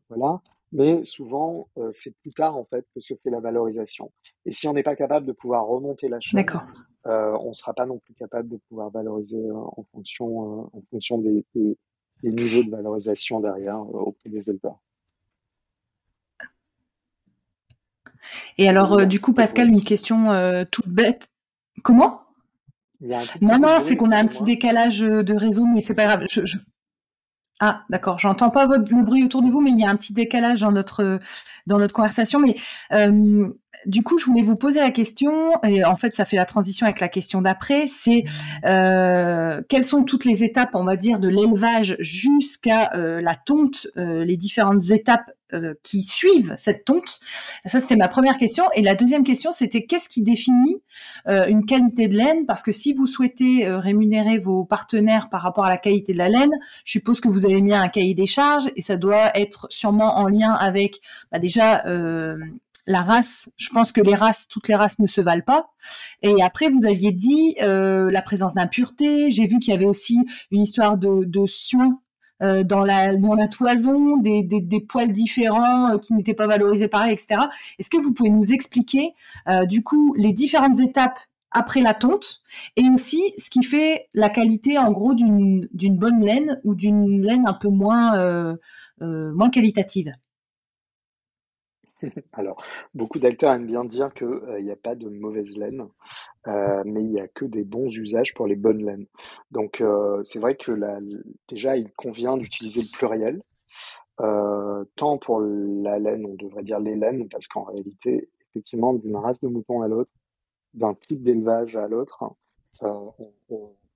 voilà, 0.10 0.41
mais 0.74 1.06
souvent 1.06 1.69
c'est 1.89 2.13
plus 2.17 2.34
tard 2.34 2.58
en 2.58 2.65
fait 2.65 2.86
que 2.93 3.00
se 3.00 3.13
fait 3.15 3.30
la 3.30 3.39
valorisation. 3.39 4.12
Et 4.45 4.52
si 4.52 4.67
on 4.67 4.74
n'est 4.74 4.84
pas 4.84 4.97
capable 4.97 5.26
de 5.26 5.32
pouvoir 5.32 5.67
remonter 5.67 6.10
la 6.10 6.19
chaîne, 6.19 6.45
euh, 7.07 7.35
on 7.39 7.49
ne 7.49 7.53
sera 7.53 7.73
pas 7.73 7.85
non 7.85 7.97
plus 7.97 8.13
capable 8.13 8.49
de 8.49 8.57
pouvoir 8.69 8.91
valoriser 8.91 9.37
euh, 9.37 9.55
en 9.55 9.83
fonction, 9.91 10.27
euh, 10.27 10.77
en 10.77 10.81
fonction 10.91 11.17
des, 11.17 11.43
niveaux 12.23 12.63
de 12.63 12.69
valorisation 12.69 13.39
derrière 13.39 13.79
auprès 13.79 14.29
des 14.29 14.49
éleveurs. 14.49 14.79
Et 18.59 18.69
alors, 18.69 19.07
du 19.07 19.19
coup, 19.19 19.33
Pascal, 19.33 19.69
une 19.69 19.83
question 19.83 20.27
toute 20.69 20.87
bête. 20.87 21.27
Comment? 21.81 22.21
Non, 23.01 23.57
non, 23.59 23.79
c'est 23.79 23.97
qu'on 23.97 24.11
a 24.11 24.17
un 24.17 24.27
petit 24.27 24.43
décalage 24.43 24.99
de 24.99 25.33
réseau, 25.33 25.65
mais 25.65 25.81
c'est 25.81 25.95
pas 25.95 26.05
grave. 26.05 26.25
Ah, 27.59 27.83
d'accord. 27.89 28.19
J'entends 28.19 28.51
pas 28.51 28.67
votre, 28.67 28.91
le 28.91 29.03
bruit 29.03 29.23
autour 29.23 29.41
de 29.41 29.49
vous, 29.49 29.61
mais 29.61 29.71
il 29.71 29.79
y 29.79 29.85
a 29.85 29.89
un 29.89 29.95
petit 29.95 30.13
décalage 30.13 30.61
dans 30.61 30.71
notre 30.71 31.19
dans 31.67 31.79
notre 31.79 31.93
conversation. 31.93 32.39
Mais 32.39 32.55
euh, 32.91 33.49
du 33.85 34.03
coup, 34.03 34.17
je 34.17 34.25
voulais 34.25 34.43
vous 34.43 34.55
poser 34.55 34.79
la 34.79 34.91
question, 34.91 35.31
et 35.63 35.83
en 35.83 35.95
fait, 35.95 36.13
ça 36.13 36.25
fait 36.25 36.37
la 36.37 36.45
transition 36.45 36.85
avec 36.85 36.99
la 36.99 37.09
question 37.09 37.41
d'après. 37.41 37.87
C'est 37.87 38.23
euh, 38.65 39.61
quelles 39.69 39.83
sont 39.83 40.03
toutes 40.03 40.25
les 40.25 40.43
étapes, 40.43 40.71
on 40.73 40.83
va 40.83 40.95
dire, 40.95 41.19
de 41.19 41.27
l'élevage 41.27 41.95
jusqu'à 41.99 42.91
euh, 42.95 43.21
la 43.21 43.35
tonte, 43.35 43.87
les 43.95 44.37
différentes 44.37 44.89
étapes 44.91 45.31
euh, 45.53 45.73
qui 45.83 46.03
suivent 46.03 46.55
cette 46.57 46.85
tonte? 46.85 47.19
Ça, 47.65 47.81
c'était 47.81 47.97
ma 47.97 48.07
première 48.07 48.37
question. 48.37 48.63
Et 48.73 48.81
la 48.81 48.95
deuxième 48.95 49.23
question, 49.23 49.51
c'était 49.51 49.85
qu'est-ce 49.85 50.07
qui 50.07 50.23
définit 50.23 50.77
euh, 51.27 51.45
une 51.47 51.65
qualité 51.65 52.07
de 52.07 52.15
laine? 52.15 52.45
Parce 52.45 52.63
que 52.63 52.71
si 52.71 52.93
vous 52.93 53.05
souhaitez 53.05 53.67
euh, 53.67 53.77
rémunérer 53.77 54.37
vos 54.37 54.63
partenaires 54.63 55.29
par 55.29 55.41
rapport 55.41 55.65
à 55.65 55.69
la 55.69 55.77
qualité 55.77 56.13
de 56.13 56.17
la 56.17 56.29
laine, 56.29 56.51
je 56.85 56.91
suppose 56.93 57.19
que 57.19 57.27
vous 57.27 57.45
avez 57.45 57.59
mis 57.59 57.73
un 57.73 57.89
cahier 57.89 58.13
des 58.13 58.27
charges 58.27 58.69
et 58.77 58.81
ça 58.81 58.95
doit 58.95 59.37
être 59.37 59.67
sûrement 59.69 60.17
en 60.19 60.27
lien 60.27 60.53
avec 60.53 61.01
bah, 61.31 61.39
déjà 61.39 61.83
la 62.87 63.01
race, 63.01 63.51
je 63.57 63.69
pense 63.69 63.91
que 63.91 64.01
les 64.01 64.15
races, 64.15 64.47
toutes 64.47 64.67
les 64.67 64.75
races 64.75 64.99
ne 64.99 65.07
se 65.07 65.21
valent 65.21 65.43
pas. 65.45 65.69
Et 66.21 66.41
après, 66.41 66.69
vous 66.69 66.85
aviez 66.85 67.11
dit 67.11 67.55
la 67.59 68.21
présence 68.21 68.55
d'impureté. 68.55 69.31
J'ai 69.31 69.47
vu 69.47 69.59
qu'il 69.59 69.73
y 69.73 69.75
avait 69.77 69.85
aussi 69.85 70.19
une 70.51 70.61
histoire 70.61 70.97
de, 70.97 71.25
de 71.25 71.39
euh, 72.41 72.63
dans, 72.63 72.83
la, 72.83 73.47
toison, 73.47 74.17
des, 74.17 74.85
poils 74.89 75.11
différents 75.11 75.91
euh, 75.91 75.97
qui 75.99 76.15
n'étaient 76.15 76.33
pas 76.33 76.47
valorisés 76.47 76.87
pareil, 76.87 77.13
etc. 77.13 77.41
Est-ce 77.77 77.91
que 77.91 77.97
vous 77.97 78.13
pouvez 78.13 78.31
nous 78.31 78.51
expliquer, 78.51 79.13
euh, 79.47 79.65
du 79.65 79.83
coup, 79.83 80.15
les 80.17 80.33
différentes 80.33 80.79
étapes 80.79 81.19
après 81.51 81.81
la 81.81 81.93
tonte 81.93 82.41
et 82.77 82.83
aussi 82.91 83.21
ce 83.37 83.49
qui 83.51 83.61
fait 83.61 84.07
la 84.15 84.29
qualité, 84.29 84.79
en 84.79 84.91
gros, 84.91 85.13
d'une 85.13 85.67
bonne 85.97 86.21
laine 86.21 86.59
ou 86.63 86.73
d'une 86.73 87.21
laine 87.21 87.45
un 87.45 87.53
peu 87.53 87.69
moins 87.69 88.57
qualitative? 89.51 90.11
Alors, 92.33 92.61
beaucoup 92.93 93.19
d'acteurs 93.19 93.53
aiment 93.53 93.67
bien 93.67 93.85
dire 93.85 94.13
qu'il 94.13 94.27
n'y 94.27 94.69
euh, 94.69 94.73
a 94.73 94.75
pas 94.75 94.95
de 94.95 95.09
mauvaise 95.09 95.57
laine, 95.57 95.87
euh, 96.47 96.83
mais 96.85 97.03
il 97.03 97.11
n'y 97.11 97.19
a 97.19 97.27
que 97.27 97.45
des 97.45 97.63
bons 97.63 97.95
usages 97.95 98.33
pour 98.33 98.47
les 98.47 98.55
bonnes 98.55 98.83
laines. 98.83 99.05
Donc, 99.51 99.81
euh, 99.81 100.23
c'est 100.23 100.39
vrai 100.39 100.55
que 100.55 100.71
déjà, 101.47 101.77
il 101.77 101.91
convient 101.93 102.37
d'utiliser 102.37 102.81
le 102.81 102.97
pluriel. 102.97 103.41
tant 104.95 105.17
pour 105.17 105.41
la 105.41 105.99
laine, 105.99 106.25
on 106.25 106.35
devrait 106.35 106.63
dire 106.63 106.79
les 106.79 106.95
laines, 106.95 107.27
parce 107.29 107.47
qu'en 107.47 107.63
réalité, 107.63 108.29
effectivement, 108.49 108.93
d'une 108.93 109.15
race 109.15 109.41
de 109.41 109.47
mouton 109.47 109.81
à 109.81 109.87
l'autre, 109.87 110.11
d'un 110.73 110.93
type 110.93 111.23
d'élevage 111.23 111.75
à 111.75 111.87
l'autre, 111.87 112.23
on, 112.81 113.13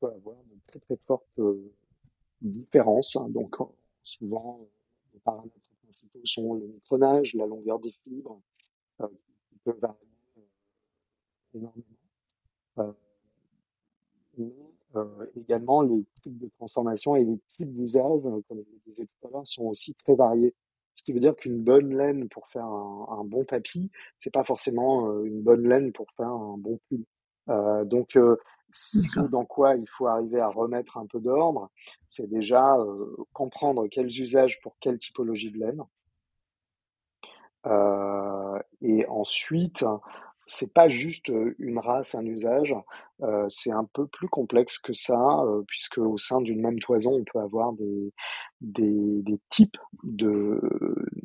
peut 0.01 0.07
avoir 0.07 0.35
de 0.35 0.59
très 0.67 0.79
très 0.79 0.97
fortes 0.97 1.39
différences. 2.41 3.17
Donc, 3.29 3.55
souvent, 4.03 4.59
paramètres 5.23 5.64
sont 6.23 6.53
le 6.55 6.67
métronage, 6.67 7.33
la 7.35 7.45
longueur 7.45 7.79
des 7.79 7.91
fibres, 8.03 8.41
euh, 9.01 9.07
qui 9.49 9.57
peuvent 9.63 9.79
varier 9.79 9.97
euh, 10.37 10.41
énormément. 11.53 11.83
Euh, 14.95 15.25
également, 15.35 15.81
les 15.81 16.05
types 16.21 16.37
de 16.37 16.49
transformation 16.57 17.15
et 17.15 17.23
les 17.25 17.37
types 17.49 17.73
d'usage, 17.73 18.23
comme 18.47 18.63
je 18.63 18.71
le 18.71 18.79
disais 18.85 19.05
tout 19.05 19.27
à 19.27 19.31
l'heure, 19.31 19.47
sont 19.47 19.65
aussi 19.65 19.93
très 19.93 20.15
variés. 20.15 20.53
Ce 20.93 21.03
qui 21.03 21.11
veut 21.11 21.19
dire 21.19 21.35
qu'une 21.35 21.61
bonne 21.61 21.95
laine 21.95 22.29
pour 22.29 22.47
faire 22.47 22.65
un, 22.65 23.25
bon 23.25 23.43
tapis, 23.43 23.91
c'est 24.17 24.31
pas 24.31 24.45
forcément 24.45 25.21
une 25.23 25.41
bonne 25.41 25.67
laine 25.67 25.91
pour 25.91 26.09
faire 26.15 26.29
un 26.29 26.57
bon 26.57 26.79
pull. 26.87 27.03
Donc, 27.87 28.17
ce 28.75 29.19
dans 29.19 29.45
quoi 29.45 29.75
il 29.75 29.87
faut 29.87 30.07
arriver 30.07 30.39
à 30.39 30.47
remettre 30.47 30.97
un 30.97 31.05
peu 31.05 31.19
d'ordre, 31.19 31.69
c'est 32.05 32.29
déjà 32.29 32.77
comprendre 33.33 33.87
quels 33.87 34.19
usages 34.21 34.59
pour 34.61 34.77
quelle 34.79 34.97
typologie 34.99 35.51
de 35.51 35.59
laine, 35.59 35.83
euh, 37.67 38.59
et 38.81 39.05
ensuite, 39.07 39.85
c'est 40.47 40.71
pas 40.73 40.89
juste 40.89 41.31
une 41.57 41.79
race, 41.79 42.13
un 42.13 42.25
usage, 42.25 42.75
euh, 43.23 43.47
c'est 43.49 43.71
un 43.71 43.85
peu 43.93 44.05
plus 44.07 44.29
complexe 44.29 44.77
que 44.77 44.93
ça, 44.93 45.43
puisque 45.67 45.97
au 45.97 46.17
sein 46.17 46.41
d'une 46.41 46.61
même 46.61 46.79
toison, 46.79 47.13
on 47.13 47.23
peut 47.23 47.39
avoir 47.39 47.73
des, 47.73 48.13
des, 48.61 49.23
des 49.23 49.39
types 49.49 49.77
de, 50.03 50.61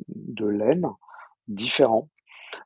de 0.07 0.47
laine 0.47 0.87
différents. 1.47 2.09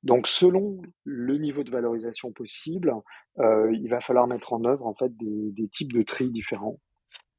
Donc, 0.04 0.28
selon 0.28 0.82
le 1.04 1.38
niveau 1.38 1.64
de 1.64 1.72
valorisation 1.72 2.32
possible, 2.32 2.94
euh, 3.40 3.72
il 3.74 3.90
va 3.90 4.00
falloir 4.00 4.28
mettre 4.28 4.54
en 4.54 4.64
œuvre 4.66 4.86
en 4.86 4.94
fait 4.94 5.16
des, 5.18 5.52
des 5.52 5.68
types 5.68 5.94
de 5.94 6.02
tri 6.02 6.30
différents. 6.30 6.80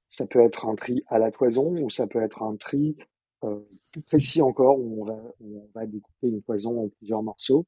Ça 0.08 0.26
peut 0.26 0.40
être 0.40 0.66
un 0.66 0.76
tri 0.76 1.02
à 1.08 1.18
la 1.18 1.30
toison 1.30 1.76
ou 1.82 1.90
ça 1.90 2.06
peut 2.06 2.22
être 2.22 2.42
un 2.42 2.56
tri 2.56 2.96
euh, 3.44 3.60
plus 3.92 4.02
précis 4.02 4.42
encore, 4.42 4.78
où 4.78 5.02
on 5.02 5.04
va, 5.04 5.18
on 5.40 5.68
va 5.74 5.86
découper 5.86 6.28
une 6.28 6.42
poison 6.42 6.84
en 6.84 6.88
plusieurs 6.88 7.22
morceaux. 7.22 7.66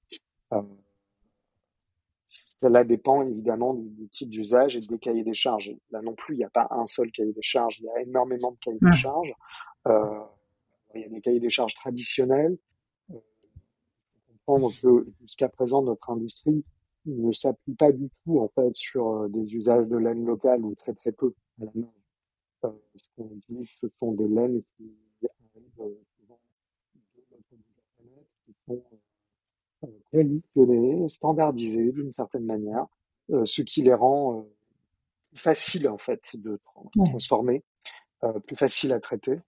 Euh, 0.53 0.63
cela 2.25 2.85
dépend 2.85 3.23
évidemment 3.23 3.75
du, 3.75 4.09
type 4.09 4.31
d'usage 4.31 4.77
et 4.77 4.81
des 4.81 4.99
cahiers 4.99 5.25
des 5.25 5.35
charges. 5.35 5.75
Là 5.91 6.01
non 6.03 6.15
plus, 6.15 6.35
il 6.35 6.39
n'y 6.39 6.45
a 6.45 6.51
pas 6.51 6.69
un 6.71 6.87
seul 6.87 7.11
cahier 7.11 7.33
des 7.33 7.43
charges, 7.43 7.81
il 7.81 7.85
y 7.85 7.91
a 7.91 8.03
énormément 8.03 8.53
de 8.53 8.59
cahiers 8.59 8.79
des 8.81 8.97
charges. 8.97 9.33
Euh, 9.87 10.21
il 10.95 11.03
y 11.03 11.05
a 11.05 11.09
des 11.09 11.21
cahiers 11.21 11.41
des 11.41 11.51
charges 11.51 11.75
traditionnels. 11.75 12.57
Comprendre 14.49 14.73
que 14.81 15.07
jusqu'à 15.21 15.49
présent, 15.49 15.83
notre 15.83 16.09
industrie 16.09 16.65
ne 17.05 17.31
s'appuie 17.33 17.75
pas 17.75 17.93
du 17.93 18.09
tout 18.25 18.39
en 18.39 18.49
fait 18.49 18.75
sur 18.75 19.29
des 19.29 19.55
usages 19.55 19.87
de 19.89 19.97
laine 19.97 20.25
locale 20.25 20.65
ou 20.65 20.75
très 20.75 20.95
très 20.95 21.13
peu 21.13 21.35
à 21.61 21.67
la 21.67 21.71
main. 21.75 22.75
ce 22.95 23.09
qu'on 23.15 23.31
utilise, 23.37 23.71
ce 23.71 23.89
sont 23.89 24.13
des 24.13 24.27
laines 24.27 24.63
qui 24.77 24.91
conditionnés, 30.11 31.09
standardisés 31.09 31.93
d'une 31.93 32.11
certaine 32.11 32.45
manière, 32.45 32.87
euh, 33.31 33.45
ce 33.45 33.63
qui 33.63 33.83
les 33.83 33.95
rend 33.95 34.39
euh, 34.39 34.43
plus 35.31 35.39
faciles 35.39 35.89
en 35.89 35.99
fait 35.99 36.31
de 36.35 36.59
transformer, 37.05 37.65
euh, 38.25 38.39
plus 38.41 38.57
faciles 38.57 38.93
à 38.93 39.01
traiter. 39.01 39.39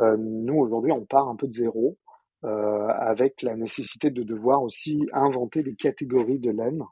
nous 0.00 0.56
aujourd'hui, 0.56 0.92
on 0.92 1.04
part 1.04 1.28
un 1.28 1.36
peu 1.36 1.46
de 1.46 1.52
zéro. 1.52 1.96
Avec 2.42 3.42
la 3.42 3.56
nécessité 3.56 4.10
de 4.10 4.22
devoir 4.22 4.62
aussi 4.62 5.06
inventer 5.12 5.62
des 5.62 5.74
catégories 5.74 6.38
de 6.38 6.50
laine, 6.50 6.84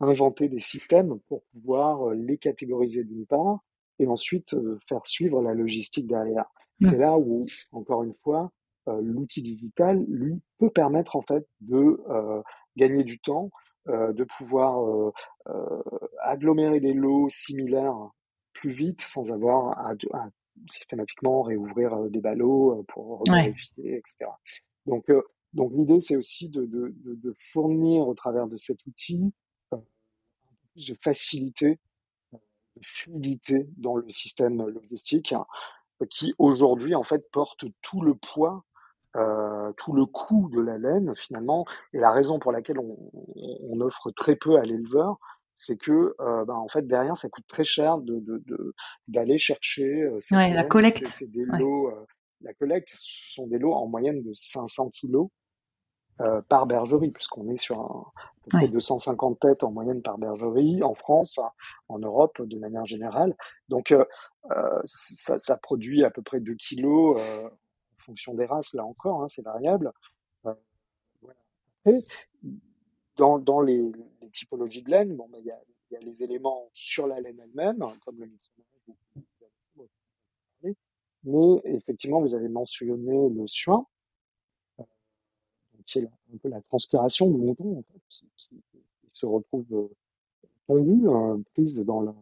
inventer 0.00 0.48
des 0.48 0.60
systèmes 0.60 1.18
pour 1.28 1.42
pouvoir 1.52 2.10
les 2.10 2.38
catégoriser 2.38 3.04
d'une 3.04 3.26
part, 3.26 3.60
et 3.98 4.06
ensuite 4.06 4.56
faire 4.88 5.06
suivre 5.06 5.42
la 5.42 5.54
logistique 5.54 6.06
derrière. 6.06 6.46
C'est 6.80 6.98
là 6.98 7.18
où, 7.18 7.46
encore 7.72 8.02
une 8.02 8.12
fois, 8.12 8.50
euh, 8.88 9.00
l'outil 9.02 9.42
digital, 9.42 10.04
lui, 10.08 10.40
peut 10.58 10.70
permettre 10.70 11.16
en 11.16 11.22
fait 11.22 11.46
de 11.60 12.00
euh, 12.08 12.42
gagner 12.76 13.02
du 13.02 13.18
temps, 13.18 13.50
euh, 13.88 14.12
de 14.12 14.24
pouvoir 14.24 15.12
agglomérer 16.22 16.80
des 16.80 16.92
lots 16.92 17.28
similaires 17.28 17.96
plus 18.52 18.70
vite 18.70 19.00
sans 19.00 19.32
avoir 19.32 19.78
à, 19.78 19.94
systématiquement 20.70 21.42
réouvrir 21.42 21.98
des 22.10 22.20
ballots 22.20 22.84
pour 22.88 23.24
vérifier, 23.28 23.96
etc. 23.96 24.26
Donc, 24.86 25.10
donc 25.52 25.72
l'idée, 25.74 26.00
c'est 26.00 26.16
aussi 26.16 26.48
de, 26.48 26.66
de, 26.66 26.94
de, 27.04 27.34
fournir 27.52 28.08
au 28.08 28.14
travers 28.14 28.46
de 28.46 28.56
cet 28.56 28.84
outil 28.86 29.32
de 29.72 30.94
facilité, 31.02 31.78
de 32.32 32.80
fluidité 32.82 33.66
dans 33.76 33.96
le 33.96 34.08
système 34.10 34.68
logistique 34.68 35.34
qui 36.10 36.34
aujourd'hui 36.38 36.94
en 36.94 37.02
fait 37.02 37.30
porte 37.30 37.64
tout 37.80 38.02
le 38.02 38.14
poids, 38.14 38.64
euh, 39.16 39.72
tout 39.78 39.94
le 39.94 40.04
coût 40.04 40.50
de 40.52 40.60
la 40.60 40.76
laine 40.76 41.14
finalement, 41.16 41.64
et 41.94 41.98
la 41.98 42.12
raison 42.12 42.38
pour 42.38 42.52
laquelle 42.52 42.78
on, 42.78 42.96
on 43.34 43.80
offre 43.80 44.10
très 44.10 44.36
peu 44.36 44.56
à 44.56 44.62
l'éleveur, 44.62 45.18
c'est 45.56 45.76
que 45.76 46.14
ben, 46.18 46.54
en 46.54 46.68
fait 46.68 46.86
derrière 46.86 47.16
ça 47.16 47.28
coûte 47.28 47.46
très 47.48 47.64
cher 47.64 47.98
de 47.98 48.22
d'aller 49.08 49.34
de, 49.34 49.38
chercher 49.38 50.08
ouais, 50.30 50.52
la 50.52 50.62
collecte. 50.62 51.06
C'est 51.06 51.30
des 51.30 51.44
lots, 51.44 51.90
la 52.42 52.54
collecte, 52.54 52.90
ce 52.92 53.34
sont 53.34 53.46
des 53.46 53.58
lots 53.58 53.72
en 53.72 53.88
moyenne 53.88 54.22
de 54.22 54.32
500 54.34 54.90
kilos 54.90 55.28
euh, 56.20 56.40
par 56.48 56.66
bergerie, 56.66 57.10
puisqu'on 57.10 57.48
est 57.48 57.58
sur 57.58 57.78
un, 57.78 58.06
à 58.54 58.60
peu 58.60 58.68
250 58.68 59.38
têtes 59.40 59.64
en 59.64 59.70
moyenne 59.70 60.00
par 60.00 60.16
bergerie 60.16 60.82
en 60.82 60.94
France, 60.94 61.40
en 61.88 61.98
Europe 61.98 62.40
de 62.40 62.58
manière 62.58 62.86
générale. 62.86 63.36
Donc 63.68 63.92
euh, 63.92 64.04
euh, 64.50 64.80
ça, 64.84 65.38
ça, 65.38 65.58
produit 65.58 66.04
à 66.04 66.10
peu 66.10 66.22
près 66.22 66.40
2 66.40 66.54
kilos 66.54 67.20
en 67.20 67.50
fonction 67.98 68.32
des 68.32 68.46
races, 68.46 68.72
là 68.72 68.84
encore, 68.84 69.22
hein, 69.22 69.28
c'est 69.28 69.42
variable. 69.42 69.92
Voilà. 70.42 70.58
Et 71.84 71.98
dans, 73.16 73.38
dans 73.38 73.60
les, 73.60 73.92
typologies 74.36 74.82
de 74.82 74.90
laine, 74.90 75.16
bon, 75.16 75.28
ben, 75.28 75.40
il 75.40 75.46
y, 75.46 75.96
a, 75.96 76.00
les 76.00 76.22
éléments 76.22 76.68
sur 76.72 77.06
la 77.06 77.20
laine 77.20 77.40
elle-même, 77.40 77.84
comme 78.04 78.18
le 78.20 78.30
mais 81.26 81.60
effectivement, 81.64 82.20
vous 82.20 82.34
avez 82.34 82.48
mentionné 82.48 83.28
le 83.28 83.46
suin, 83.48 83.84
euh, 84.78 84.84
qui 85.84 85.98
est 85.98 86.04
un 86.04 86.36
peu 86.40 86.48
la 86.48 86.60
transpiration 86.60 87.28
du 87.28 87.36
mouton, 87.36 87.78
en 87.78 87.82
fait, 87.82 88.00
qui, 88.08 88.62
se 89.08 89.26
retrouve 89.26 89.66
euh, 89.72 89.88
tondue, 90.66 91.08
hein, 91.08 91.42
prise 91.52 91.84
dans 91.84 92.00
la. 92.00 92.14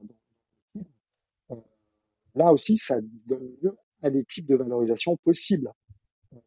Dans 1.48 1.56
euh, 1.56 1.60
là 2.34 2.52
aussi, 2.52 2.78
ça 2.78 2.98
donne 3.26 3.56
lieu 3.60 3.76
à 4.02 4.10
des 4.10 4.24
types 4.24 4.46
de 4.46 4.56
valorisation 4.56 5.16
possibles, 5.18 5.70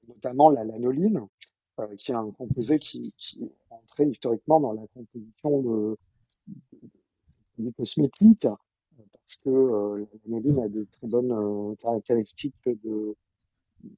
notamment 0.08 0.50
la 0.50 0.64
lanoline, 0.64 1.28
qui 1.98 2.12
est 2.12 2.16
un 2.16 2.32
composé 2.32 2.80
qui 2.80 3.14
est 3.78 3.84
entré 3.84 4.06
historiquement 4.06 4.60
dans 4.60 4.74
la 4.74 4.88
composition 4.88 5.62
de, 5.62 5.98
de, 6.48 6.90
du 7.58 7.74
cosmétique 7.74 8.48
parce 9.28 9.36
que 9.44 9.50
euh, 9.50 10.06
a 10.64 10.68
de 10.70 10.88
très 10.92 11.08
bonnes 11.08 11.32
euh, 11.32 11.76
caractéristiques 11.76 12.56
de, 12.66 13.16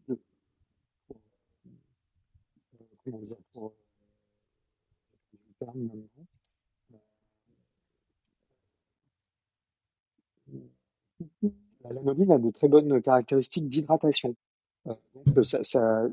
de 0.07 0.19
comment 3.05 3.19
dire 3.19 3.37
pour 3.53 3.73
la 11.83 11.93
lanoline 11.93 12.31
a 12.31 12.37
de 12.37 12.49
très 12.51 12.67
bonnes 12.67 13.01
caractéristiques 13.01 13.67
d'hydratation. 13.67 14.35
Euh, 14.87 14.93
donc 15.13 15.45
ça, 15.45 15.63
ça 15.63 16.07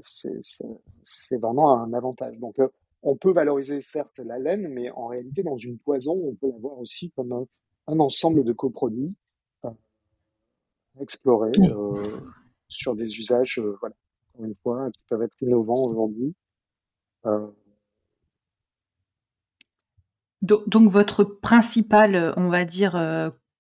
c'est 1.03 1.37
vraiment 1.37 1.81
un 1.81 1.93
avantage. 1.93 2.39
Donc 2.39 2.61
on 3.07 3.17
peut 3.17 3.33
valoriser 3.33 3.81
certes 3.81 4.19
la 4.19 4.39
laine, 4.39 4.69
mais 4.69 4.91
en 4.91 5.07
réalité 5.07 5.43
dans 5.43 5.57
une 5.57 5.79
poison, 5.79 6.13
on 6.13 6.35
peut 6.35 6.51
la 6.51 6.59
voir 6.59 6.79
aussi 6.79 7.11
comme 7.13 7.33
un, 7.33 7.47
un 7.87 8.01
ensemble 8.01 8.45
de 8.45 8.53
coproduits 8.53 9.15
à 9.63 9.73
explorer 11.01 11.53
euh, 11.59 12.21
sur 12.69 12.97
des 12.97 13.19
usages, 13.19 13.59
euh, 13.59 13.77
voilà, 13.81 13.95
encore 14.35 14.47
une 14.47 14.55
fois, 14.57 14.91
qui 14.93 15.05
peuvent 15.09 15.23
être 15.23 15.41
innovants 15.41 15.85
aujourd'hui. 15.85 16.35
Euh. 17.27 17.47
Donc, 20.43 20.89
votre 20.89 21.25
principal, 21.25 22.35
on 22.37 22.49
va 22.49 22.65
dire, 22.65 22.97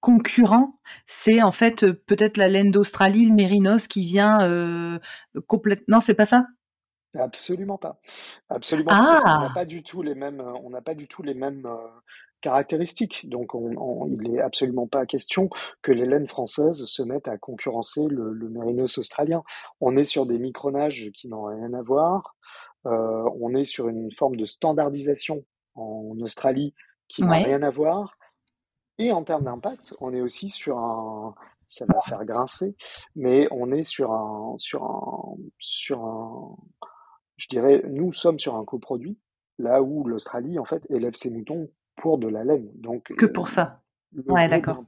concurrent, 0.00 0.78
c'est 1.04 1.42
en 1.42 1.50
fait 1.50 1.90
peut-être 1.92 2.36
la 2.36 2.46
laine 2.46 2.70
d'Australie, 2.70 3.26
le 3.26 3.34
mérinos, 3.34 3.88
qui 3.88 4.04
vient 4.04 4.40
euh, 4.42 5.00
complètement. 5.48 5.96
Non, 5.96 6.00
c'est 6.00 6.14
pas 6.14 6.26
ça? 6.26 6.46
Absolument 7.18 7.78
pas. 7.78 8.00
Absolument 8.48 8.88
pas. 8.88 9.20
On 9.24 9.40
n'a 9.40 9.48
ah! 9.50 9.52
pas 9.54 9.64
du 9.64 9.82
tout 9.82 10.02
les 10.02 10.14
mêmes. 10.14 10.40
On 10.40 10.70
n'a 10.70 10.82
pas 10.82 10.94
du 10.94 11.08
tout 11.08 11.22
les 11.22 11.34
mêmes 11.34 11.68
caractéristiques. 12.40 13.28
Donc, 13.28 13.54
on, 13.54 14.06
il 14.06 14.20
n'est 14.22 14.40
absolument 14.40 14.86
pas 14.86 15.06
question 15.06 15.50
que 15.82 15.92
les 15.92 16.06
laines 16.06 16.28
françaises 16.28 16.84
se 16.84 17.02
mettent 17.02 17.28
à 17.28 17.38
concurrencer 17.38 18.06
le, 18.08 18.32
le 18.32 18.48
mérinos 18.48 18.98
australien. 18.98 19.42
On 19.80 19.96
est 19.96 20.04
sur 20.04 20.26
des 20.26 20.38
micronages 20.38 21.10
qui 21.14 21.28
n'ont 21.28 21.44
rien 21.44 21.72
à 21.74 21.82
voir. 21.82 22.36
Euh, 22.86 23.28
on 23.40 23.54
est 23.54 23.64
sur 23.64 23.88
une 23.88 24.12
forme 24.12 24.36
de 24.36 24.44
standardisation 24.44 25.44
en 25.74 26.16
Australie 26.20 26.74
qui 27.08 27.22
n'a 27.22 27.34
rien 27.34 27.62
à 27.62 27.70
voir. 27.70 28.16
Et 28.98 29.12
en 29.12 29.24
termes 29.24 29.44
d'impact, 29.44 29.94
on 30.00 30.14
est 30.14 30.20
aussi 30.20 30.48
sur 30.48 30.78
un, 30.78 31.34
ça 31.66 31.84
va 31.86 32.00
faire 32.02 32.24
grincer, 32.24 32.76
mais 33.14 33.46
on 33.50 33.70
est 33.70 33.82
sur 33.82 34.12
un, 34.12 34.54
sur 34.56 34.84
un, 34.84 35.36
sur 35.58 36.02
un, 36.02 36.56
je 37.36 37.48
dirais, 37.48 37.82
nous 37.88 38.12
sommes 38.12 38.38
sur 38.38 38.56
un 38.56 38.64
coproduit, 38.64 39.18
là 39.58 39.82
où 39.82 40.04
l'Australie, 40.04 40.58
en 40.58 40.64
fait, 40.64 40.82
élève 40.90 41.14
ses 41.14 41.30
moutons 41.30 41.70
pour 41.96 42.18
de 42.18 42.28
la 42.28 42.44
laine. 42.44 42.70
Donc, 42.74 43.04
que 43.16 43.26
pour 43.26 43.50
ça. 43.50 43.82
Le 44.12 44.22
ouais, 44.32 44.48
d'accord. 44.48 44.84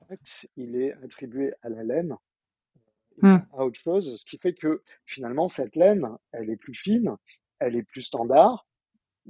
il 0.56 0.76
est 0.76 0.92
attribué 1.04 1.52
à 1.62 1.68
la 1.68 1.82
laine, 1.82 2.16
mmh. 3.22 3.36
à 3.52 3.64
autre 3.64 3.78
chose, 3.78 4.14
ce 4.16 4.24
qui 4.24 4.38
fait 4.38 4.54
que 4.54 4.82
finalement 5.04 5.48
cette 5.48 5.76
laine, 5.76 6.08
elle 6.32 6.50
est 6.50 6.56
plus 6.56 6.74
fine, 6.74 7.16
elle 7.58 7.76
est 7.76 7.82
plus 7.82 8.02
standard. 8.02 8.66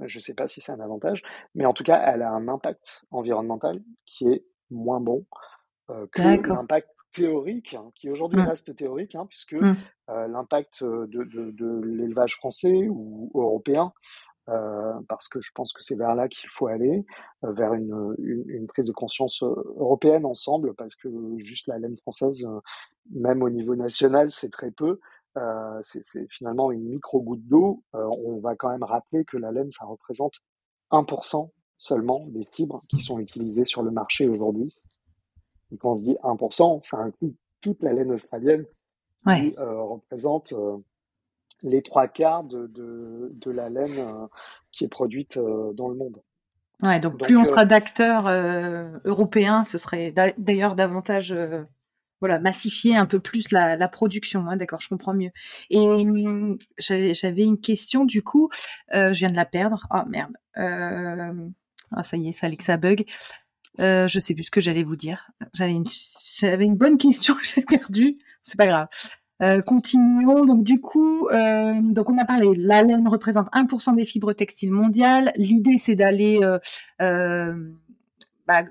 Je 0.01 0.17
ne 0.17 0.21
sais 0.21 0.33
pas 0.33 0.47
si 0.47 0.61
c'est 0.61 0.71
un 0.71 0.79
avantage, 0.79 1.23
mais 1.55 1.65
en 1.65 1.73
tout 1.73 1.83
cas, 1.83 2.01
elle 2.05 2.21
a 2.21 2.31
un 2.31 2.47
impact 2.47 3.03
environnemental 3.11 3.83
qui 4.05 4.29
est 4.29 4.45
moins 4.69 5.01
bon 5.01 5.25
euh, 5.89 6.07
que 6.13 6.21
l'impact 6.21 6.89
théorique, 7.11 7.73
hein, 7.73 7.91
qui 7.95 8.09
aujourd'hui 8.09 8.41
mmh. 8.41 8.47
reste 8.47 8.75
théorique, 8.75 9.15
hein, 9.15 9.25
puisque 9.27 9.53
mmh. 9.53 9.75
euh, 10.09 10.27
l'impact 10.27 10.83
de, 10.83 11.05
de, 11.05 11.51
de 11.51 11.81
l'élevage 11.83 12.35
français 12.35 12.87
ou 12.89 13.31
européen 13.33 13.93
euh, 14.49 14.93
parce 15.07 15.27
que 15.27 15.39
je 15.39 15.51
pense 15.53 15.73
que 15.73 15.83
c'est 15.83 15.95
vers 15.95 16.15
là 16.15 16.27
qu'il 16.27 16.49
faut 16.49 16.67
aller, 16.67 17.05
euh, 17.43 17.51
vers 17.53 17.73
une, 17.73 18.15
une, 18.17 18.43
une, 18.47 18.67
prise 18.67 18.87
de 18.87 18.93
conscience 18.93 19.43
euh, 19.43 19.53
européenne 19.77 20.25
ensemble, 20.25 20.73
parce 20.73 20.95
que 20.95 21.09
juste 21.37 21.67
la 21.67 21.77
laine 21.77 21.97
française, 21.97 22.47
même 23.11 23.43
au 23.43 23.49
niveau 23.49 23.75
national, 23.75 24.31
c'est 24.31 24.49
très 24.49 24.71
peu. 24.71 24.99
Euh, 25.37 25.79
c'est 25.81 26.27
finalement 26.29 26.71
une 26.71 26.89
micro-goutte 26.89 27.45
d'eau. 27.47 27.83
on 27.93 28.39
va 28.39 28.55
quand 28.55 28.69
même 28.69 28.83
rappeler 28.83 29.23
que 29.25 29.37
la 29.37 29.51
laine, 29.51 29.69
ça 29.69 29.85
représente 29.85 30.39
1% 30.91 31.51
seulement 31.77 32.25
des 32.29 32.45
fibres 32.51 32.81
qui 32.89 32.99
sont 32.99 33.19
utilisées 33.19 33.65
sur 33.65 33.83
le 33.83 33.91
marché 33.91 34.27
aujourd'hui. 34.27 34.75
Et 35.71 35.77
quand 35.77 35.93
on 35.93 35.97
se 35.97 36.01
dit 36.01 36.17
1%, 36.23 36.81
ça 36.81 36.97
inclut 36.97 37.35
toute 37.61 37.83
la 37.83 37.93
laine 37.93 38.11
australienne 38.11 38.65
qui 39.25 39.53
représente 39.57 40.53
les 41.63 41.81
trois 41.81 42.07
quarts 42.07 42.43
de, 42.43 42.67
de, 42.67 43.31
de 43.33 43.51
la 43.51 43.69
laine 43.69 43.97
euh, 43.97 44.27
qui 44.71 44.85
est 44.85 44.89
produite 44.89 45.37
euh, 45.37 45.73
dans 45.73 45.89
le 45.89 45.95
monde. 45.95 46.21
Ouais, 46.81 46.99
donc, 46.99 47.19
plus 47.19 47.35
on 47.35 47.41
euh, 47.41 47.45
sera 47.45 47.65
d'acteurs 47.65 48.27
européens, 49.03 49.65
ce 49.65 49.77
serait 49.77 50.13
d'ailleurs 50.37 50.75
davantage 50.75 51.35
voilà, 52.21 52.39
massifier 52.39 52.95
un 52.95 53.05
peu 53.05 53.19
plus 53.19 53.51
la, 53.51 53.75
la 53.75 53.87
production. 53.89 54.47
Hein, 54.47 54.55
D'accord, 54.55 54.79
je 54.79 54.87
comprends 54.87 55.13
mieux. 55.13 55.31
Et 55.69 55.85
j'avais 56.77 57.43
une 57.43 57.59
question 57.59 58.05
du 58.05 58.23
coup, 58.23 58.49
je 58.93 59.11
viens 59.11 59.29
de 59.29 59.35
la 59.35 59.45
perdre. 59.45 59.87
Oh 59.93 60.03
merde. 60.07 60.31
ah 60.55 62.03
ça 62.03 62.15
y 62.15 62.29
est, 62.29 62.31
ça 62.31 62.47
ça 62.59 62.77
bug. 62.77 63.05
Euh, 63.79 64.07
je 64.07 64.19
sais 64.19 64.33
plus 64.33 64.43
ce 64.43 64.51
que 64.51 64.61
j'allais 64.61 64.83
vous 64.83 64.95
dire. 64.95 65.31
J'avais 65.53 65.71
une, 65.71 65.85
une 66.41 66.75
bonne 66.75 66.97
question 66.97 67.35
que 67.35 67.45
j'ai 67.45 67.61
perdue. 67.61 68.17
C'est 68.43 68.57
pas 68.57 68.67
grave. 68.67 68.87
Euh, 69.41 69.61
continuons. 69.61 70.45
Donc 70.45 70.63
du 70.63 70.81
coup, 70.81 71.27
euh, 71.29 71.73
donc 71.81 72.09
on 72.09 72.17
a 72.17 72.25
parlé. 72.25 72.49
La 72.55 72.83
laine 72.83 73.07
représente 73.07 73.47
1% 73.53 73.95
des 73.95 74.05
fibres 74.05 74.33
textiles 74.33 74.71
mondiales. 74.71 75.31
L'idée, 75.37 75.77
c'est 75.77 75.95
d'aller 75.95 76.39
euh, 76.43 76.59
euh 77.01 77.53
bah, 78.49 78.63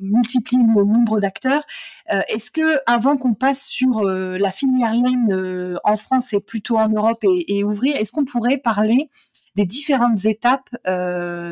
multiplier 0.00 0.62
le 0.62 0.84
nombre 0.84 1.20
d'acteurs. 1.20 1.62
Euh, 2.10 2.22
est-ce 2.28 2.50
que 2.50 2.80
avant 2.86 3.18
qu'on 3.18 3.34
passe 3.34 3.66
sur 3.66 4.02
la 4.02 4.50
filière 4.50 4.94
laine 4.94 5.78
en 5.84 5.96
France 5.96 6.32
et 6.32 6.40
plutôt 6.40 6.78
en 6.78 6.88
Europe 6.88 7.22
et, 7.22 7.58
et 7.58 7.64
ouvrir, 7.64 7.96
est-ce 7.96 8.12
qu'on 8.12 8.24
pourrait 8.24 8.56
parler 8.56 9.10
des 9.54 9.66
différentes 9.66 10.24
étapes 10.24 10.68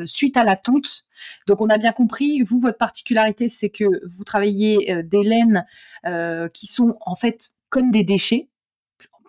suite 0.07 0.37
à 0.37 0.44
la 0.44 0.57
tonte. 0.57 1.05
Donc 1.47 1.61
on 1.61 1.68
a 1.68 1.79
bien 1.79 1.92
compris, 1.92 2.42
vous, 2.42 2.59
votre 2.59 2.79
particularité, 2.79 3.49
c'est 3.49 3.70
que 3.70 3.85
vous 4.07 4.25
travaillez 4.25 5.03
des 5.05 5.23
laines 5.23 5.66
qui 6.53 6.66
sont 6.66 6.97
en 7.01 7.16
fait 7.16 7.51
comme 7.68 7.90
des 7.90 8.05
déchets 8.05 8.49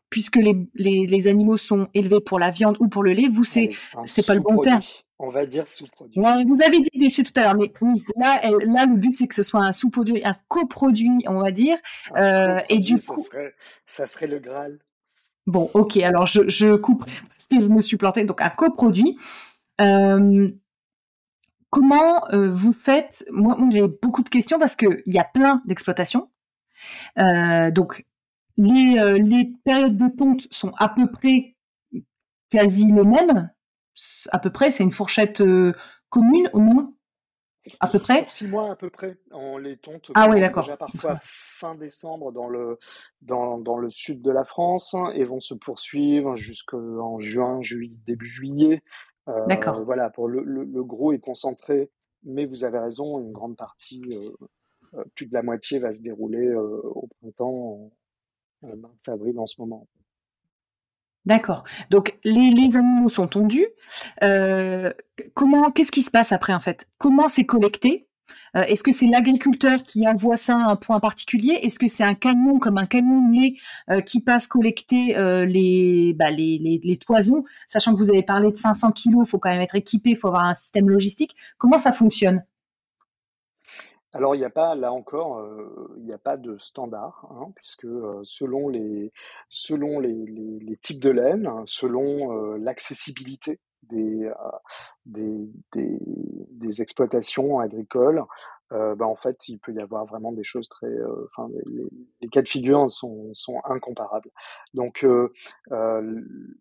puisque 0.10 0.38
les, 0.38 0.56
les, 0.76 1.28
animaux 1.28 1.58
sont 1.58 1.90
élevés 1.94 2.22
pour 2.22 2.40
la 2.40 2.50
viande 2.50 2.78
ou 2.80 2.88
pour 2.88 3.04
le 3.04 3.12
lait, 3.12 3.28
vous, 3.28 3.44
c'est 3.44 3.70
c'est 4.06 4.26
pas 4.26 4.34
le 4.34 4.40
bon 4.40 4.60
terme. 4.60 4.82
On 5.18 5.30
va 5.30 5.46
dire 5.46 5.68
sous-produit. 5.68 6.20
vous 6.20 6.62
avez 6.62 6.80
dit 6.80 6.90
déchets 6.98 7.24
tout 7.24 7.32
à 7.38 7.44
l'heure, 7.44 7.56
mais 7.56 7.72
oui, 7.80 8.04
là, 8.18 8.42
là, 8.66 8.86
le 8.86 8.98
but, 8.98 9.16
c'est 9.16 9.28
que 9.28 9.36
ce 9.36 9.44
soit 9.44 9.62
un 9.62 9.72
sous-produit, 9.72 10.22
un 10.26 10.36
coproduit, 10.50 11.24
on 11.28 11.40
va 11.40 11.52
dire. 11.52 11.78
Euh, 12.18 12.60
et 12.68 12.80
du 12.80 13.02
coup. 13.02 13.24
Ça 13.24 13.30
serait, 13.30 13.54
ça 13.86 14.08
serait, 14.08 14.28
le 14.28 14.40
Graal. 14.40 14.80
Bon, 15.48 15.72
ok, 15.74 15.96
alors 15.98 16.26
je, 16.26 16.50
je 16.50 16.76
coupe 16.76 17.06
parce 17.06 17.48
que 17.48 17.62
je 17.62 17.68
me 17.68 17.82
suis 17.82 17.96
planté. 17.96 18.26
Donc, 18.26 18.42
un 18.42 18.50
coproduit. 18.50 19.18
Euh, 19.80 20.50
comment 21.70 22.28
euh, 22.34 22.52
vous 22.52 22.74
faites 22.74 23.26
Moi, 23.32 23.58
j'ai 23.72 23.84
beaucoup 23.84 24.24
de 24.24 24.30
questions 24.30 24.60
parce 24.60 24.76
qu'il 24.76 25.02
y 25.06 25.20
a 25.20 25.24
plein 25.24 25.62
d'exploitations. 25.66 26.30
Donc, 27.16 28.06
les, 28.58 29.18
les 29.20 29.54
périodes 29.64 29.98
de 29.98 30.08
ponte 30.10 30.48
sont 30.52 30.72
à 30.78 30.90
peu 30.90 31.10
près 31.10 31.56
quasi 32.50 32.86
les 32.86 33.04
mêmes. 33.04 33.50
À 34.32 34.40
peu 34.40 34.52
près, 34.52 34.72
c'est 34.72 34.84
une 34.84 34.92
fourchette 34.92 35.42
euh, 35.42 35.74
commune 36.10 36.50
au 36.54 36.60
moins 36.60 36.94
À 37.80 37.88
peu 37.88 38.00
près 38.00 38.26
Six 38.30 38.48
mois 38.48 38.72
à 38.72 38.76
peu 38.76 38.90
près. 38.90 39.18
On 39.32 39.58
les 39.58 39.78
tonte 39.78 40.12
ah, 40.16 40.30
oui, 40.30 40.40
d'accord. 40.40 40.66
déjà 40.66 40.78
parfois 40.78 41.20
fin 41.22 41.76
décembre 41.76 42.32
dans 42.32 42.48
le, 42.50 42.80
dans, 43.22 43.58
dans, 43.58 43.78
le 43.78 43.90
sud 43.90 44.22
de 44.22 44.32
la 44.32 44.44
France 44.44 44.96
et 45.14 45.24
vont 45.24 45.40
se 45.40 45.54
poursuivre 45.54 46.36
jusqu'en 46.36 47.20
juin, 47.20 47.62
juillet, 47.62 47.96
début 48.06 48.28
juillet. 48.28 48.84
Euh, 49.28 49.46
d'accord. 49.48 49.84
Voilà, 49.84 50.10
pour 50.10 50.28
le, 50.28 50.44
le, 50.44 50.84
gros 50.84 51.14
est 51.14 51.20
concentré, 51.20 51.90
mais 52.24 52.46
vous 52.46 52.64
avez 52.64 52.80
raison, 52.80 53.20
une 53.20 53.32
grande 53.32 53.56
partie, 53.56 54.04
euh, 54.94 55.04
plus 55.16 55.26
de 55.26 55.34
la 55.34 55.42
moitié 55.42 55.80
va 55.80 55.92
se 55.92 56.02
dérouler 56.02 56.54
au 56.54 57.08
printemps, 57.20 57.92
en 58.62 58.76
mars-avril 58.78 59.40
en 59.40 59.48
ce 59.48 59.60
moment. 59.60 59.88
D'accord. 61.26 61.64
Donc 61.90 62.18
les, 62.24 62.76
animaux 62.76 63.10
sont 63.10 63.28
tondus. 63.28 63.68
Euh, 64.24 64.92
comment, 65.34 65.72
qu'est-ce 65.72 65.92
qui 65.92 66.02
se 66.02 66.12
passe 66.12 66.32
après 66.32 66.54
en 66.54 66.60
fait? 66.60 66.88
Comment 66.98 67.28
c'est 67.28 67.46
collecté? 67.46 68.08
Euh, 68.56 68.64
Est-ce 68.64 68.84
que 68.84 68.92
c'est 68.92 69.08
l'agriculteur 69.08 69.84
qui 69.84 70.08
envoie 70.08 70.36
ça 70.36 70.56
à 70.56 70.70
un 70.72 70.76
point 70.76 71.00
particulier? 71.00 71.60
Est-ce 71.64 71.80
que 71.80 71.88
c'est 71.88 72.04
un 72.04 72.16
camion 72.16 72.60
comme 72.60 72.78
un 72.78 72.86
camion 72.86 73.22
euh, 73.90 74.02
qui 74.02 74.20
passe 74.20 74.48
collecter 74.48 75.16
les, 75.46 76.14
bah, 76.18 76.32
les, 76.32 76.58
les, 76.60 76.80
les, 76.84 76.98
toisons? 76.98 77.44
Sachant 77.68 77.94
que 77.94 77.98
vous 77.98 78.12
avez 78.12 78.24
parlé 78.24 78.52
de 78.52 78.58
500 78.58 78.92
kilos, 78.92 79.28
il 79.28 79.30
faut 79.30 79.40
quand 79.40 79.50
même 79.52 79.62
être 79.62 79.76
équipé, 79.76 80.12
il 80.12 80.18
faut 80.18 80.28
avoir 80.28 80.46
un 80.46 80.56
système 80.56 80.90
logistique. 80.90 81.36
Comment 81.58 81.78
ça 81.78 81.92
fonctionne? 81.92 82.44
Alors, 84.16 84.34
il 84.34 84.38
n'y 84.38 84.46
a 84.46 84.50
pas, 84.50 84.76
là 84.76 84.94
encore, 84.94 85.40
euh, 85.40 85.94
il 85.98 86.06
n'y 86.06 86.14
a 86.14 86.18
pas 86.18 86.38
de 86.38 86.58
standard, 86.58 87.28
hein, 87.32 87.52
puisque 87.54 87.84
euh, 87.84 88.22
selon, 88.24 88.70
les, 88.70 89.12
selon 89.50 90.00
les, 90.00 90.26
les, 90.62 90.78
types 90.78 91.02
de 91.02 91.10
laine, 91.10 91.46
hein, 91.48 91.64
selon 91.66 92.32
euh, 92.32 92.58
l'accessibilité 92.58 93.60
des, 93.84 94.32
des, 95.06 95.50
des, 95.74 96.82
exploitations 96.82 97.60
agricoles, 97.60 98.24
bah, 98.72 99.06
en 99.06 99.16
fait, 99.16 99.50
il 99.50 99.60
peut 99.60 99.74
y 99.74 99.82
avoir 99.82 100.06
vraiment 100.06 100.32
des 100.32 100.44
choses 100.44 100.70
très, 100.70 100.92
enfin, 101.26 101.50
les, 101.68 101.86
les, 102.22 102.28
cas 102.30 102.42
de 102.42 102.48
figure 102.48 102.90
sont, 102.90 103.30
sont 103.34 103.62
incomparables. 103.66 104.32
Donc, 104.74 105.06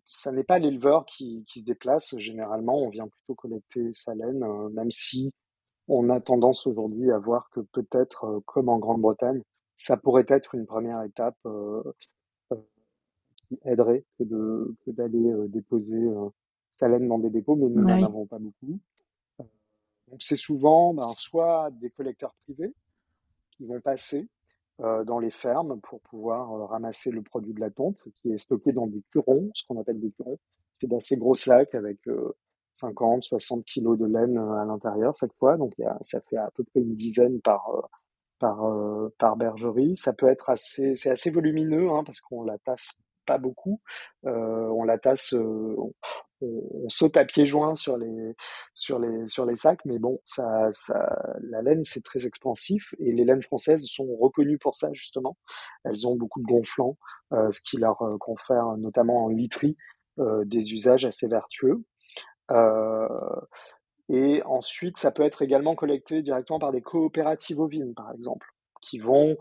ça 0.05 0.31
n'est 0.33 0.43
pas 0.43 0.59
l'éleveur 0.59 1.05
qui, 1.05 1.45
qui 1.47 1.61
se 1.61 1.65
déplace. 1.65 2.15
Généralement, 2.17 2.77
on 2.77 2.89
vient 2.89 3.07
plutôt 3.07 3.35
collecter 3.35 3.91
sa 3.93 4.13
laine, 4.13 4.45
même 4.73 4.91
si 4.91 5.33
on 5.87 6.09
a 6.09 6.19
tendance 6.19 6.67
aujourd'hui 6.67 7.11
à 7.11 7.19
voir 7.19 7.49
que 7.51 7.59
peut-être, 7.59 8.25
euh, 8.25 8.39
comme 8.45 8.69
en 8.69 8.79
Grande-Bretagne, 8.79 9.41
ça 9.75 9.97
pourrait 9.97 10.25
être 10.29 10.55
une 10.55 10.65
première 10.65 11.01
étape 11.03 11.37
euh, 11.45 11.83
euh, 12.53 12.57
qui 13.47 13.59
aiderait 13.65 14.03
que 14.17 14.23
de 14.23 14.75
que 14.85 14.91
d'aller 14.91 15.33
déposer 15.49 16.01
sa 16.71 16.87
laine 16.87 17.07
dans 17.07 17.19
des 17.19 17.29
dépôts, 17.29 17.55
mais 17.55 17.67
nous 17.67 17.83
n'en 17.83 18.03
avons 18.03 18.25
pas 18.25 18.39
beaucoup. 18.39 18.79
Donc 20.07 20.21
c'est 20.21 20.37
souvent 20.37 20.93
ben, 20.93 21.09
soit 21.13 21.71
des 21.71 21.89
collecteurs 21.89 22.33
privés 22.45 22.73
qui 23.51 23.65
vont 23.65 23.81
passer 23.81 24.27
dans 24.79 25.19
les 25.19 25.31
fermes 25.31 25.79
pour 25.81 26.01
pouvoir 26.01 26.69
ramasser 26.69 27.11
le 27.11 27.21
produit 27.21 27.53
de 27.53 27.61
la 27.61 27.69
tonte 27.69 28.03
qui 28.17 28.31
est 28.31 28.37
stocké 28.37 28.73
dans 28.73 28.87
des 28.87 29.01
curons, 29.09 29.49
ce 29.53 29.63
qu'on 29.65 29.79
appelle 29.79 29.99
des 29.99 30.11
curons. 30.11 30.37
C'est 30.73 30.87
d'assez 30.87 31.17
gros 31.17 31.35
sacs 31.35 31.75
avec 31.75 31.99
50, 32.75 33.23
60 33.23 33.65
kilos 33.65 33.97
de 33.97 34.05
laine 34.05 34.37
euh, 34.37 34.61
à 34.61 34.65
l'intérieur 34.65 35.15
chaque 35.17 35.33
fois. 35.39 35.57
Donc, 35.57 35.73
ça 36.01 36.21
fait 36.21 36.37
à 36.37 36.49
peu 36.55 36.63
près 36.63 36.81
une 36.81 36.95
dizaine 36.95 37.41
par, 37.41 37.69
euh, 37.69 37.81
par, 38.39 38.65
euh, 38.65 39.13
par 39.17 39.37
bergerie. 39.37 39.97
Ça 39.97 40.13
peut 40.13 40.27
être 40.27 40.49
assez, 40.49 40.95
c'est 40.95 41.11
assez 41.11 41.31
volumineux 41.31 41.89
hein, 41.89 42.03
parce 42.05 42.21
qu'on 42.21 42.43
la 42.43 42.57
tasse 42.59 42.99
pas 43.25 43.37
beaucoup. 43.39 43.81
on 44.23 44.83
la 44.83 44.99
tasse, 44.99 45.33
on, 45.33 45.93
saute 46.89 47.17
à 47.17 47.25
pieds 47.25 47.47
joints 47.47 47.73
sur 47.73 47.97
les, 47.97 48.35
sur 48.73 48.99
les, 48.99 49.25
sur 49.27 49.47
les 49.47 49.55
sacs, 49.55 49.83
mais 49.85 49.97
bon, 49.97 50.19
ça, 50.25 50.69
ça, 50.71 51.07
la 51.41 51.63
laine 51.63 51.83
c'est 51.83 52.03
très 52.03 52.27
expansif 52.27 52.93
et 52.99 53.13
les 53.13 53.25
laines 53.25 53.41
françaises 53.41 53.83
sont 53.85 54.05
reconnues 54.17 54.59
pour 54.59 54.75
ça 54.75 54.93
justement. 54.93 55.37
Elles 55.85 56.07
ont 56.07 56.15
beaucoup 56.15 56.39
de 56.41 56.45
gonflants, 56.45 56.97
ce 57.31 57.59
qui 57.61 57.77
leur 57.77 57.97
confère 58.19 58.77
notamment 58.77 59.25
en 59.25 59.29
literie 59.29 59.75
des 60.19 60.73
usages 60.73 61.05
assez 61.05 61.27
vertueux. 61.27 61.83
Euh, 62.51 63.41
et 64.09 64.43
ensuite, 64.43 64.97
ça 64.97 65.11
peut 65.11 65.23
être 65.23 65.41
également 65.41 65.75
collecté 65.75 66.21
directement 66.21 66.59
par 66.59 66.71
des 66.71 66.81
coopératives 66.81 67.59
ovines, 67.59 67.93
par 67.95 68.11
exemple, 68.11 68.47
qui 68.81 68.99
vont 68.99 69.37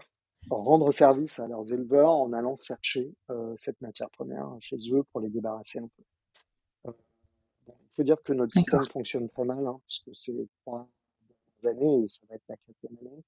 rendre 0.51 0.91
service 0.91 1.39
à 1.39 1.47
leurs 1.47 1.73
éleveurs 1.73 2.11
en 2.11 2.33
allant 2.33 2.57
chercher 2.57 3.15
euh, 3.31 3.55
cette 3.57 3.81
matière 3.81 4.11
première 4.11 4.49
chez 4.61 4.77
eux 4.93 5.03
pour 5.13 5.21
les 5.21 5.31
débarrasser 5.31 5.79
un 5.79 5.89
peu. 5.89 6.91
Euh, 6.91 6.93
il 7.69 7.95
faut 7.95 8.03
dire 8.03 8.23
que 8.23 8.33
notre 8.33 8.53
système 8.53 8.85
fonctionne 8.87 9.29
très 9.29 9.45
mal, 9.45 9.67
hein, 9.67 9.81
puisque 9.87 10.11
c'est 10.13 10.49
trois 10.65 10.89
années 11.65 12.03
et 12.03 12.09
ça 12.09 12.21
va 12.29 12.37
être 12.37 12.45
la 12.49 12.57
quatrième 12.57 12.99
année. 13.01 13.25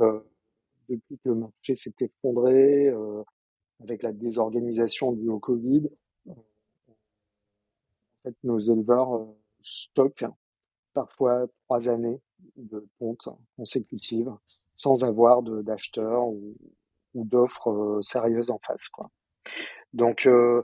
Euh, 0.00 0.20
depuis 0.88 1.18
que 1.18 1.28
le 1.28 1.34
marché 1.36 1.74
s'est 1.74 1.94
effondré, 2.00 2.88
euh, 2.88 3.22
avec 3.80 4.02
la 4.02 4.12
désorganisation 4.12 5.12
due 5.12 5.28
au 5.28 5.38
Covid, 5.38 5.88
nos 8.42 8.58
éleveurs 8.58 9.14
euh, 9.14 9.26
stockent 9.62 10.24
parfois 10.92 11.46
trois 11.64 11.88
années 11.88 12.20
de 12.56 12.86
ponte 12.98 13.28
consécutives 13.56 14.32
sans 14.74 15.04
avoir 15.04 15.42
d'acheteurs 15.42 16.26
ou, 16.26 16.54
d'offres 17.14 17.70
euh, 17.70 18.02
sérieuses 18.02 18.50
en 18.50 18.58
face. 18.58 18.88
Quoi. 18.88 19.06
Donc 19.92 20.26
euh, 20.26 20.62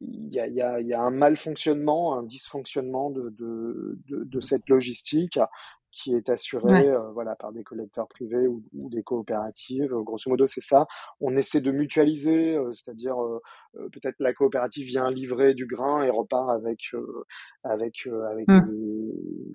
il 0.00 0.34
y, 0.34 0.38
a, 0.38 0.46
y, 0.46 0.60
a, 0.60 0.80
y, 0.80 0.92
a, 0.92 1.00
un 1.00 1.10
mal 1.10 1.36
fonctionnement, 1.36 2.18
un 2.18 2.22
dysfonctionnement 2.22 3.10
de, 3.10 3.30
de, 3.30 3.98
de 4.08 4.40
cette 4.40 4.68
logistique 4.68 5.38
qui 5.96 6.14
est 6.14 6.28
assuré 6.28 6.90
euh, 6.90 7.10
voilà, 7.12 7.34
par 7.36 7.52
des 7.52 7.64
collecteurs 7.64 8.06
privés 8.06 8.46
ou, 8.46 8.62
des 8.72 9.02
coopératives. 9.02 9.92
Grosso 9.92 10.28
modo, 10.28 10.46
c'est 10.46 10.60
ça. 10.60 10.86
On 11.20 11.34
essaie 11.36 11.62
de 11.62 11.72
mutualiser, 11.72 12.54
euh, 12.54 12.70
c'est-à-dire 12.72 13.22
euh, 13.22 13.40
peut-être 13.92 14.16
la 14.18 14.34
coopérative 14.34 14.86
vient 14.86 15.10
livrer 15.10 15.54
du 15.54 15.66
grain 15.66 16.02
et 16.02 16.10
repart 16.10 16.50
avec 16.50 16.80
avec 17.62 18.06
avec 18.30 18.46
mmh. 18.48 18.70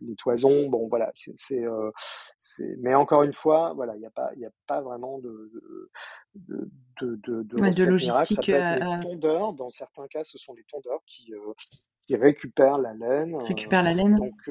les, 0.02 0.16
toisons. 0.16 0.68
Bon, 0.68 0.88
voilà, 0.88 1.12
c'est 1.14 1.34
c'est 1.38 1.64
mais 2.80 2.96
encore 2.96 3.24
une 3.24 3.34
fois, 3.34 3.74
voilà, 3.76 3.96
il 3.96 4.00
n'y 4.00 4.06
a 4.06 4.12
pas 4.12 4.32
il 4.36 4.46
a 4.46 4.52
pas 4.66 4.82
vraiment 4.82 5.20
de 5.20 5.52
de 6.36 6.70
de, 7.02 7.20
de, 7.24 7.44
de, 7.44 7.84
logistique. 7.84 8.46
Ça 8.46 8.52
peut 8.52 8.52
être 8.54 9.00
tondeurs. 9.02 9.54
Dans 9.54 9.70
certains 9.70 10.08
cas, 10.08 10.24
ce 10.24 10.38
sont 10.38 10.54
les 10.54 10.64
tondeurs 10.64 11.02
qui 11.06 11.34
qui 12.12 12.18
récupèrent 12.18 12.78
la 12.78 12.93
laine. 12.93 13.38
Récupère 13.38 13.84
la 13.84 13.93
laine. 13.93 14.18
Donc 14.18 14.49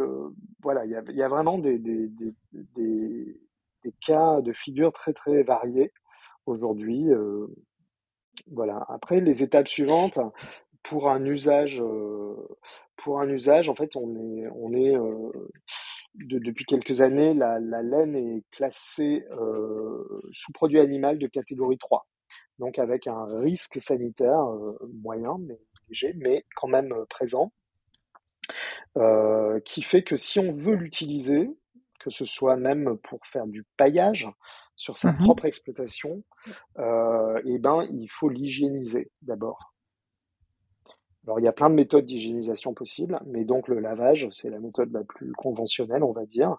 voilà, 0.62 0.86
il 0.86 0.92
y 0.92 0.94
a, 0.94 1.02
y 1.12 1.22
a, 1.22 1.28
vraiment 1.28 1.58
des, 1.58 1.78
des, 1.78 2.08
des, 2.08 3.36
des, 3.84 3.92
cas 4.06 4.40
de 4.40 4.52
figure 4.52 4.92
très 4.92 5.12
très 5.12 5.42
variés 5.42 5.92
aujourd'hui. 6.46 7.08
voilà. 8.50 8.84
Après, 8.88 9.20
les 9.20 9.42
étapes 9.42 9.68
suivantes, 9.68 10.18
pour 10.82 11.10
un 11.10 11.22
usage, 11.24 11.82
pour 12.96 13.20
un 13.20 13.28
usage, 13.28 13.68
en 13.68 13.74
fait, 13.74 13.94
on 13.94 14.16
est, 14.16 14.48
on 14.54 14.72
est 14.72 14.96
depuis 16.14 16.64
quelques 16.64 17.02
années, 17.02 17.34
la, 17.34 17.60
la 17.60 17.82
laine 17.82 18.16
est 18.16 18.42
classée 18.50 19.26
sous 20.30 20.52
produit 20.52 20.80
animal 20.80 21.18
de 21.18 21.26
catégorie 21.26 21.78
3 21.78 22.06
donc 22.58 22.78
avec 22.78 23.06
un 23.06 23.24
risque 23.38 23.80
sanitaire 23.80 24.44
moyen, 25.02 25.38
mais 25.40 25.58
léger, 25.90 26.14
mais 26.16 26.44
quand 26.56 26.68
même 26.68 26.94
présent, 27.10 27.52
qui 29.64 29.82
fait 29.82 30.02
que 30.02 30.16
si 30.16 30.38
on 30.38 30.50
veut 30.50 30.74
l'utiliser, 30.74 31.48
que 32.00 32.10
ce 32.10 32.24
soit 32.24 32.56
même 32.56 32.96
pour 32.98 33.24
faire 33.26 33.46
du 33.46 33.64
paillage 33.76 34.28
sur 34.80 34.96
sa 34.96 35.12
mmh 35.12 35.18
propre 35.18 35.44
exploitation, 35.44 36.24
euh, 36.78 37.40
eh 37.44 37.58
ben, 37.58 37.86
il 37.92 38.08
faut 38.08 38.30
l'hygiéniser 38.30 39.10
d'abord. 39.20 39.58
Alors, 41.26 41.38
il 41.38 41.44
y 41.44 41.48
a 41.48 41.52
plein 41.52 41.68
de 41.68 41.74
méthodes 41.74 42.06
d'hygiénisation 42.06 42.72
possibles, 42.72 43.20
mais 43.26 43.44
donc 43.44 43.68
le 43.68 43.78
lavage, 43.78 44.26
c'est 44.30 44.48
la 44.48 44.58
méthode 44.58 44.90
la 44.92 45.04
plus 45.04 45.32
conventionnelle, 45.32 46.02
on 46.02 46.12
va 46.12 46.24
dire. 46.24 46.56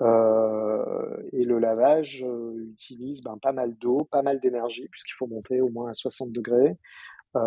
Euh, 0.00 1.16
et 1.32 1.44
le 1.44 1.60
lavage 1.60 2.24
euh, 2.24 2.56
utilise 2.72 3.22
ben, 3.22 3.38
pas 3.40 3.52
mal 3.52 3.76
d'eau, 3.76 3.98
pas 4.10 4.22
mal 4.22 4.40
d'énergie, 4.40 4.88
puisqu'il 4.90 5.14
faut 5.14 5.28
monter 5.28 5.60
au 5.60 5.68
moins 5.68 5.90
à 5.90 5.92
60 5.92 6.32
degrés 6.32 6.70
euh, 6.70 6.76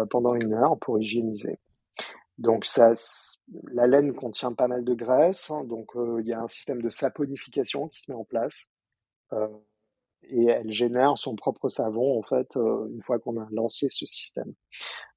pendant 0.09 0.35
une 0.35 0.53
heure 0.53 0.77
pour 0.79 0.99
hygiéniser. 0.99 1.59
Donc 2.37 2.65
ça, 2.65 2.93
la 3.71 3.87
laine 3.87 4.13
contient 4.13 4.53
pas 4.53 4.67
mal 4.67 4.83
de 4.83 4.93
graisse, 4.93 5.49
hein, 5.49 5.63
donc 5.63 5.95
euh, 5.95 6.21
il 6.21 6.27
y 6.27 6.33
a 6.33 6.41
un 6.41 6.47
système 6.47 6.81
de 6.81 6.89
saponification 6.89 7.87
qui 7.87 8.01
se 8.01 8.11
met 8.11 8.17
en 8.17 8.25
place. 8.25 8.67
Euh, 9.33 9.47
et 10.29 10.45
elle 10.45 10.71
génère 10.71 11.17
son 11.17 11.35
propre 11.35 11.69
savon 11.69 12.19
en 12.19 12.23
fait 12.23 12.57
euh, 12.57 12.87
une 12.89 13.01
fois 13.01 13.19
qu'on 13.19 13.39
a 13.39 13.47
lancé 13.51 13.87
ce 13.89 14.05
système. 14.05 14.53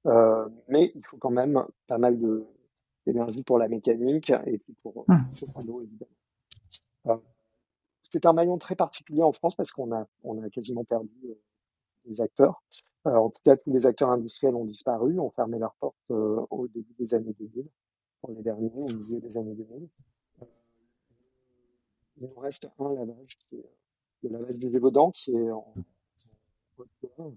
Euh, 0.05 0.47
mais 0.67 0.91
il 0.95 1.05
faut 1.05 1.17
quand 1.17 1.31
même 1.31 1.63
pas 1.87 1.97
mal 1.97 2.19
de 2.19 2.45
d'énergie 3.05 3.43
pour 3.43 3.57
la 3.57 3.67
mécanique 3.67 4.31
et 4.45 4.59
puis 4.59 4.75
pour, 4.83 5.05
mmh. 5.07 5.65
l'eau 5.65 5.81
évidemment. 5.81 6.11
Euh, 7.07 7.17
c'est 8.01 8.25
un 8.27 8.33
maillon 8.33 8.59
très 8.59 8.75
particulier 8.75 9.23
en 9.23 9.31
France 9.31 9.55
parce 9.55 9.71
qu'on 9.71 9.91
a 9.91 10.07
on 10.23 10.41
a 10.41 10.49
quasiment 10.49 10.83
perdu 10.83 11.09
les 12.05 12.21
acteurs. 12.21 12.63
en 13.05 13.29
tout 13.29 13.41
cas, 13.43 13.57
tous 13.57 13.71
les 13.71 13.85
acteurs 13.85 14.09
industriels 14.09 14.55
ont 14.55 14.65
disparu, 14.65 15.19
ont 15.19 15.31
fermé 15.31 15.59
leurs 15.59 15.75
portes 15.75 16.09
au 16.09 16.67
début 16.67 16.93
des 16.97 17.13
années 17.13 17.33
2000, 17.39 17.65
pour 18.21 18.31
les 18.31 18.41
derniers, 18.41 18.71
au 18.75 18.93
milieu 18.93 19.19
des 19.19 19.37
années 19.37 19.55
2000 19.55 19.89
il 22.21 22.27
nous 22.27 22.39
reste 22.39 22.69
un 22.77 22.93
lavage 22.93 23.37
qui 23.49 23.55
est 23.55 23.69
le 24.23 24.29
lavage 24.29 24.59
des 24.59 24.75
évodants 24.75 25.11
qui 25.11 25.31
est 25.31 25.51
en, 25.51 25.73
en 27.17 27.33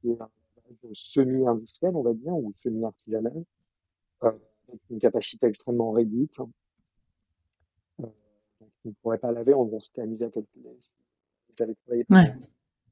qui 0.00 0.10
est 0.10 0.20
un 0.20 0.28
lavage 0.56 0.94
semi-industriel, 0.94 1.94
on 1.94 2.02
va 2.02 2.14
dire, 2.14 2.34
ou 2.34 2.52
semi-artisanal, 2.52 3.44
euh, 4.22 4.32
avec 4.68 4.80
une 4.90 4.98
capacité 4.98 5.46
extrêmement 5.46 5.92
réduite. 5.92 6.38
Euh, 6.40 6.42
donc, 8.00 8.70
on 8.84 8.88
ne 8.88 8.94
pourrait 9.02 9.18
pas 9.18 9.32
laver, 9.32 9.54
on, 9.54 9.78
s'était 9.80 10.02
amusé 10.02 10.24
à 10.24 10.30
calculer. 10.30 10.70
J'avais 11.56 11.74
travaillé 11.74 12.06
Ouais. 12.10 12.34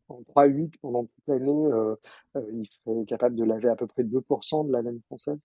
En 0.08 0.20
3-8 0.22 0.74
pendant 0.80 1.04
toute 1.04 1.24
l'année, 1.26 1.66
euh, 1.66 1.96
euh, 2.36 2.42
il 2.52 2.66
serait 2.66 3.04
capable 3.06 3.36
de 3.36 3.44
laver 3.44 3.68
à 3.68 3.76
peu 3.76 3.86
près 3.86 4.02
2% 4.02 4.66
de 4.66 4.72
la 4.72 4.82
laine 4.82 5.00
française. 5.06 5.40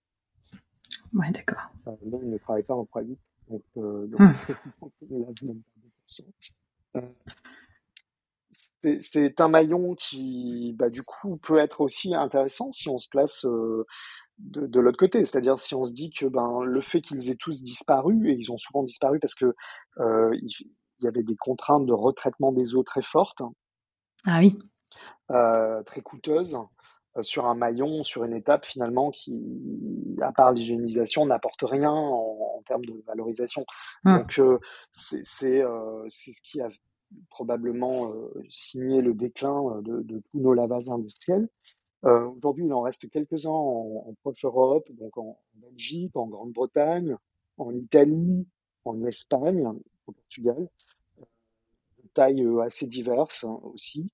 Ouais, 1.14 1.30
d'accord. 1.30 1.62
Non, 1.86 2.20
il 2.22 2.30
ne 2.30 2.38
travaille 2.38 2.64
pas 2.64 2.74
en 2.74 2.84
3-8, 2.84 3.18
donc, 3.48 3.62
euh, 3.78 4.06
donc 4.06 4.20
Hum. 4.20 4.30
il 5.10 5.18
ne 5.18 5.24
lave 5.24 5.34
même 5.42 5.62
pas 6.94 7.00
2%. 7.00 7.04
Euh, 8.86 8.98
c'est 9.12 9.40
un 9.40 9.48
maillon 9.48 9.94
qui, 9.94 10.74
bah, 10.78 10.88
du 10.88 11.02
coup, 11.02 11.36
peut 11.36 11.58
être 11.58 11.80
aussi 11.80 12.14
intéressant 12.14 12.72
si 12.72 12.88
on 12.88 12.98
se 12.98 13.08
place 13.08 13.44
euh, 13.44 13.84
de, 14.38 14.66
de 14.66 14.80
l'autre 14.80 14.98
côté. 14.98 15.24
C'est-à-dire 15.24 15.58
si 15.58 15.74
on 15.74 15.84
se 15.84 15.92
dit 15.92 16.10
que 16.10 16.26
ben, 16.26 16.62
le 16.62 16.80
fait 16.80 17.00
qu'ils 17.00 17.30
aient 17.30 17.36
tous 17.36 17.62
disparu, 17.62 18.30
et 18.30 18.36
ils 18.38 18.50
ont 18.50 18.58
souvent 18.58 18.82
disparu 18.82 19.18
parce 19.20 19.34
que 19.34 19.54
euh, 19.98 20.30
il, 20.34 20.50
y 21.02 21.06
avait 21.06 21.22
des 21.22 21.36
contraintes 21.36 21.86
de 21.86 21.92
retraitement 21.92 22.52
des 22.52 22.74
eaux 22.74 22.82
très 22.82 23.02
fortes, 23.02 23.42
Ah 24.26 24.38
oui. 24.40 24.58
euh, 25.30 25.82
très 25.84 26.00
coûteuses, 26.00 26.58
euh, 27.16 27.22
sur 27.22 27.46
un 27.46 27.54
maillon, 27.54 28.02
sur 28.02 28.24
une 28.24 28.34
étape 28.34 28.64
finalement 28.66 29.10
qui, 29.10 30.16
à 30.20 30.32
part 30.32 30.52
l'hygiénisation, 30.52 31.26
n'apporte 31.26 31.62
rien 31.62 31.90
en, 31.92 32.56
en 32.58 32.62
termes 32.66 32.84
de 32.84 33.02
valorisation. 33.06 33.64
Hum. 34.04 34.18
Donc 34.18 34.38
euh, 34.38 34.58
c'est 34.92 35.62
euh, 35.62 36.04
ce 36.08 36.40
qui 36.42 36.60
a 36.60 36.68
probablement 37.28 38.12
euh, 38.12 38.30
signé 38.50 39.02
le 39.02 39.14
déclin 39.14 39.80
de, 39.82 40.02
de 40.02 40.22
tous 40.30 40.38
nos 40.40 40.54
lavages 40.54 40.90
industriels. 40.90 41.48
Aujourd'hui, 42.02 42.64
il 42.64 42.72
en 42.72 42.80
reste 42.80 43.10
quelques-uns 43.10 43.50
en, 43.50 44.04
en 44.08 44.14
proche 44.22 44.42
Europe, 44.46 44.88
donc 44.92 45.18
en, 45.18 45.38
Belgique, 45.54 46.16
en 46.16 46.28
Grande-Bretagne, 46.28 47.14
en 47.58 47.74
Italie, 47.74 48.46
en 48.86 49.04
Espagne, 49.04 49.68
au 50.06 50.12
Portugal, 50.12 50.66
tailles 52.14 52.44
euh, 52.44 52.60
assez 52.60 52.86
diverses 52.86 53.44
hein, 53.44 53.58
aussi. 53.62 54.08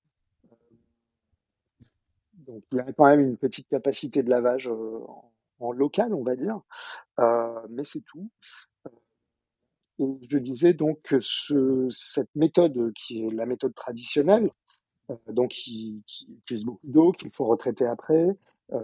Donc 2.47 2.63
il 2.71 2.77
y 2.77 2.81
a 2.81 2.93
quand 2.93 3.05
même 3.05 3.21
une 3.21 3.37
petite 3.37 3.67
capacité 3.67 4.23
de 4.23 4.29
lavage 4.29 4.69
euh, 4.69 4.99
en, 5.59 5.71
local, 5.71 6.13
on 6.13 6.23
va 6.23 6.35
dire, 6.35 6.59
Euh, 7.19 7.67
mais 7.69 7.83
c'est 7.83 8.01
tout. 8.01 8.29
Et 9.99 10.05
je 10.29 10.37
disais 10.37 10.73
donc 10.73 11.01
que 11.01 11.19
ce, 11.19 11.87
cette 11.89 12.35
méthode 12.35 12.93
qui 12.93 13.23
est 13.25 13.31
la 13.31 13.45
méthode 13.45 13.73
traditionnelle, 13.73 14.51
donc 15.27 15.51
qui, 15.51 16.03
utilise 16.29 16.65
beaucoup 16.65 16.87
d'eau, 16.87 17.11
qu'il 17.11 17.31
faut 17.31 17.45
retraiter 17.45 17.85
après, 17.87 18.27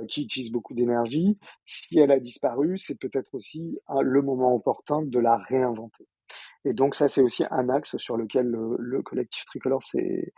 qui 0.07 0.23
utilise 0.23 0.51
beaucoup 0.51 0.73
d'énergie, 0.73 1.37
si 1.65 1.99
elle 1.99 2.11
a 2.11 2.19
disparu, 2.19 2.77
c'est 2.77 2.97
peut-être 2.99 3.35
aussi 3.35 3.79
un- 3.87 4.01
le 4.01 4.21
moment 4.21 4.55
opportun 4.55 5.03
de 5.03 5.19
la 5.19 5.37
réinventer. 5.37 6.07
Et 6.65 6.73
donc 6.73 6.95
ça, 6.95 7.09
c'est 7.09 7.21
aussi 7.21 7.43
un 7.51 7.69
axe 7.69 7.97
sur 7.97 8.17
lequel 8.17 8.47
le, 8.47 8.75
le 8.79 9.01
collectif 9.01 9.43
tricolore 9.45 9.83
s'est 9.83 10.33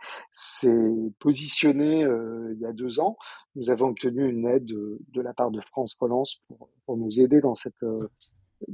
positionné 1.18 2.04
euh, 2.04 2.52
il 2.54 2.60
y 2.60 2.66
a 2.66 2.72
deux 2.72 3.00
ans. 3.00 3.16
Nous 3.54 3.70
avons 3.70 3.88
obtenu 3.88 4.28
une 4.28 4.46
aide 4.46 4.64
de, 4.64 4.98
de 5.08 5.20
la 5.20 5.32
part 5.34 5.50
de 5.50 5.60
France 5.60 5.96
Relance 5.98 6.42
pour, 6.48 6.68
pour 6.84 6.96
nous 6.96 7.20
aider 7.20 7.40
dans 7.40 7.54
cette 7.54 7.82
euh, 7.82 8.08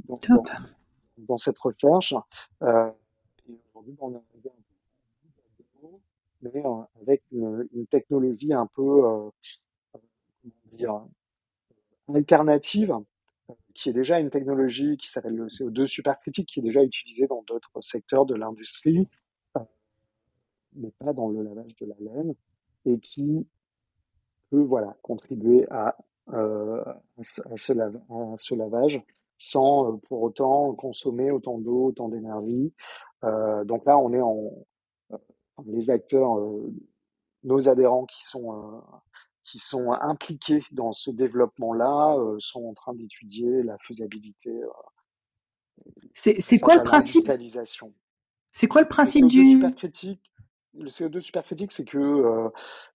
dans, 0.07 0.17
Top. 0.17 0.45
dans- 0.45 0.51
dans 1.17 1.37
cette 1.37 1.59
recherche. 1.59 2.15
Euh, 2.63 2.89
et 3.47 3.53
aujourd'hui, 3.73 3.95
on 3.99 4.13
est 4.13 4.15
arrivé 4.33 4.49
mais 6.41 6.51
euh, 6.65 6.81
avec 7.01 7.23
une, 7.31 7.67
une 7.73 7.87
technologie 7.87 8.53
un 8.53 8.65
peu, 8.67 8.81
euh, 8.81 9.29
comment 9.91 10.03
dire, 10.65 11.05
alternative, 12.13 12.91
euh, 12.91 12.99
qui 13.73 13.89
est 13.89 13.93
déjà 13.93 14.19
une 14.19 14.29
technologie 14.29 14.97
qui 14.97 15.09
s'appelle 15.09 15.35
le 15.35 15.47
CO2 15.47 15.87
supercritique, 15.87 16.47
qui 16.47 16.59
est 16.59 16.63
déjà 16.63 16.83
utilisée 16.83 17.27
dans 17.27 17.43
d'autres 17.43 17.81
secteurs 17.81 18.25
de 18.25 18.35
l'industrie, 18.35 19.07
euh, 19.57 19.61
mais 20.75 20.91
pas 20.91 21.13
dans 21.13 21.29
le 21.29 21.43
lavage 21.43 21.75
de 21.77 21.85
la 21.85 21.95
laine, 21.99 22.35
et 22.85 22.99
qui 22.99 23.47
peut 24.49 24.63
voilà, 24.63 24.95
contribuer 25.01 25.65
à, 25.71 25.97
euh, 26.29 26.81
à, 26.85 27.57
ce, 27.57 28.53
lavage 28.53 29.03
sans 29.37 29.91
euh, 29.91 29.97
pour 30.07 30.21
autant 30.21 30.73
consommer 30.73 31.31
autant 31.31 31.57
d'eau, 31.57 31.87
autant 31.87 32.07
d'énergie. 32.07 32.73
Euh, 33.25 33.65
donc 33.65 33.85
là, 33.85 33.97
on 33.97 34.13
est 34.13 34.21
en 34.21 34.51
les 35.65 35.91
acteurs, 35.91 36.35
nos 37.43 37.69
adhérents 37.69 38.05
qui 38.05 38.25
sont 38.25 38.81
qui 39.43 39.59
sont 39.59 39.91
impliqués 39.91 40.63
dans 40.71 40.93
ce 40.93 41.11
développement-là 41.11 42.15
euh, 42.17 42.35
sont 42.39 42.65
en 42.65 42.73
train 42.73 42.93
d'étudier 42.93 43.63
la 43.63 43.77
faisabilité 43.79 44.49
euh, 44.51 44.69
C'est 46.13 46.59
quoi 46.59 46.75
le 46.75 46.83
principe? 46.83 47.29
C'est 48.51 48.67
quoi 48.67 48.81
le 48.81 48.87
principe 48.87 49.25
CO2 49.25 49.29
du... 49.29 49.51
supercritique, 49.51 50.31
le 50.75 50.85
CO2 50.89 51.19
supercritique, 51.19 51.71
c'est 51.71 51.85
que, 51.85 51.97
euh, 51.97 52.49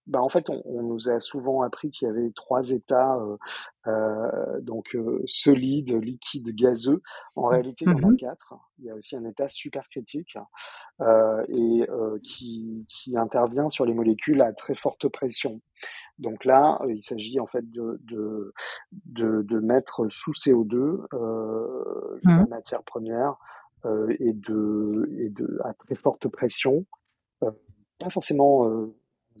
bah, 0.07 0.21
en 0.21 0.29
fait, 0.29 0.49
on, 0.49 0.61
on 0.65 0.83
nous 0.83 1.09
a 1.09 1.19
souvent 1.19 1.61
appris 1.61 1.91
qu'il 1.91 2.07
y 2.07 2.11
avait 2.11 2.31
trois 2.31 2.71
états, 2.71 3.17
euh, 3.87 4.61
donc 4.61 4.97
solide, 5.25 5.93
liquide, 5.93 6.55
gazeux. 6.55 7.01
En 7.35 7.47
réalité, 7.47 7.85
il 7.85 7.91
y 7.91 7.93
en 7.93 8.07
a 8.09 8.11
Mhm. 8.11 8.17
quatre. 8.17 8.53
Il 8.79 8.85
y 8.85 8.89
a 8.89 8.95
aussi 8.95 9.15
un 9.15 9.25
état 9.25 9.47
supercritique 9.49 10.37
et 11.49 11.87
qui, 12.23 12.85
qui 12.89 13.17
intervient 13.17 13.69
sur 13.69 13.85
les 13.85 13.93
molécules 13.93 14.41
à 14.41 14.51
très 14.53 14.75
forte 14.75 15.07
pression. 15.07 15.61
Donc 16.19 16.45
là, 16.45 16.79
euh, 16.83 16.93
il 16.93 17.01
s'agit 17.01 17.39
en 17.39 17.47
fait 17.47 17.69
de, 17.71 17.99
de, 18.03 18.53
de, 19.05 19.41
de 19.43 19.59
mettre 19.59 20.07
sous 20.09 20.33
CO2 20.33 21.05
euh, 21.13 22.19
la 22.35 22.43
Mhm. 22.43 22.49
matière 22.49 22.83
première 22.83 23.35
euh, 23.85 24.15
et, 24.19 24.33
de, 24.33 25.09
et 25.19 25.29
de 25.29 25.59
à 25.63 25.73
très 25.73 25.95
forte 25.95 26.27
pression 26.27 26.85
euh, 27.43 27.51
pas 27.99 28.09
forcément 28.09 28.69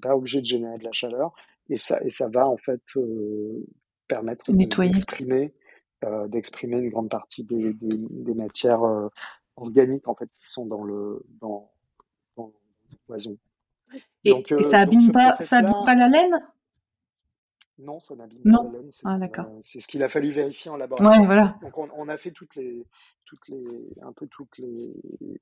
pas 0.01 0.15
obligé 0.15 0.41
de 0.41 0.45
générer 0.45 0.77
de 0.77 0.83
la 0.85 0.91
chaleur 0.93 1.33
et 1.69 1.77
ça 1.77 2.01
et 2.03 2.09
ça 2.09 2.29
va 2.29 2.47
en 2.47 2.57
fait 2.57 2.81
permettre 4.07 4.51
d'exprimer 4.83 5.53
d'exprimer 6.27 6.77
une 6.77 6.89
grande 6.89 7.09
partie 7.09 7.43
des, 7.43 7.73
des, 7.73 7.97
des 7.97 8.33
matières 8.33 8.81
organiques 9.57 10.07
en 10.07 10.15
fait 10.15 10.29
qui 10.37 10.47
sont 10.49 10.65
dans 10.65 10.83
le 10.83 11.25
dans 11.41 11.71
dans 12.37 12.47
le 12.91 12.97
poison. 13.07 13.37
Et, 14.25 14.31
Donc, 14.31 14.51
et 14.51 14.55
euh, 14.55 14.63
ça 14.63 14.79
abîme 14.81 15.11
pas, 15.11 15.31
ça 15.37 15.57
abîme 15.57 15.85
pas 15.85 15.95
la 15.95 16.07
laine? 16.07 16.39
non, 17.77 17.99
ça 18.01 18.13
n'abîme 18.15 18.43
pas 18.43 18.63
la 18.63 18.69
laine. 18.79 18.91
C'est 18.91 19.07
ce 19.07 19.07
Ah, 19.07 19.17
c'est 19.61 19.79
ce 19.79 19.87
qu'il 19.87 20.03
a 20.03 20.09
fallu 20.09 20.31
vérifier 20.31 20.69
en 20.69 20.73
Ouais, 20.73 20.79
laboratoire. 20.79 21.25
voilà. 21.25 21.57
Donc 21.61 21.77
on, 21.77 21.89
on 21.95 22.09
a 22.09 22.17
fait 22.17 22.31
toutes 22.31 22.55
les 22.55 22.85
toutes 23.25 23.47
les 23.47 23.65
un 24.01 24.11
peu 24.11 24.27
toutes 24.27 24.57
les 24.57 24.67
Les 24.67 25.39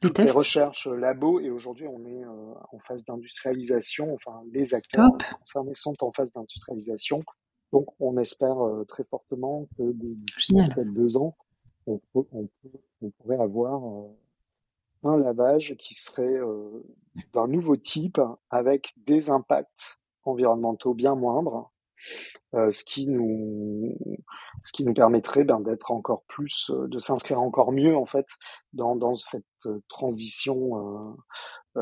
toutes 0.00 0.18
les 0.18 0.24
tests. 0.26 0.36
recherches 0.36 0.86
euh, 0.86 0.94
labo 0.94 1.40
et 1.40 1.50
aujourd'hui 1.50 1.88
on 1.88 2.04
est 2.06 2.24
euh, 2.24 2.54
en 2.70 2.78
phase 2.86 3.04
d'industrialisation. 3.04 4.14
Enfin, 4.14 4.42
les 4.52 4.74
acteurs 4.74 5.10
concernés 5.40 5.74
sont 5.74 5.96
en 6.04 6.12
phase 6.12 6.32
d'industrialisation. 6.32 7.24
Donc 7.72 7.88
on 7.98 8.16
espère 8.16 8.64
euh, 8.64 8.84
très 8.84 9.02
fortement 9.04 9.66
que 9.76 9.90
d'ici 9.92 10.54
peut-être 10.54 10.94
deux 10.94 11.16
ans, 11.16 11.36
on, 11.88 11.98
peut, 12.14 12.22
on, 12.30 12.46
peut- 12.62 12.80
on 13.02 13.10
pourrait 13.10 13.40
avoir 13.40 13.84
euh, 13.84 14.08
un 15.04 15.16
lavage 15.16 15.74
qui 15.78 15.94
serait 15.94 16.38
d'un 17.32 17.46
nouveau 17.46 17.76
type 17.76 18.20
avec 18.50 18.92
des 18.96 19.30
impacts 19.30 19.98
environnementaux 20.24 20.94
bien 20.94 21.14
moindres, 21.14 21.70
euh, 22.54 22.70
ce 22.70 22.84
qui 22.84 23.06
nous 23.08 23.96
ce 24.62 24.72
qui 24.72 24.84
nous 24.84 24.94
permettrait 24.94 25.44
ben, 25.44 25.60
d'être 25.60 25.90
encore 25.90 26.24
plus, 26.24 26.70
euh, 26.70 26.86
de 26.88 26.98
s'inscrire 26.98 27.40
encore 27.40 27.72
mieux 27.72 27.96
en 27.96 28.06
fait 28.06 28.26
dans, 28.72 28.96
dans 28.96 29.14
cette 29.14 29.44
transition 29.88 31.16
euh, 31.76 31.80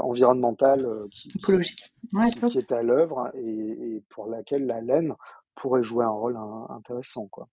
environnementale 0.00 0.86
qui, 1.10 1.28
qui, 1.28 1.38
Écologique. 1.38 1.84
Ouais, 2.12 2.30
qui, 2.30 2.40
top. 2.40 2.50
qui 2.50 2.58
est 2.58 2.72
à 2.72 2.82
l'œuvre 2.82 3.30
et, 3.34 3.96
et 3.96 4.04
pour 4.08 4.26
laquelle 4.26 4.66
la 4.66 4.80
laine 4.80 5.14
pourrait 5.54 5.82
jouer 5.82 6.04
un 6.04 6.10
rôle 6.10 6.36
un- 6.36 6.66
intéressant 6.70 7.26
quoi. 7.28 7.48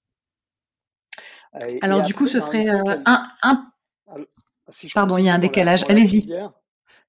Et, 1.67 1.77
et 1.77 1.83
Alors, 1.83 2.01
du 2.01 2.13
coup, 2.13 2.27
ce 2.27 2.39
serait 2.39 2.69
un... 2.69 3.03
si 4.71 4.87
je 4.87 4.93
Pardon, 4.93 5.17
il 5.17 5.25
y 5.25 5.29
a 5.29 5.33
un 5.35 5.39
décalage. 5.39 5.83
Allez-y. 5.89 6.27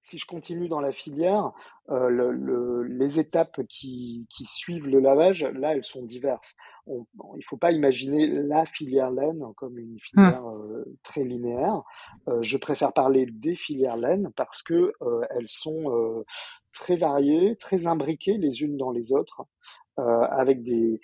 si 0.05 0.19
je 0.19 0.27
continue 0.27 0.69
dans 0.69 0.81
la 0.81 0.91
filière, 0.93 1.53
euh, 1.91 2.09
le, 2.09 2.33
le- 2.33 2.83
les 2.83 3.19
étapes 3.21 3.61
qui, 3.69 4.27
qui 4.31 4.45
suivent 4.47 4.87
le 4.87 4.99
lavage, 4.99 5.45
là, 5.55 5.75
elles 5.77 5.85
sont 5.85 6.03
diverses. 6.03 6.57
On, 6.87 7.07
il 7.35 7.39
ne 7.39 7.43
faut 7.49 7.57
pas 7.57 7.71
imaginer 7.71 8.27
la 8.27 8.67
filière 8.67 9.11
laine 9.13 9.45
comme 9.57 9.79
une 9.79 9.97
Hum. 10.17 10.33
filière 10.33 10.49
euh, 10.51 10.85
très 11.05 11.23
linéaire. 11.23 11.83
Euh, 12.29 12.43
je 12.43 12.57
préfère 12.59 12.93
parler 12.93 13.27
des 13.31 13.55
filières 13.55 13.97
laine 13.97 14.31
parce 14.37 14.63
que 14.63 14.93
elles 15.31 15.49
sont 15.49 16.25
très 16.73 16.97
variées, 16.97 17.57
très 17.57 17.87
imbriquées 17.87 18.39
les 18.39 18.63
unes 18.63 18.77
dans 18.77 18.91
les 18.91 19.13
autres, 19.13 19.43
avec 19.97 20.63
des, 20.63 21.01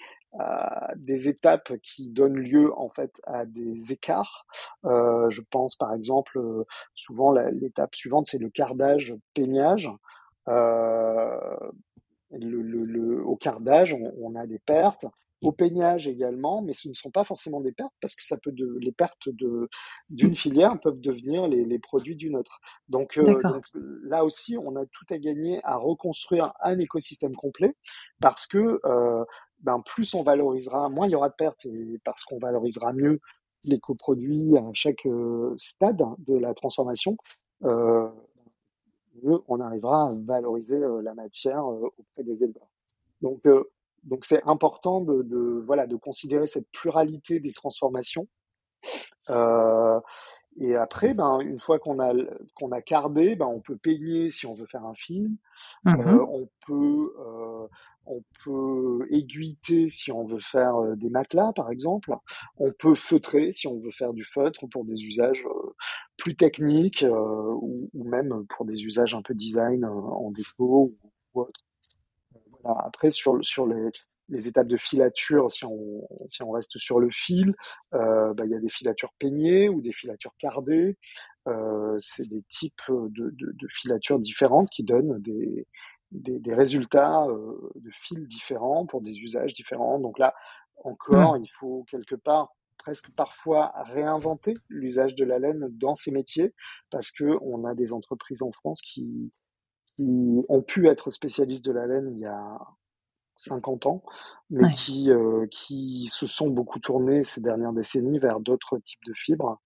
des 0.96 1.28
étapes 1.28 1.72
qui 1.82 2.10
donnent 2.10 2.38
lieu 2.38 2.72
en 2.76 2.88
fait 2.88 3.20
à 3.24 3.46
des 3.46 3.92
écarts. 3.92 4.46
Euh, 4.84 5.30
je 5.30 5.42
pense 5.50 5.76
par 5.76 5.94
exemple, 5.94 6.40
souvent 6.94 7.32
l'étape 7.32 7.94
suivante 7.94 8.28
c'est 8.28 8.38
le 8.38 8.50
cardage 8.50 9.14
peignage. 9.34 9.90
Euh, 10.48 11.38
le, 12.30 12.60
le, 12.62 12.84
le, 12.84 13.24
au 13.24 13.36
cardage, 13.36 13.94
on, 13.94 14.12
on, 14.20 14.34
a 14.34 14.46
des 14.46 14.58
pertes 14.58 15.06
au 15.40 15.52
peignage 15.52 16.08
également, 16.08 16.62
mais 16.62 16.72
ce 16.72 16.88
ne 16.88 16.94
sont 16.94 17.10
pas 17.10 17.24
forcément 17.24 17.60
des 17.60 17.72
pertes 17.72 17.92
parce 18.00 18.14
que 18.14 18.24
ça 18.24 18.36
peut 18.36 18.50
de, 18.50 18.76
les 18.80 18.92
pertes 18.92 19.28
d'une 20.10 20.34
filière 20.34 20.78
peuvent 20.80 21.00
devenir 21.00 21.46
les, 21.46 21.64
les 21.64 21.78
produits 21.78 22.16
d'une 22.16 22.36
autre. 22.36 22.60
Donc, 22.88 23.16
euh, 23.18 23.40
donc, 23.42 23.64
là 24.02 24.24
aussi, 24.24 24.56
on 24.58 24.74
a 24.76 24.84
tout 24.86 25.06
à 25.10 25.18
gagner 25.18 25.60
à 25.64 25.76
reconstruire 25.76 26.52
un 26.60 26.78
écosystème 26.78 27.36
complet 27.36 27.76
parce 28.20 28.46
que 28.46 28.80
euh, 28.84 29.24
ben 29.60 29.80
plus 29.80 30.14
on 30.14 30.22
valorisera, 30.22 30.88
moins 30.88 31.06
il 31.06 31.12
y 31.12 31.14
aura 31.14 31.28
de 31.28 31.34
pertes 31.34 31.66
et 31.66 32.00
parce 32.04 32.24
qu'on 32.24 32.38
valorisera 32.38 32.92
mieux 32.92 33.20
les 33.64 33.80
coproduits 33.80 34.56
à 34.56 34.64
chaque 34.72 35.06
euh, 35.06 35.54
stade 35.56 36.02
de 36.26 36.36
la 36.36 36.54
transformation. 36.54 37.16
Euh, 37.64 38.08
mieux 39.22 39.38
on 39.48 39.60
arrivera 39.60 40.08
à 40.08 40.12
valoriser 40.12 40.76
euh, 40.76 41.02
la 41.02 41.14
matière 41.14 41.64
euh, 41.70 41.90
auprès 41.98 42.22
des 42.22 42.44
éleveurs. 42.44 42.68
Donc 43.20 43.42
donc 44.04 44.24
c'est 44.24 44.42
important 44.44 45.00
de, 45.00 45.22
de, 45.22 45.62
voilà 45.66 45.86
de 45.86 45.96
considérer 45.96 46.46
cette 46.46 46.70
pluralité 46.70 47.40
des 47.40 47.52
transformations. 47.52 48.28
Euh, 49.28 50.00
et 50.60 50.74
après, 50.74 51.14
ben 51.14 51.40
une 51.40 51.60
fois 51.60 51.78
qu'on 51.78 52.00
a 52.00 52.12
qu'on 52.54 52.72
a 52.72 52.80
cardé, 52.80 53.36
ben 53.36 53.46
on 53.46 53.60
peut 53.60 53.76
peigner 53.76 54.30
si 54.30 54.46
on 54.46 54.54
veut 54.54 54.66
faire 54.66 54.84
un 54.84 54.94
film. 54.94 55.36
Mmh 55.84 56.00
euh, 56.00 56.26
on 56.28 56.48
peut 56.66 57.14
euh, 57.20 57.66
on 58.08 58.22
peut 58.44 59.06
aiguiter 59.10 59.90
si 59.90 60.10
on 60.12 60.24
veut 60.24 60.40
faire 60.40 60.76
euh, 60.76 60.96
des 60.96 61.10
matelas, 61.10 61.52
par 61.54 61.70
exemple. 61.70 62.12
On 62.56 62.72
peut 62.72 62.94
feutrer 62.94 63.52
si 63.52 63.66
on 63.66 63.78
veut 63.78 63.90
faire 63.90 64.12
du 64.12 64.24
feutre 64.24 64.66
pour 64.70 64.84
des 64.84 65.04
usages 65.04 65.46
euh, 65.46 65.74
plus 66.16 66.36
techniques 66.36 67.04
ou, 67.08 67.90
ou, 67.92 68.04
même 68.04 68.46
pour 68.48 68.64
des 68.64 68.82
usages 68.82 69.14
un 69.14 69.22
peu 69.22 69.34
design 69.34 69.84
en 69.84 70.30
défaut 70.32 70.92
ou 71.34 71.40
autre. 71.40 71.60
Après, 72.64 73.10
sur, 73.10 73.44
sur 73.44 73.66
les, 73.66 74.48
étapes 74.48 74.66
de 74.66 74.76
filature, 74.76 75.50
si 75.50 75.64
on, 75.64 76.06
si 76.26 76.42
reste 76.42 76.78
sur 76.78 77.00
le 77.00 77.08
fil, 77.10 77.54
euh, 77.94 78.34
bah, 78.34 78.44
il 78.44 78.50
y 78.50 78.54
a 78.54 78.60
des 78.60 78.68
filatures 78.68 79.12
peignées 79.18 79.68
ou 79.68 79.80
des 79.80 79.92
filatures 79.92 80.34
cardées. 80.38 80.98
Euh, 81.46 81.96
c'est 81.98 82.28
des 82.28 82.42
types 82.50 82.82
de, 82.88 83.32
filatures 83.68 84.18
différentes 84.18 84.68
qui 84.70 84.82
donnent 84.82 85.18
des, 85.20 85.66
des, 86.10 86.38
des 86.38 86.54
résultats 86.54 87.26
euh, 87.26 87.70
de 87.74 87.90
fils 87.90 88.26
différents 88.26 88.86
pour 88.86 89.00
des 89.00 89.18
usages 89.18 89.54
différents. 89.54 89.98
Donc 89.98 90.18
là, 90.18 90.34
encore, 90.84 91.34
mmh. 91.34 91.44
il 91.44 91.50
faut 91.58 91.84
quelque 91.90 92.14
part 92.14 92.54
presque 92.78 93.10
parfois 93.10 93.72
réinventer 93.86 94.54
l'usage 94.68 95.14
de 95.14 95.24
la 95.24 95.38
laine 95.38 95.66
dans 95.72 95.94
ces 95.94 96.10
métiers 96.10 96.54
parce 96.90 97.10
que 97.10 97.36
on 97.42 97.64
a 97.64 97.74
des 97.74 97.92
entreprises 97.92 98.42
en 98.42 98.52
France 98.52 98.80
qui, 98.80 99.32
qui 99.96 100.44
ont 100.48 100.62
pu 100.62 100.88
être 100.88 101.10
spécialistes 101.10 101.64
de 101.64 101.72
la 101.72 101.86
laine 101.86 102.10
il 102.14 102.20
y 102.20 102.26
a 102.26 102.58
50 103.36 103.86
ans, 103.86 104.02
mais 104.50 104.64
ouais. 104.64 104.72
qui, 104.74 105.10
euh, 105.12 105.46
qui 105.50 106.06
se 106.06 106.26
sont 106.26 106.48
beaucoup 106.48 106.80
tournés 106.80 107.22
ces 107.22 107.40
dernières 107.40 107.72
décennies 107.72 108.18
vers 108.18 108.40
d'autres 108.40 108.78
types 108.78 109.04
de 109.06 109.12
fibres, 109.14 109.60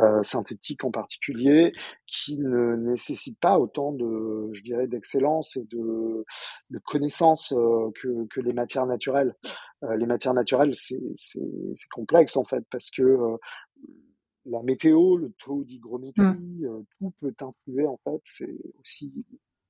euh, 0.00 0.22
synthétiques 0.22 0.84
en 0.84 0.90
particulier, 0.90 1.72
qui 2.06 2.38
ne 2.38 2.76
nécessitent 2.76 3.40
pas 3.40 3.58
autant 3.58 3.92
de, 3.92 4.50
je 4.52 4.62
dirais, 4.62 4.86
d'excellence 4.86 5.56
et 5.56 5.64
de, 5.64 6.24
de 6.70 6.78
connaissances 6.78 7.52
euh, 7.52 7.90
que, 8.00 8.26
que 8.26 8.40
les 8.40 8.52
matières 8.52 8.86
naturelles. 8.86 9.34
Euh, 9.84 9.96
les 9.96 10.06
matières 10.06 10.34
naturelles, 10.34 10.74
c'est 10.74 11.88
complexe 11.90 12.36
en 12.36 12.44
fait, 12.44 12.64
parce 12.70 12.90
que 12.90 13.02
euh, 13.02 13.36
la 14.46 14.62
météo, 14.62 15.16
le 15.16 15.30
taux 15.32 15.64
d'hygrométrie, 15.64 16.24
mmh. 16.24 16.84
tout 16.98 17.12
peut 17.20 17.34
influer 17.40 17.86
en 17.86 17.96
fait. 17.98 18.20
C'est 18.24 18.56
aussi 18.80 19.12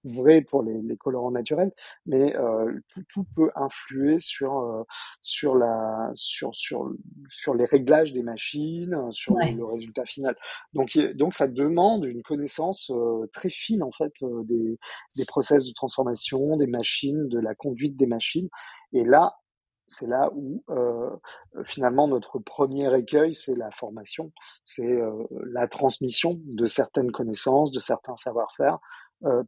vrai 0.04 0.42
pour 0.42 0.62
les, 0.62 0.80
les 0.82 0.96
colorants 0.96 1.30
naturels, 1.30 1.72
mais 2.06 2.36
euh, 2.36 2.72
tout, 2.88 3.02
tout, 3.12 3.26
peut 3.34 3.50
influer 3.56 4.20
sur 4.20 4.58
euh, 4.58 4.82
sur 5.20 5.54
la 5.56 6.10
sur 6.14 6.54
sur 6.54 6.90
sur 7.28 7.54
les 7.54 7.64
réglages 7.64 8.12
des 8.12 8.22
machines, 8.22 9.10
sur 9.10 9.34
ouais. 9.34 9.52
le, 9.52 9.58
le, 9.58 9.64
résultat 9.64 10.04
final. 10.04 10.36
Donc 10.72 10.96
donc 11.14 11.34
ça 11.34 11.48
demande 11.48 12.04
une 12.04 12.22
connaissance 12.22 12.90
euh, 12.90 13.26
très 13.32 13.50
fine 13.50 13.82
en 13.82 13.92
fait 13.92 14.14
euh, 14.22 14.42
des 14.44 14.78
des 15.16 15.24
process 15.24 15.66
de 15.66 15.72
transformation, 15.72 16.56
des 16.56 16.66
machines, 16.66 17.28
de 17.28 17.38
la 17.38 17.54
conduite 17.54 17.96
des 17.96 18.06
machines. 18.06 18.48
Et 18.92 19.04
là 19.04 19.34
c'est 19.88 20.06
là 20.06 20.30
où 20.34 20.62
euh, 20.68 21.10
finalement 21.64 22.06
notre 22.06 22.38
premier 22.38 22.96
écueil, 22.96 23.34
c'est 23.34 23.56
la 23.56 23.70
formation, 23.70 24.32
c'est 24.64 24.86
euh, 24.86 25.24
la 25.50 25.66
transmission 25.66 26.38
de 26.44 26.66
certaines 26.66 27.10
connaissances, 27.10 27.72
de 27.72 27.80
certains 27.80 28.16
savoir-faire, 28.16 28.78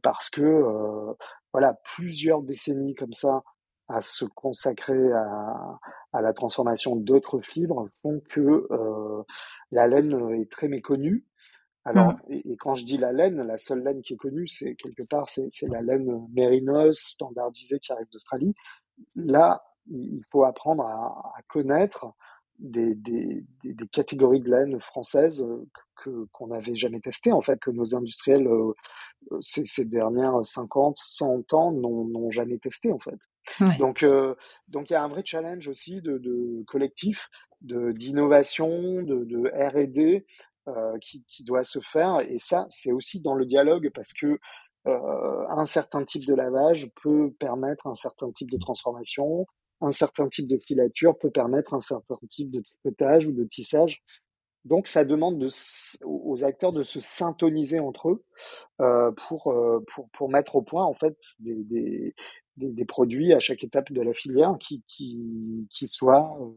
parce 0.01 0.29
que 0.29 0.41
euh, 0.41 1.13
voilà 1.53 1.77
plusieurs 1.95 2.41
décennies 2.41 2.95
comme 2.95 3.13
ça 3.13 3.43
à 3.87 4.01
se 4.01 4.25
consacrer 4.25 5.11
à, 5.11 5.79
à 6.13 6.21
la 6.21 6.33
transformation 6.33 6.95
d'autres 6.95 7.41
fibres 7.41 7.87
font 8.01 8.21
que 8.29 8.67
euh, 8.71 9.23
la 9.71 9.87
laine 9.87 10.41
est 10.41 10.49
très 10.49 10.67
méconnue. 10.67 11.25
Alors, 11.83 12.13
mmh. 12.13 12.21
et, 12.29 12.51
et, 12.51 12.57
quand 12.57 12.75
je 12.75 12.85
dis 12.85 12.97
la 12.97 13.11
laine, 13.11 13.41
la 13.41 13.57
seule 13.57 13.83
laine 13.83 14.01
qui 14.01 14.13
est 14.13 14.17
connue, 14.17 14.47
c'est 14.47 14.75
quelque 14.75 15.03
part, 15.03 15.27
c'est 15.27 15.49
la 15.67 15.81
laine 15.81 16.27
mérinos 16.31 16.99
standardisée 16.99 17.79
qui 17.79 17.91
arrive 17.91 18.07
d'Australie. 18.11 18.53
Là, 19.15 19.63
il 19.87 20.21
faut 20.29 20.43
apprendre 20.43 20.85
à, 20.85 21.33
à 21.35 21.41
connaître 21.47 22.13
des, 22.61 22.95
des, 22.95 23.43
des, 23.63 23.87
catégories 23.87 24.39
de 24.39 24.49
laine 24.49 24.79
françaises 24.79 25.45
que 25.97 26.27
qu'on 26.31 26.47
n'avait 26.47 26.75
jamais 26.75 26.99
testées, 26.99 27.31
en 27.31 27.41
fait, 27.41 27.59
que 27.59 27.71
nos 27.71 27.95
industriels 27.95 28.47
euh, 28.47 28.73
ces, 29.41 29.65
ces, 29.65 29.85
dernières 29.85 30.43
50, 30.43 30.97
100 30.97 31.53
ans 31.53 31.71
n'ont 31.71 32.31
jamais 32.31 32.57
testé, 32.59 32.91
en 32.91 32.99
fait. 32.99 33.17
Ouais. 33.59 33.77
Donc, 33.77 34.03
euh, 34.03 34.35
donc 34.67 34.89
il 34.89 34.93
y 34.93 34.95
a 34.95 35.03
un 35.03 35.07
vrai 35.07 35.23
challenge 35.25 35.67
aussi 35.67 36.01
de, 36.01 36.17
de 36.17 36.63
collectif, 36.67 37.29
de 37.61 37.91
d'innovation, 37.91 39.01
de, 39.01 39.23
de 39.25 39.49
R&D 39.49 40.25
euh, 40.67 40.97
qui, 40.99 41.23
qui 41.27 41.43
doit 41.43 41.63
se 41.63 41.79
faire. 41.79 42.19
Et 42.21 42.37
ça, 42.37 42.67
c'est 42.69 42.91
aussi 42.91 43.21
dans 43.21 43.33
le 43.33 43.45
dialogue 43.45 43.89
parce 43.93 44.13
que 44.13 44.39
euh, 44.87 45.45
un 45.49 45.65
certain 45.65 46.03
type 46.03 46.25
de 46.25 46.33
lavage 46.33 46.89
peut 47.01 47.31
permettre 47.39 47.87
un 47.87 47.95
certain 47.95 48.31
type 48.31 48.49
de 48.49 48.57
transformation, 48.57 49.45
un 49.81 49.91
certain 49.91 50.29
type 50.29 50.47
de 50.47 50.57
filature 50.57 51.17
peut 51.17 51.31
permettre 51.31 51.73
un 51.73 51.79
certain 51.79 52.15
type 52.29 52.51
de 52.51 52.61
tricotage 52.61 53.27
ou 53.27 53.31
de 53.31 53.43
tissage. 53.43 54.03
Donc 54.63 54.87
ça 54.87 55.03
demande 55.05 55.39
de, 55.39 55.49
aux 56.05 56.43
acteurs 56.43 56.71
de 56.71 56.83
se 56.83 56.99
syntoniser 56.99 57.79
entre 57.79 58.09
eux 58.09 58.23
euh, 58.79 59.11
pour, 59.27 59.47
euh, 59.47 59.83
pour, 59.87 60.09
pour 60.11 60.29
mettre 60.29 60.55
au 60.55 60.61
point 60.61 60.85
en 60.85 60.93
fait 60.93 61.17
des, 61.39 61.63
des, 61.63 62.13
des, 62.57 62.71
des, 62.71 62.85
produits 62.85 63.33
à 63.33 63.39
chaque 63.39 63.63
étape 63.63 63.91
de 63.91 64.01
la 64.01 64.13
filière 64.13 64.55
qui, 64.59 64.83
qui, 64.87 65.67
qui 65.71 65.87
soient 65.87 66.37
euh, 66.39 66.51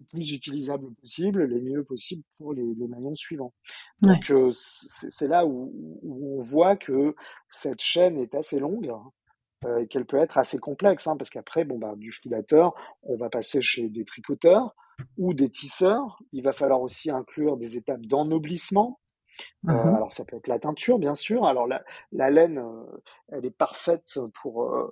les 0.00 0.04
plus 0.06 0.32
utilisables 0.32 0.92
possible, 0.94 1.44
les 1.44 1.60
mieux 1.60 1.84
possibles 1.84 2.24
pour 2.36 2.52
les, 2.52 2.74
les 2.74 2.88
maillons 2.88 3.14
suivants. 3.14 3.54
Ouais. 4.02 4.08
Donc 4.08 4.30
euh, 4.32 4.50
c'est 4.52 5.28
là 5.28 5.46
où, 5.46 5.72
où, 6.02 6.40
on 6.40 6.42
voit 6.42 6.74
que 6.76 7.14
cette 7.48 7.80
chaîne 7.80 8.18
est 8.18 8.34
assez 8.34 8.58
longue 8.58 8.92
euh, 9.64 9.86
qu'elle 9.86 10.06
peut 10.06 10.18
être 10.18 10.38
assez 10.38 10.58
complexe, 10.58 11.06
hein, 11.06 11.16
parce 11.16 11.30
qu'après, 11.30 11.64
bon, 11.64 11.78
bah, 11.78 11.94
du 11.96 12.12
filateur, 12.12 12.74
on 13.02 13.16
va 13.16 13.28
passer 13.28 13.60
chez 13.60 13.88
des 13.88 14.04
tricoteurs 14.04 14.74
ou 15.18 15.34
des 15.34 15.50
tisseurs. 15.50 16.18
Il 16.32 16.42
va 16.42 16.52
falloir 16.52 16.80
aussi 16.80 17.10
inclure 17.10 17.56
des 17.56 17.76
étapes 17.76 18.06
d'ennoblissement. 18.06 19.00
Mmh. 19.62 19.70
Euh, 19.70 19.94
alors 19.94 20.12
ça 20.12 20.24
peut 20.24 20.36
être 20.36 20.48
la 20.48 20.58
teinture, 20.58 20.98
bien 20.98 21.14
sûr. 21.14 21.44
Alors 21.44 21.66
la, 21.66 21.82
la 22.12 22.30
laine, 22.30 22.58
euh, 22.58 23.02
elle 23.28 23.44
est 23.44 23.50
parfaite 23.50 24.18
pour, 24.40 24.64
euh, 24.64 24.90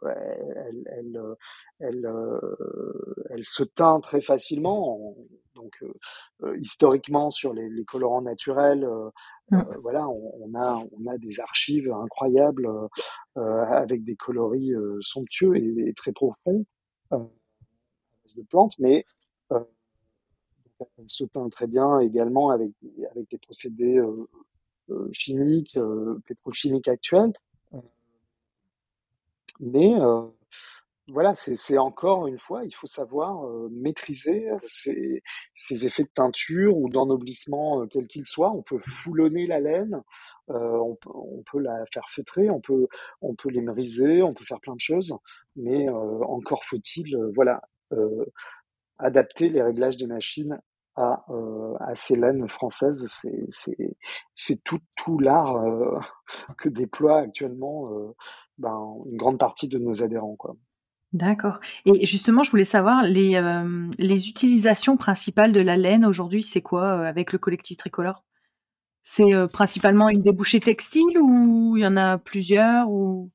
elle, 0.57 0.85
elle, 0.91 1.23
elle, 1.81 2.11
elle, 3.31 3.45
se 3.45 3.62
teint 3.64 4.01
très 4.01 4.21
facilement. 4.21 5.16
donc 5.55 5.83
historiquement 6.61 7.31
sur 7.31 7.53
les, 7.53 7.69
les, 7.69 7.85
colorants 7.85 8.23
naturels, 8.23 8.89
mmh. 9.51 9.62
voilà, 9.80 10.09
on, 10.09 10.32
on, 10.40 10.55
a 10.55 10.82
on 10.92 11.07
a 11.07 11.18
des 11.18 11.40
archives 11.40 11.90
incroyables 11.92 12.68
avec 13.34 14.05
des 14.05 14.16
coloris 14.16 14.72
somptueux 15.01 15.57
et, 15.57 15.88
et, 15.88 15.94
très 15.94 16.12
profonds 16.12 16.64
de 17.11 18.42
plantes, 18.42 18.74
mais 18.78 19.05
elle 20.99 21.11
se 21.11 21.24
teint 21.24 21.49
très 21.49 21.66
bien 21.66 22.01
également 22.01 22.51
avec, 22.51 22.72
avec 23.11 23.30
des 23.30 23.38
procédés 23.38 23.99
euh, 23.99 24.28
euh, 24.90 25.09
chimiques, 25.12 25.76
euh, 25.76 26.20
pétrochimiques 26.26 26.88
actuels. 26.88 27.32
Mais 29.61 29.94
voilà, 31.11 31.34
c'est 31.34 31.78
encore 31.78 32.26
une 32.26 32.38
fois, 32.38 32.64
il 32.64 32.74
faut 32.74 32.86
savoir 32.86 33.46
euh, 33.46 33.68
maîtriser 33.72 34.50
ces, 34.66 35.22
ces, 35.54 35.86
effets 35.86 36.02
de 36.02 36.11
teinture 36.14 36.76
ou 36.76 36.90
d'ennoblissement, 36.90 37.82
euh, 37.82 37.86
quel 37.86 38.06
qu'il 38.06 38.26
soit. 38.26 38.50
On 38.50 38.62
peut 38.62 38.78
foulonner 38.86 39.46
la 39.46 39.59
laine, 39.59 40.02
euh, 40.50 40.76
on, 40.78 40.96
peut, 40.96 41.11
on, 41.14 41.42
peut, 41.50 41.61
la 41.61 41.84
faire 41.92 42.06
feutrer, 42.11 42.50
on 42.50 42.61
peut, 42.61 42.88
on 43.22 43.34
peut 43.34 43.48
l'émeriser, 43.48 44.22
on 44.22 44.34
peut 44.34 44.44
faire 44.44 44.61
plein 44.61 44.74
de 44.74 44.80
choses, 44.80 45.16
mais 45.56 45.88
encore 45.88 46.64
faut-il, 46.64 47.16
voilà, 47.34 47.62
adapter 48.98 49.48
les 49.48 49.62
réglages 49.62 49.96
des 49.96 50.06
machines 50.06 50.61
à, 50.96 51.24
à 51.80 51.94
ces 51.94 52.16
laines 52.16 52.48
françaises. 52.48 53.06
C'est 54.34 54.62
tout, 54.64 54.78
tout 54.96 55.18
l'art 55.18 55.56
que 56.59 56.68
déploie 56.68 57.18
actuellement 57.18 57.84
ben, 58.59 58.78
une 59.06 59.16
grande 59.16 59.38
partie 59.38 59.68
de 59.68 59.78
nos 59.78 60.02
adhérents. 60.02 60.36
Quoi. 60.36 60.56
D'accord. 61.12 61.61
Et 61.86 62.04
justement, 62.04 62.42
je 62.42 62.50
voulais 62.50 62.64
savoir 62.64 63.02
les, 63.02 63.40
les 63.98 64.28
utilisations 64.28 64.96
principales 64.98 65.52
de 65.52 65.61
la 65.61 65.76
laine 65.76 66.04
aujourd'hui, 66.04 66.42
c'est 66.42 66.61
quoi 66.61 67.06
avec 67.06 67.32
le 67.32 67.38
collectif 67.38 67.78
tricolore? 67.78 68.24
C'est 69.04 69.32
principalement 69.50 70.11
une 70.11 70.20
débouchée 70.20 70.61
textile 70.61 71.18
ou 71.18 71.78
il 71.78 71.82
y 71.82 71.86
en 71.86 71.96
a 71.96 72.18
plusieurs 72.18 72.90
ou? 72.90 73.30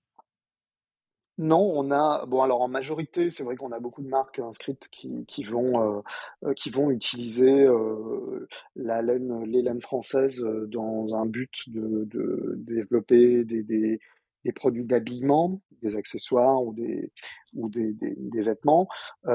Non, 1.39 1.57
on 1.75 1.89
a 1.89 2.25
bon 2.27 2.43
alors 2.43 2.61
en 2.61 2.67
majorité, 2.67 3.31
c'est 3.31 3.43
vrai 3.43 3.55
qu'on 3.55 3.71
a 3.71 3.79
beaucoup 3.79 4.03
de 4.03 4.07
marques 4.07 4.37
inscrites 4.37 4.87
qui, 4.91 5.43
vont 5.43 5.97
euh, 5.97 6.01
euh, 6.45 6.89
utiliser 6.91 7.63
euh, 7.63 8.47
la 8.75 9.01
laine, 9.01 9.43
les 9.45 9.63
laines 9.63 9.81
françaises 9.81 10.45
dans 10.67 11.15
un 11.15 11.25
but 11.25 11.69
de, 11.69 12.05
de 12.05 12.53
développer 12.57 13.43
des, 13.45 13.99
des 14.45 14.51
produits 14.51 14.85
d'habillement, 14.85 15.61
des 15.81 15.95
accessoires 15.95 16.61
ou 16.63 16.73
des 16.73 17.11
ou 17.53 17.69
des, 17.69 17.93
des, 17.93 18.15
des 18.17 18.41
vêtements, 18.41 18.87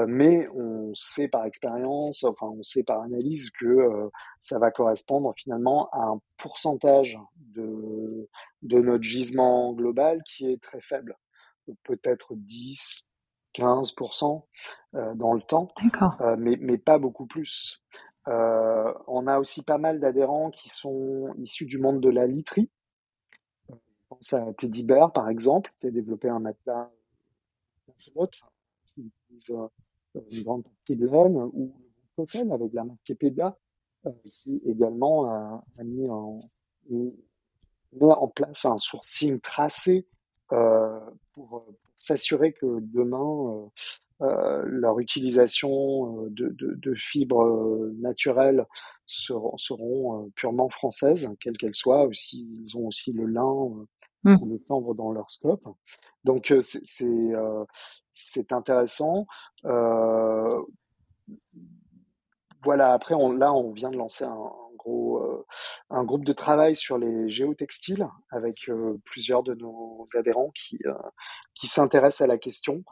mais 0.07 0.47
on 0.53 0.93
sait 0.93 1.27
par 1.27 1.45
expérience, 1.45 2.23
enfin 2.23 2.47
on 2.47 2.63
sait 2.63 2.83
par 2.83 3.01
analyse 3.01 3.49
que 3.51 4.09
ça 4.39 4.59
va 4.59 4.71
correspondre 4.71 5.33
finalement 5.37 5.89
à 5.91 6.03
un 6.03 6.19
pourcentage 6.37 7.17
de 7.37 8.27
de 8.63 8.79
notre 8.79 9.03
gisement 9.03 9.73
global 9.73 10.21
qui 10.25 10.47
est 10.49 10.61
très 10.61 10.81
faible 10.81 11.15
peut-être 11.83 12.35
10, 12.35 13.05
15% 13.55 14.43
euh, 14.95 15.15
dans 15.15 15.33
le 15.33 15.41
temps, 15.41 15.69
euh, 16.21 16.35
mais, 16.37 16.57
mais 16.59 16.77
pas 16.77 16.97
beaucoup 16.97 17.25
plus. 17.25 17.81
Euh, 18.29 18.93
on 19.07 19.27
a 19.27 19.39
aussi 19.39 19.63
pas 19.63 19.77
mal 19.77 19.99
d'adhérents 19.99 20.51
qui 20.51 20.69
sont 20.69 21.33
issus 21.37 21.65
du 21.65 21.79
monde 21.79 22.01
de 22.01 22.09
la 22.09 22.27
literie. 22.27 22.69
Pense 24.09 24.33
à 24.33 24.53
Teddy 24.53 24.83
Bear, 24.83 25.13
par 25.13 25.29
exemple, 25.29 25.71
qui 25.79 25.87
a 25.87 25.91
développé 25.91 26.29
un 26.29 26.39
matelas 26.39 26.89
qui 27.97 29.01
utilise 29.01 29.53
une 30.31 30.43
grande 30.43 30.63
partie 30.63 30.95
de 30.95 31.05
laine, 31.05 31.37
ou 31.53 31.73
le 32.17 32.53
avec 32.53 32.73
la 32.73 32.83
marque 32.83 32.99
Kepeda, 33.05 33.57
qui 34.23 34.61
également 34.65 35.25
a, 35.25 35.63
mis, 35.83 36.09
en, 36.09 36.39
place 38.27 38.65
un 38.65 38.77
sourcing 38.77 39.39
tracé 39.39 40.07
euh, 40.51 40.99
pour, 41.33 41.65
s'assurer 41.95 42.53
que 42.53 42.79
demain, 42.79 43.69
euh, 44.21 44.25
euh, 44.25 44.63
leur 44.65 44.99
utilisation 44.99 46.27
de, 46.29 46.93
fibres 46.95 47.91
naturelles 47.97 48.65
seront, 49.05 49.57
seront 49.57 50.29
purement 50.35 50.69
françaises, 50.69 51.29
quelles 51.41 51.57
qu'elles 51.57 51.75
soient. 51.75 52.05
Aussi, 52.05 52.47
ils 52.59 52.77
ont 52.77 52.87
aussi 52.87 53.11
le 53.11 53.25
lin, 53.25 53.85
mmh. 54.23 54.37
dans 54.95 55.11
leur 55.11 55.29
scope. 55.29 55.67
Donc 56.23 56.53
c'est 56.61 57.33
c'est 58.11 58.51
intéressant. 58.51 59.25
Euh, 59.65 60.61
voilà. 62.63 62.93
Après, 62.93 63.15
on, 63.15 63.31
là, 63.31 63.53
on 63.53 63.71
vient 63.71 63.89
de 63.89 63.97
lancer 63.97 64.25
un, 64.25 64.51
euh, 64.89 65.45
un 65.89 66.03
groupe 66.03 66.25
de 66.25 66.33
travail 66.33 66.75
sur 66.75 66.97
les 66.97 67.29
géotextiles 67.29 68.07
avec 68.31 68.69
euh, 68.69 68.97
plusieurs 69.05 69.43
de 69.43 69.53
nos 69.55 70.07
adhérents 70.15 70.51
qui, 70.51 70.77
euh, 70.85 70.93
qui 71.55 71.67
s'intéressent 71.67 72.21
à 72.21 72.27
la 72.27 72.37
question 72.37 72.83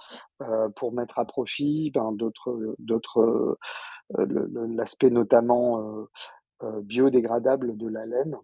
pour 0.76 0.92
mettre 0.94 1.20
à 1.20 1.26
profit 1.26 1.92
ben, 1.92 2.12
d'autres, 2.12 2.76
d'autres 2.80 3.58
l'aspect 4.10 5.10
notamment 5.10 6.08
biodégradable 6.82 7.78
de 7.78 7.88
la 7.88 8.06
laine 8.06 8.38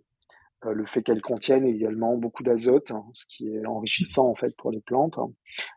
le 0.71 0.85
fait 0.85 1.03
qu'elle 1.03 1.21
contienne 1.21 1.65
également 1.65 2.15
beaucoup 2.15 2.43
d'azote, 2.43 2.91
hein, 2.91 3.05
ce 3.13 3.25
qui 3.27 3.47
est 3.47 3.65
enrichissant 3.65 4.27
en 4.27 4.35
fait 4.35 4.55
pour 4.57 4.71
les 4.71 4.81
plantes. 4.81 5.19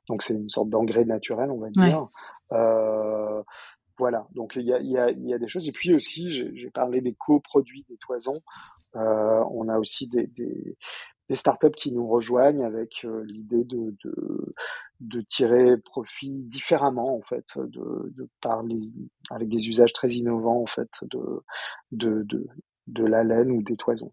Donc 0.08 0.22
c'est 0.22 0.34
une 0.34 0.50
sorte 0.50 0.68
d'engrais 0.68 1.04
naturel, 1.04 1.50
on 1.50 1.58
va 1.58 1.70
dire. 1.70 2.06
Euh, 2.52 3.42
voilà, 3.98 4.26
donc 4.34 4.56
il 4.56 4.66
y 4.66 4.72
a, 4.72 4.80
y, 4.80 4.98
a, 4.98 5.10
y 5.10 5.32
a, 5.32 5.38
des 5.38 5.48
choses. 5.48 5.68
Et 5.68 5.72
puis 5.72 5.94
aussi, 5.94 6.30
j'ai 6.30 6.70
parlé 6.70 7.00
des 7.00 7.14
coproduits 7.14 7.86
des 7.88 7.96
toisons. 7.96 8.38
Euh, 8.94 9.44
on 9.50 9.68
a 9.68 9.78
aussi 9.78 10.06
des, 10.06 10.26
des, 10.26 10.76
des, 11.28 11.34
startups 11.34 11.70
qui 11.70 11.92
nous 11.92 12.06
rejoignent 12.06 12.64
avec 12.64 13.04
euh, 13.04 13.24
l'idée 13.24 13.64
de, 13.64 13.96
de, 14.04 14.54
de, 15.00 15.20
tirer 15.22 15.78
profit 15.78 16.42
différemment, 16.44 17.16
en 17.16 17.22
fait, 17.22 17.46
de, 17.56 18.12
de 18.14 18.28
par 18.42 18.62
avec 19.30 19.48
des 19.48 19.68
usages 19.68 19.94
très 19.94 20.10
innovants, 20.10 20.62
en 20.62 20.66
fait, 20.66 20.90
de, 21.02 21.42
de, 21.92 22.22
de, 22.24 22.46
de 22.86 23.04
la 23.04 23.24
laine 23.24 23.50
ou 23.50 23.62
des 23.62 23.76
toisons. 23.76 24.12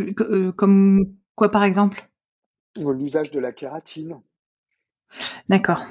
Euh, 0.00 0.52
comme 0.52 1.14
quoi, 1.34 1.50
par 1.50 1.64
exemple? 1.64 2.08
L'usage 2.76 3.30
de 3.30 3.38
la 3.38 3.52
kératine. 3.52 4.20
D'accord. 5.48 5.84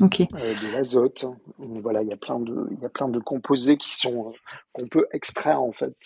Ok. 0.00 0.20
Euh, 0.20 0.26
de 0.34 0.72
l'azote. 0.72 1.24
Voilà, 1.58 2.02
il 2.02 2.08
y 2.08 2.12
a 2.12 2.16
plein 2.16 2.40
de, 2.40 2.68
il 2.72 2.80
y 2.80 2.84
a 2.84 2.88
plein 2.88 3.08
de 3.08 3.20
composés 3.20 3.76
qui 3.76 3.96
sont 3.96 4.26
euh, 4.26 4.32
qu'on 4.72 4.88
peut 4.88 5.06
extraire 5.12 5.62
en 5.62 5.72
fait 5.72 5.96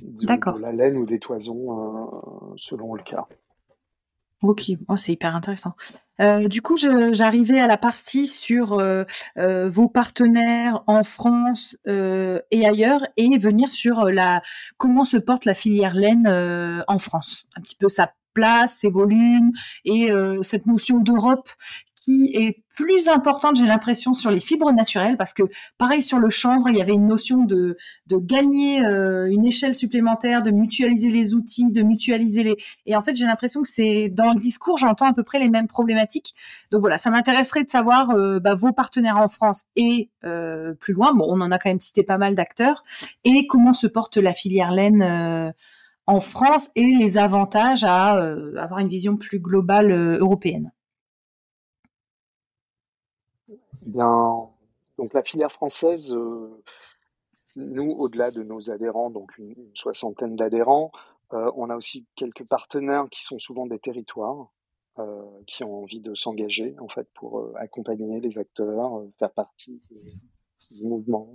de, 0.00 0.60
la 0.60 0.72
laine 0.72 0.96
ou 0.96 1.04
des 1.04 1.18
toisons 1.18 2.54
selon 2.56 2.94
le 2.94 3.02
cas. 3.02 3.28
Ok, 4.42 4.70
oh, 4.86 4.96
c'est 4.96 5.12
hyper 5.12 5.34
intéressant. 5.34 5.74
du 6.46 6.62
coup, 6.62 6.76
j'arrivais 6.76 7.60
à 7.60 7.66
la 7.66 7.76
partie 7.76 8.26
sur 8.26 8.80
vos 9.36 9.88
partenaires 9.88 10.82
en 10.86 11.02
France 11.02 11.76
et 11.86 12.66
ailleurs, 12.66 13.00
et 13.16 13.36
venir 13.38 13.68
sur 13.68 14.04
la 14.04 14.42
comment 14.76 15.04
se 15.04 15.16
porte 15.16 15.44
la 15.44 15.54
filière 15.54 15.94
laine 15.94 16.28
en 16.86 16.98
France. 16.98 17.46
Un 17.56 17.60
petit 17.60 17.76
peu 17.76 17.88
sa 17.88 18.12
place, 18.34 18.78
ses 18.78 18.90
volumes 18.90 19.52
et 19.84 20.10
cette 20.42 20.66
notion 20.66 21.00
d'Europe 21.00 21.48
qui 22.04 22.30
est 22.34 22.62
plus 22.76 23.08
importante, 23.08 23.56
j'ai 23.56 23.66
l'impression, 23.66 24.14
sur 24.14 24.30
les 24.30 24.38
fibres 24.38 24.70
naturelles, 24.72 25.16
parce 25.16 25.32
que 25.32 25.42
pareil 25.78 26.00
sur 26.00 26.20
le 26.20 26.30
chanvre, 26.30 26.68
il 26.68 26.76
y 26.76 26.80
avait 26.80 26.92
une 26.92 27.08
notion 27.08 27.42
de, 27.42 27.76
de 28.06 28.16
gagner 28.16 28.86
euh, 28.86 29.28
une 29.28 29.44
échelle 29.44 29.74
supplémentaire, 29.74 30.44
de 30.44 30.52
mutualiser 30.52 31.10
les 31.10 31.34
outils, 31.34 31.72
de 31.72 31.82
mutualiser 31.82 32.44
les... 32.44 32.56
Et 32.86 32.94
en 32.94 33.02
fait, 33.02 33.16
j'ai 33.16 33.26
l'impression 33.26 33.62
que 33.62 33.68
c'est 33.68 34.08
dans 34.08 34.32
le 34.32 34.38
discours, 34.38 34.78
j'entends 34.78 35.06
à 35.06 35.12
peu 35.12 35.24
près 35.24 35.40
les 35.40 35.48
mêmes 35.48 35.66
problématiques. 35.66 36.34
Donc 36.70 36.82
voilà, 36.82 36.98
ça 36.98 37.10
m'intéresserait 37.10 37.64
de 37.64 37.70
savoir 37.70 38.10
euh, 38.10 38.38
bah, 38.38 38.54
vos 38.54 38.72
partenaires 38.72 39.18
en 39.18 39.28
France 39.28 39.64
et 39.74 40.08
euh, 40.24 40.72
plus 40.74 40.94
loin, 40.94 41.14
bon, 41.14 41.26
on 41.28 41.40
en 41.40 41.50
a 41.50 41.58
quand 41.58 41.70
même 41.70 41.80
cité 41.80 42.04
pas 42.04 42.18
mal 42.18 42.36
d'acteurs, 42.36 42.84
et 43.24 43.48
comment 43.48 43.72
se 43.72 43.88
porte 43.88 44.18
la 44.18 44.34
filière 44.34 44.70
laine 44.70 45.52
en 46.08 46.20
France 46.20 46.70
et 46.74 46.96
les 46.96 47.18
avantages 47.18 47.84
à 47.84 48.12
avoir 48.12 48.78
une 48.78 48.88
vision 48.88 49.18
plus 49.18 49.38
globale 49.38 49.92
européenne. 50.18 50.72
Bien, 53.86 54.48
donc 54.96 55.12
la 55.12 55.22
filière 55.22 55.52
française, 55.52 56.14
euh, 56.14 56.62
nous, 57.56 57.90
au-delà 57.90 58.30
de 58.30 58.42
nos 58.42 58.70
adhérents, 58.70 59.10
donc 59.10 59.36
une, 59.36 59.54
soixantaine 59.74 60.34
d'adhérents, 60.34 60.90
euh, 61.34 61.52
on 61.56 61.68
a 61.68 61.76
aussi 61.76 62.06
quelques 62.16 62.46
partenaires 62.48 63.06
qui 63.10 63.22
sont 63.22 63.38
souvent 63.38 63.66
des 63.66 63.78
territoires, 63.78 64.50
euh, 64.98 65.22
qui 65.46 65.62
ont 65.62 65.82
envie 65.82 66.00
de 66.00 66.14
s'engager 66.14 66.74
en 66.80 66.88
fait 66.88 67.06
pour 67.14 67.52
accompagner 67.56 68.18
les 68.20 68.38
acteurs, 68.38 69.04
faire 69.18 69.30
partie 69.30 69.80
du 70.70 70.88
mouvement. 70.88 71.28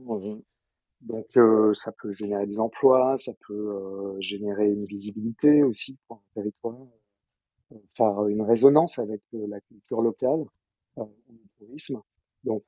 Donc 1.03 1.27
ça 1.75 1.91
peut 1.91 2.11
générer 2.11 2.45
des 2.45 2.59
emplois, 2.59 3.15
ça 3.17 3.33
peut 3.47 4.15
générer 4.19 4.69
une 4.69 4.85
visibilité 4.85 5.63
aussi 5.63 5.97
pour 6.07 6.17
un 6.17 6.33
territoire, 6.33 6.77
faire 7.87 8.27
une 8.27 8.41
résonance 8.41 8.99
avec 8.99 9.21
la 9.31 9.59
culture 9.61 10.01
locale, 10.01 10.45
le 10.97 11.05
tourisme. 11.57 12.01
Donc, 12.43 12.63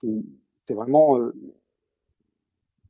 c'est 0.67 0.73
vraiment, 0.73 1.19
euh, 1.19 1.33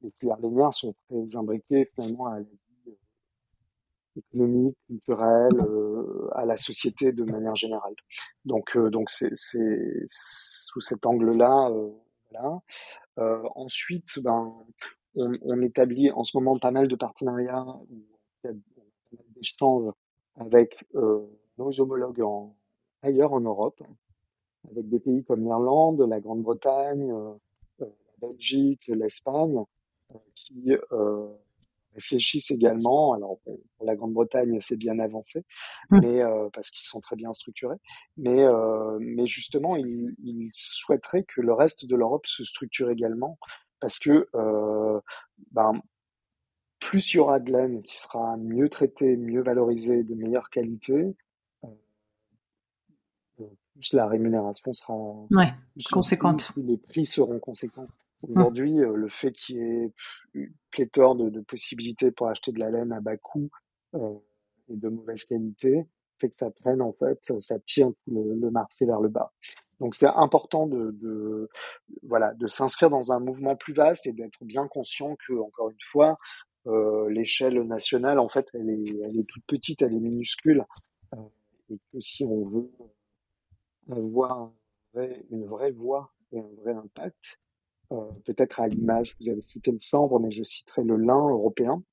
les 0.01 0.11
filières 0.11 0.39
lénières 0.39 0.73
sont 0.73 0.95
très 1.09 1.35
imbriquées 1.35 1.89
finalement 1.93 2.27
à 2.27 2.35
la 2.35 2.41
vie 2.41 2.59
euh, 2.87 2.91
économique, 4.15 4.77
culturelle, 4.87 5.59
euh, 5.59 6.29
à 6.33 6.45
la 6.45 6.57
société 6.57 7.11
de 7.11 7.23
manière 7.23 7.55
générale. 7.55 7.95
Donc, 8.45 8.77
donc 8.77 9.09
c'est, 9.09 9.33
sous 9.35 10.81
cet 10.81 11.05
angle-là, 11.05 11.71
voilà. 12.31 12.61
ensuite, 13.55 14.19
ben, 14.19 14.53
on, 15.15 15.33
on, 15.41 15.61
établit 15.61 16.11
en 16.11 16.23
ce 16.23 16.37
moment 16.37 16.57
pas 16.59 16.71
mal 16.71 16.87
de 16.87 16.95
partenariats, 16.95 17.65
d'échanges 19.35 19.91
avec 20.35 20.85
nos 21.57 21.79
homologues 21.79 22.21
en, 22.21 22.55
ailleurs 23.01 23.33
en 23.33 23.41
Europe 23.41 23.81
avec 24.71 24.89
des 24.89 24.99
pays 24.99 25.23
comme 25.23 25.43
l'Irlande, 25.43 26.01
la 26.07 26.19
Grande-Bretagne, 26.19 27.11
euh, 27.11 27.33
euh, 27.81 27.85
la 28.21 28.29
Belgique, 28.29 28.87
l'Espagne, 28.87 29.63
euh, 30.13 30.17
qui 30.33 30.71
réfléchissent 31.93 32.51
également, 32.51 33.13
alors 33.13 33.39
pour 33.45 33.85
la 33.85 33.95
Grande-Bretagne, 33.95 34.59
c'est 34.59 34.75
bien 34.75 34.99
avancé, 34.99 35.45
mmh. 35.89 35.99
mais 36.01 36.21
parce 36.51 36.69
qu'ils 36.69 36.85
sont 36.85 36.99
très 36.99 37.15
bien 37.15 37.31
structurés. 37.31 37.77
Mais, 38.17 38.45
mais 38.99 39.25
justement, 39.27 39.77
ils, 39.77 40.13
ils, 40.21 40.49
souhaiteraient 40.51 41.23
que 41.23 41.39
le 41.39 41.53
reste 41.53 41.85
de 41.85 41.95
l'Europe 41.95 42.27
se 42.27 42.43
structure 42.43 42.89
également, 42.89 43.39
parce 43.79 43.99
que 43.99 44.27
ben, 45.51 45.81
plus 46.79 47.13
il 47.13 47.17
y 47.17 47.19
aura 47.19 47.39
de 47.39 47.51
laine 47.51 47.81
qui 47.81 47.97
sera 47.97 48.37
mieux 48.37 48.69
traitée, 48.69 49.17
mieux 49.17 49.41
valorisée, 49.41 50.03
de 50.03 50.15
meilleure 50.15 50.49
qualité, 50.49 51.15
plus 53.75 53.93
la 53.93 54.07
rémunération 54.07 54.73
sera 54.73 54.93
conséquente. 55.91 56.51
les 56.55 56.77
prix 56.77 57.05
seront 57.05 57.39
conséquents. 57.39 57.87
Aujourd'hui, 58.23 58.79
euh, 58.79 58.95
le 58.95 59.09
fait 59.09 59.31
qu'il 59.31 59.57
y 59.57 59.61
ait 59.61 59.93
une 60.33 60.53
pléthore 60.71 61.15
de, 61.15 61.41
possibilités 61.41 62.11
pour 62.11 62.27
acheter 62.27 62.51
de 62.51 62.59
la 62.59 62.71
laine 62.71 62.91
à 62.91 63.01
bas 63.01 63.17
coût 63.17 63.49
euh, 63.93 64.13
et 64.69 64.75
de 64.77 64.89
mauvaise 64.89 65.25
qualité 65.25 65.85
fait 66.19 66.29
que 66.29 66.35
ça 66.35 66.49
traîne 66.49 66.81
en 66.81 66.93
fait, 66.93 67.19
ça 67.39 67.59
tire 67.59 67.91
le, 68.07 68.49
marché 68.49 68.85
vers 68.85 69.01
le 69.01 69.09
bas. 69.09 69.33
Donc 69.79 69.95
c'est 69.95 70.07
important 70.07 70.67
de, 70.67 71.49
voilà 72.03 72.33
de 72.33 72.47
s'inscrire 72.47 72.89
dans 72.89 73.11
un 73.11 73.19
mouvement 73.19 73.55
plus 73.55 73.73
vaste 73.73 74.07
et 74.07 74.13
d'être 74.13 74.43
bien 74.43 74.67
conscient 74.67 75.15
que 75.27 75.33
encore 75.33 75.69
une 75.69 75.81
fois 75.81 76.17
euh, 76.67 77.09
l'échelle 77.09 77.61
nationale 77.61 78.19
en 78.19 78.29
fait 78.29 78.49
elle 78.53 78.69
est 78.69 78.97
elle 79.03 79.19
est 79.19 79.27
toute 79.27 79.45
petite, 79.45 79.81
elle 79.81 79.93
est 79.93 79.99
minuscule 79.99 80.65
et 81.69 81.79
que 81.91 81.99
si 81.99 82.23
on 82.25 82.45
veut 82.45 82.71
avoir 83.89 84.51
une 85.31 85.45
vraie 85.45 85.71
voix 85.71 86.11
et 86.31 86.39
un 86.39 86.49
vrai 86.61 86.73
impact, 86.73 87.39
euh, 87.91 88.11
peut-être 88.25 88.59
à 88.59 88.67
l'image, 88.67 89.15
vous 89.19 89.29
avez 89.29 89.41
cité 89.41 89.71
le 89.71 89.79
chanvre, 89.79 90.19
mais 90.19 90.31
je 90.31 90.43
citerai 90.43 90.83
le 90.83 90.95
lin 90.95 91.29
européen, 91.29 91.83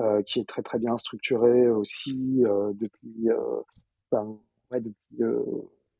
euh, 0.00 0.22
qui 0.22 0.40
est 0.40 0.48
très 0.48 0.62
très 0.62 0.78
bien 0.78 0.96
structuré 0.96 1.68
aussi 1.68 2.44
euh, 2.44 2.72
depuis, 2.74 3.28
depuis 4.72 5.18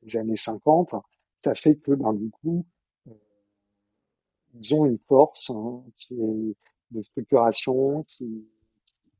les 0.02 0.16
années 0.16 0.36
50. 0.36 0.94
Ça 1.40 1.54
fait 1.54 1.76
que 1.76 1.92
ben, 1.92 2.12
du 2.12 2.30
coup, 2.30 2.66
ils 4.52 4.74
ont 4.74 4.84
une 4.84 4.98
force 4.98 5.48
hein, 5.48 5.82
qui 5.96 6.20
est 6.20 6.54
de 6.90 7.00
structuration, 7.00 8.02
qui, 8.02 8.46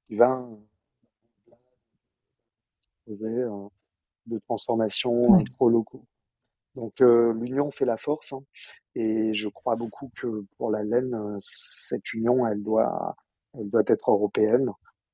qui 0.06 0.16
va 0.16 0.46
de 3.06 4.38
transformation 4.40 5.42
trop 5.52 5.70
locaux. 5.70 6.04
Donc 6.74 7.00
l'union 7.00 7.70
fait 7.70 7.86
la 7.86 7.96
force. 7.96 8.34
Hein. 8.34 8.44
Et 8.94 9.32
je 9.32 9.48
crois 9.48 9.76
beaucoup 9.76 10.10
que 10.14 10.44
pour 10.58 10.70
la 10.70 10.82
laine, 10.82 11.14
euh, 11.14 11.36
cette 11.38 12.12
union, 12.12 12.46
elle 12.46 12.62
doit, 12.62 13.16
elle 13.54 13.70
doit 13.70 13.84
être 13.86 14.10
européenne 14.10 14.70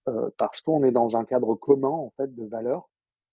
euh, 0.08 0.28
parce 0.38 0.60
qu'on 0.60 0.82
est 0.82 0.90
dans 0.90 1.16
un 1.16 1.24
cadre 1.24 1.54
commun 1.54 1.88
en 1.88 2.10
fait 2.10 2.34
de 2.34 2.46
valeurs, 2.46 2.88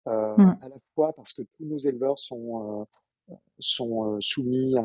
euh, 0.08 0.36
mmh. 0.38 0.58
à 0.62 0.70
la 0.70 0.80
fois 0.94 1.14
parce 1.14 1.34
que 1.34 1.42
tous 1.42 1.66
nos 1.66 1.78
éleveurs 1.78 2.20
sont 2.20 2.82
euh, 2.82 2.86
sont 3.60 4.20
soumis 4.20 4.76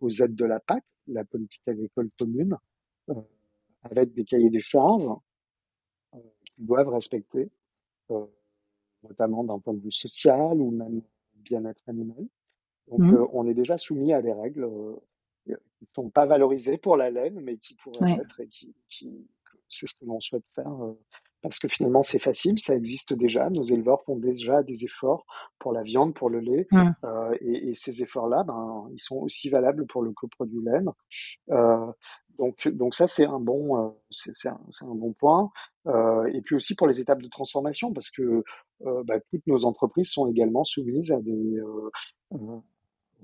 aux 0.00 0.10
aides 0.22 0.34
de 0.34 0.44
la 0.44 0.60
PAC, 0.60 0.84
la 1.06 1.24
politique 1.24 1.66
agricole 1.66 2.10
commune, 2.18 2.56
avec 3.82 4.12
des 4.12 4.24
cahiers 4.24 4.50
des 4.50 4.60
charges 4.60 5.08
qu'ils 6.44 6.66
doivent 6.66 6.88
respecter, 6.88 7.50
notamment 9.02 9.44
d'un 9.44 9.58
point 9.58 9.74
de 9.74 9.80
vue 9.80 9.92
social 9.92 10.60
ou 10.60 10.70
même 10.70 11.02
bien-être 11.34 11.88
animal. 11.88 12.26
Donc, 12.88 13.00
mmh. 13.00 13.14
euh, 13.14 13.26
on 13.32 13.46
est 13.46 13.54
déjà 13.54 13.78
soumis 13.78 14.12
à 14.12 14.22
des 14.22 14.32
règles 14.32 14.64
euh, 14.64 14.94
qui 15.44 15.52
ne 15.52 15.94
sont 15.94 16.10
pas 16.10 16.26
valorisées 16.26 16.78
pour 16.78 16.96
la 16.96 17.10
laine, 17.10 17.40
mais 17.40 17.56
qui 17.56 17.74
pourraient 17.74 18.12
être 18.12 18.40
et 18.40 18.48
qui, 18.48 18.74
qui 18.88 19.26
c'est 19.68 19.86
ce 19.86 19.94
que 19.96 20.04
l'on 20.04 20.20
souhaite 20.20 20.48
faire. 20.48 20.70
Euh, 20.82 20.98
parce 21.48 21.58
que 21.58 21.68
finalement, 21.68 22.02
c'est 22.02 22.18
facile, 22.18 22.58
ça 22.58 22.74
existe 22.74 23.14
déjà. 23.14 23.48
Nos 23.50 23.62
éleveurs 23.62 24.02
font 24.04 24.16
déjà 24.16 24.62
des 24.62 24.84
efforts 24.84 25.24
pour 25.58 25.72
la 25.72 25.82
viande, 25.82 26.14
pour 26.14 26.30
le 26.30 26.40
lait. 26.40 26.66
Mmh. 26.70 26.90
Euh, 27.04 27.36
et, 27.40 27.70
et, 27.70 27.74
ces 27.74 28.02
efforts-là, 28.02 28.44
ben, 28.44 28.88
ils 28.92 29.00
sont 29.00 29.16
aussi 29.16 29.48
valables 29.48 29.86
pour 29.86 30.02
le 30.02 30.12
coproduit 30.12 30.62
laine. 30.62 30.90
Euh, 31.50 31.86
donc, 32.38 32.68
donc 32.68 32.94
ça, 32.94 33.06
c'est 33.06 33.24
un 33.24 33.40
bon, 33.40 33.94
c'est 34.10 34.48
un, 34.48 34.60
un, 34.82 34.94
bon 34.94 35.12
point. 35.12 35.50
Euh, 35.86 36.28
et 36.32 36.42
puis 36.42 36.54
aussi 36.54 36.74
pour 36.74 36.86
les 36.86 37.00
étapes 37.00 37.22
de 37.22 37.28
transformation, 37.28 37.92
parce 37.92 38.10
que 38.10 38.42
bah, 38.80 39.20
toutes 39.30 39.46
nos 39.46 39.64
entreprises 39.64 40.10
sont 40.10 40.26
également 40.26 40.64
soumises 40.64 41.12
à 41.12 41.20
des, 41.20 41.60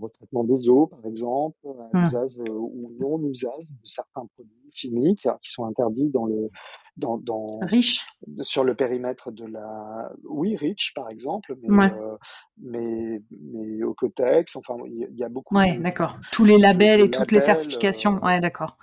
retraitement 0.01 0.45
des 0.45 0.69
eaux, 0.69 0.87
par 0.87 1.05
exemple, 1.07 1.57
à 1.93 1.99
mmh. 1.99 2.05
usage 2.05 2.39
euh, 2.39 2.51
ou 2.51 2.93
non-usage 3.01 3.65
de 3.65 3.87
certains 3.87 4.27
produits 4.35 4.71
chimiques 4.73 5.29
qui 5.41 5.51
sont 5.51 5.65
interdits 5.67 6.11
dans 6.11 6.27
le 6.27 6.51
dans, 6.97 7.17
dans 7.17 7.47
Rich. 7.63 8.05
sur 8.43 8.65
le 8.65 8.75
périmètre 8.75 9.31
de 9.31 9.47
la 9.47 10.13
oui 10.25 10.57
Rich 10.57 10.93
par 10.95 11.09
exemple 11.09 11.57
mais 11.63 11.85
euh, 11.85 12.17
mais 12.61 13.23
mais 13.31 13.83
au 13.83 13.95
Cotex 13.95 14.57
enfin 14.57 14.77
il 14.87 15.09
y, 15.17 15.25
a 15.25 15.29
beaucoup 15.31 15.57
ouais 15.57 15.79
d'accord 15.79 16.19
tous 16.33 16.45
les 16.45 16.59
labels 16.59 17.01
et 17.01 17.11
toutes 17.11 17.33
les 17.33 17.41
certifications 17.41 18.19
euh, 18.23 18.27
ouais 18.27 18.41
d'accord 18.41 18.77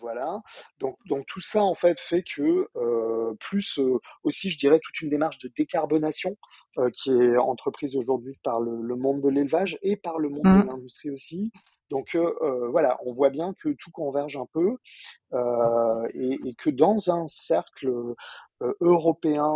voilà. 0.00 0.40
Donc, 0.80 0.96
donc 1.06 1.26
tout 1.26 1.40
ça 1.40 1.62
en 1.62 1.74
fait 1.74 1.98
fait 1.98 2.22
que 2.22 2.68
euh, 2.76 3.34
plus 3.40 3.78
euh, 3.78 3.98
aussi, 4.24 4.50
je 4.50 4.58
dirais, 4.58 4.80
toute 4.80 5.00
une 5.00 5.10
démarche 5.10 5.38
de 5.38 5.50
décarbonation 5.56 6.36
euh, 6.78 6.90
qui 6.90 7.10
est 7.10 7.36
entreprise 7.36 7.96
aujourd'hui 7.96 8.38
par 8.42 8.60
le, 8.60 8.80
le, 8.80 8.96
monde 8.96 9.20
de 9.20 9.28
l'élevage 9.28 9.78
et 9.82 9.96
par 9.96 10.18
le 10.18 10.28
monde 10.28 10.44
de 10.44 10.64
mmh. 10.64 10.66
l'industrie 10.68 11.10
aussi. 11.10 11.52
Donc 11.88 12.16
voilà, 12.72 12.98
on 13.06 13.12
voit 13.12 13.30
bien 13.30 13.54
que 13.54 13.68
tout 13.68 13.92
converge 13.92 14.36
un 14.36 14.46
peu 14.52 14.76
et, 16.14 16.36
et, 16.44 16.54
que 16.54 16.68
dans 16.68 17.12
un 17.12 17.28
cercle 17.28 17.88
européen, 18.80 19.46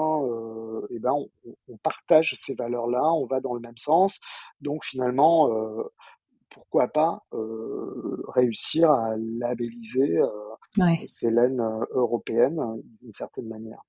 eh 0.91 1.01
ben 1.01 1.11
on, 1.11 1.29
on, 1.67 1.77
partage 1.79 2.37
ces 2.37 2.55
valeurs-là, 2.55 3.03
on 3.03 3.27
va 3.27 3.41
dans 3.41 3.55
le 3.55 3.59
même 3.59 3.77
sens. 3.77 4.21
Donc 4.61 4.85
finalement, 4.85 5.51
pourquoi 6.51 6.89
pas 6.89 7.25
euh, 7.33 8.23
réussir 8.29 8.91
à 8.91 9.17
labelliser 9.17 10.19
euh, 10.19 10.95
ces 11.07 11.31
laines 11.31 11.61
euh, 11.61 11.85
européennes 11.93 12.61
d'une 13.01 13.13
certaine 13.13 13.49
manière. 13.49 13.83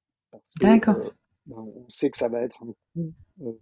D'accord. 0.60 0.96
Ben, 1.46 1.58
on 1.58 1.90
sait 1.90 2.10
que 2.10 2.18
ça 2.18 2.30
va 2.30 2.42
être 2.42 2.64
un 2.64 2.68
coup 2.68 3.14
de 3.38 3.60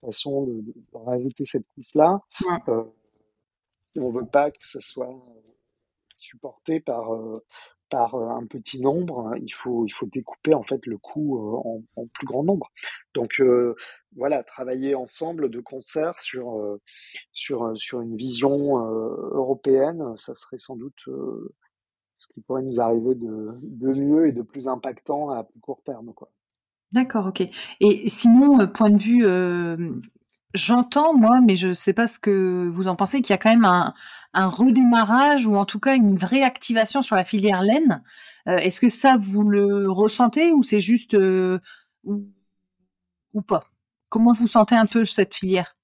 façon 0.00 0.44
de, 0.46 0.60
de, 0.60 0.74
rajouter 0.92 1.46
cette 1.46 1.66
couche-là. 1.74 2.20
si 3.80 4.00
on 4.00 4.10
veut 4.10 4.26
pas 4.26 4.50
que 4.50 4.66
ça 4.66 4.80
soit 4.80 5.14
supporté 6.18 6.80
par 6.80 7.10
par 7.92 8.14
un 8.14 8.46
petit 8.46 8.80
nombre, 8.80 9.28
hein, 9.28 9.34
il 9.42 9.52
faut 9.52 9.84
il 9.86 9.90
faut 9.90 10.06
découper 10.06 10.54
en 10.54 10.62
fait 10.62 10.84
le 10.86 10.96
coût 10.96 11.38
en, 11.38 11.82
en 11.94 12.06
plus 12.06 12.26
grand 12.26 12.42
nombre. 12.42 12.72
Donc 13.14 13.42
voilà, 14.16 14.42
travailler 14.42 14.94
ensemble 14.94 15.50
de 15.50 15.60
concert 15.60 16.18
sur 16.18 16.70
une 18.00 18.16
vision 18.16 18.78
européenne, 18.78 20.16
ça 20.16 20.34
serait 20.34 20.58
sans 20.58 20.76
doute 20.76 21.06
ce 22.14 22.32
qui 22.32 22.40
pourrait 22.40 22.62
nous 22.62 22.80
arriver 22.80 23.14
de, 23.14 23.58
mieux 23.80 24.28
et 24.28 24.32
de 24.32 24.42
plus 24.42 24.68
impactant 24.68 25.30
à 25.30 25.44
plus 25.44 25.60
court 25.60 25.82
terme. 25.84 26.12
D'accord, 26.92 27.26
ok. 27.26 27.42
Et 27.80 28.08
sinon, 28.08 28.66
point 28.68 28.90
de 28.90 28.98
vue 28.98 29.26
J'entends, 30.54 31.16
moi, 31.16 31.40
mais 31.40 31.56
je 31.56 31.68
ne 31.68 31.72
sais 31.72 31.94
pas 31.94 32.06
ce 32.06 32.18
que 32.18 32.68
vous 32.68 32.86
en 32.86 32.94
pensez, 32.94 33.22
qu'il 33.22 33.32
y 33.32 33.34
a 33.34 33.38
quand 33.38 33.50
même 33.50 33.64
un, 33.64 33.94
un, 34.34 34.48
redémarrage 34.48 35.46
ou 35.46 35.56
en 35.56 35.64
tout 35.64 35.80
cas 35.80 35.96
une 35.96 36.16
vraie 36.16 36.42
activation 36.42 37.00
sur 37.00 37.16
la 37.16 37.24
filière 37.24 37.62
laine. 37.62 38.02
Euh, 38.48 38.56
est-ce 38.56 38.80
que 38.80 38.90
ça, 38.90 39.16
vous 39.18 39.42
le 39.48 39.90
ressentez 39.90 40.52
ou 40.52 40.62
c'est 40.62 40.80
juste 40.80 41.14
euh, 41.14 41.58
ou, 42.04 42.26
ou, 43.32 43.40
pas? 43.40 43.60
Comment 44.10 44.32
vous 44.32 44.46
sentez 44.46 44.74
un 44.74 44.84
peu 44.84 45.06
cette 45.06 45.34
filière? 45.34 45.74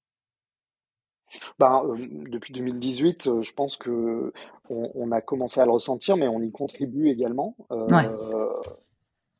Ben, 1.58 1.82
euh, 1.86 1.96
depuis 2.30 2.52
2018, 2.52 3.40
je 3.40 3.52
pense 3.54 3.78
que 3.78 4.32
on, 4.68 4.90
on, 4.94 5.12
a 5.12 5.22
commencé 5.22 5.60
à 5.60 5.64
le 5.64 5.70
ressentir, 5.70 6.18
mais 6.18 6.28
on 6.28 6.42
y 6.42 6.52
contribue 6.52 7.08
également 7.08 7.56
ouais. 7.70 8.06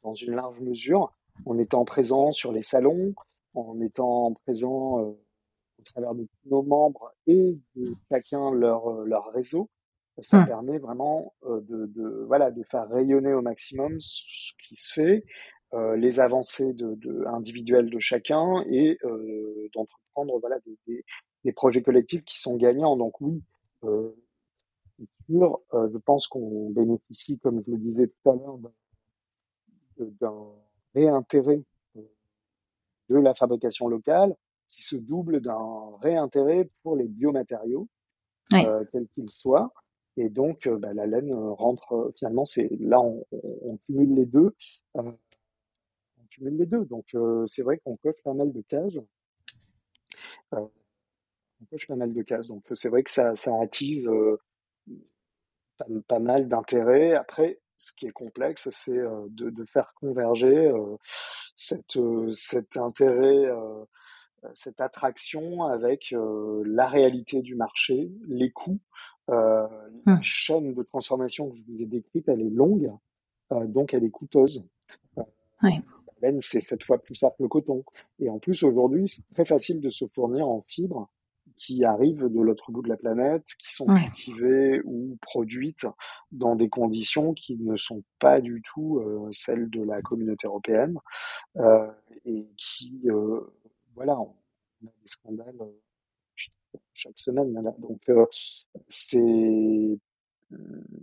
dans 0.02 0.14
une 0.14 0.34
large 0.34 0.60
mesure, 0.60 1.12
en 1.44 1.58
étant 1.58 1.84
présent 1.84 2.32
sur 2.32 2.52
les 2.52 2.62
salons, 2.62 3.14
en 3.58 3.80
étant 3.80 4.32
présent 4.44 5.00
euh, 5.00 5.10
au 5.78 5.82
travers 5.84 6.14
de 6.14 6.24
tous 6.24 6.50
nos 6.50 6.62
membres 6.62 7.12
et 7.26 7.58
de 7.76 7.94
chacun 8.10 8.50
leur, 8.50 8.88
euh, 8.88 9.04
leur 9.04 9.32
réseau, 9.32 9.70
ça 10.22 10.40
mmh. 10.40 10.46
permet 10.46 10.78
vraiment 10.78 11.34
euh, 11.44 11.60
de, 11.62 11.86
de, 11.86 12.24
voilà, 12.26 12.50
de 12.50 12.62
faire 12.62 12.88
rayonner 12.88 13.32
au 13.32 13.42
maximum 13.42 14.00
ce 14.00 14.52
qui 14.66 14.74
se 14.74 14.92
fait, 14.92 15.24
euh, 15.74 15.96
les 15.96 16.18
avancées 16.20 16.72
de, 16.72 16.94
de, 16.94 17.24
individuelles 17.26 17.90
de 17.90 17.98
chacun 17.98 18.64
et 18.70 18.98
euh, 19.04 19.68
d'entreprendre 19.74 20.38
voilà, 20.40 20.58
des, 20.60 20.76
des, 20.86 21.04
des, 21.44 21.52
projets 21.52 21.82
collectifs 21.82 22.24
qui 22.24 22.40
sont 22.40 22.56
gagnants. 22.56 22.96
Donc 22.96 23.20
oui, 23.20 23.42
euh, 23.84 24.10
c'est 24.84 25.06
sûr, 25.26 25.60
je 25.72 25.98
pense 25.98 26.26
qu'on 26.26 26.70
bénéficie, 26.70 27.38
comme 27.38 27.62
je 27.64 27.70
le 27.70 27.78
disais 27.78 28.08
tout 28.08 28.30
à 28.30 28.34
l'heure, 28.34 28.58
d'un 29.98 30.46
réintérêt 30.94 31.62
de 33.08 33.16
la 33.16 33.34
fabrication 33.34 33.88
locale 33.88 34.34
qui 34.68 34.82
se 34.82 34.96
double 34.96 35.40
d'un 35.40 35.96
réintérêt 36.02 36.70
pour 36.82 36.96
les 36.96 37.08
biomatériaux, 37.08 37.88
euh, 38.54 38.84
quels 38.92 39.08
qu'ils 39.08 39.30
soient. 39.30 39.72
Et 40.16 40.28
donc, 40.28 40.66
euh, 40.66 40.78
bah, 40.78 40.92
la 40.94 41.06
laine 41.06 41.32
rentre, 41.32 42.12
finalement, 42.16 42.44
c'est 42.44 42.68
là, 42.80 43.00
on, 43.00 43.24
on, 43.30 43.76
cumule 43.78 44.14
les 44.14 44.26
deux. 44.26 44.54
Euh, 44.96 45.12
cumule 46.30 46.56
les 46.56 46.66
deux. 46.66 46.84
Donc 46.84 47.16
c'est 47.46 47.62
vrai 47.62 47.78
qu'on 47.78 47.96
coche 47.96 48.20
pas 48.22 48.34
mal 48.34 48.52
de 48.52 48.60
cases. 48.62 49.00
on 50.52 50.70
coche 51.70 51.86
pas 51.86 51.96
mal 51.96 52.12
de 52.12 52.22
cases. 52.22 52.48
Donc 52.48 52.64
c'est 52.74 52.88
vrai 52.88 53.02
que 53.02 53.10
ça, 53.10 53.36
ça 53.36 53.52
attise 53.60 54.08
pas, 56.06 56.18
mal 56.18 56.48
d'intérêt. 56.48 57.14
Après, 57.14 57.60
ce 57.78 57.92
qui 57.92 58.06
est 58.06 58.12
complexe, 58.12 58.68
c'est 58.70 59.00
de, 59.30 59.50
de, 59.50 59.64
faire 59.64 59.94
converger 59.94 60.70
cette, 61.54 61.98
cet 62.32 62.76
intérêt 62.76 63.46
cette 64.54 64.80
attraction 64.80 65.64
avec 65.64 66.12
la 66.12 66.86
réalité 66.86 67.40
du 67.42 67.54
marché, 67.54 68.10
les 68.26 68.50
coûts. 68.50 68.80
Euh, 69.30 69.66
La 70.06 70.14
mmh. 70.14 70.22
chaîne 70.22 70.74
de 70.74 70.82
transformation 70.82 71.50
que 71.50 71.56
je 71.56 71.62
vous 71.62 71.82
ai 71.82 71.86
décrite, 71.86 72.28
elle 72.28 72.40
est 72.40 72.50
longue, 72.50 72.90
euh, 73.52 73.66
donc 73.66 73.92
elle 73.92 74.04
est 74.04 74.10
coûteuse. 74.10 74.66
La 75.62 76.30
laine, 76.30 76.40
c'est 76.40 76.60
sept 76.60 76.82
fois 76.82 76.98
plus 76.98 77.14
cher 77.14 77.30
que 77.36 77.42
le 77.42 77.48
coton. 77.48 77.84
Et 78.20 78.30
en 78.30 78.38
plus, 78.38 78.62
aujourd'hui, 78.62 79.06
c'est 79.06 79.24
très 79.26 79.44
facile 79.44 79.80
de 79.80 79.90
se 79.90 80.06
fournir 80.06 80.48
en 80.48 80.62
fibres 80.62 81.10
qui 81.58 81.84
arrivent 81.84 82.28
de 82.28 82.40
l'autre 82.40 82.70
bout 82.72 82.82
de 82.82 82.88
la 82.88 82.96
planète, 82.96 83.44
qui 83.58 83.74
sont 83.74 83.86
cultivées 83.86 84.80
ou 84.84 85.18
produites 85.20 85.86
dans 86.32 86.56
des 86.56 86.68
conditions 86.68 87.34
qui 87.34 87.56
ne 87.56 87.76
sont 87.76 88.02
pas 88.18 88.40
du 88.40 88.62
tout 88.62 88.98
euh, 88.98 89.28
celles 89.32 89.68
de 89.68 89.82
la 89.82 90.00
communauté 90.02 90.46
européenne 90.46 90.98
euh, 91.56 91.90
et 92.24 92.46
qui 92.56 93.00
euh, 93.06 93.40
voilà, 93.94 94.18
on 94.20 94.34
a 94.86 94.90
des 95.02 95.06
scandales 95.06 95.60
euh, 95.60 96.78
chaque 96.94 97.18
semaine. 97.18 97.52
Donc 97.78 98.08
euh, 98.08 98.26
c'est 98.88 99.98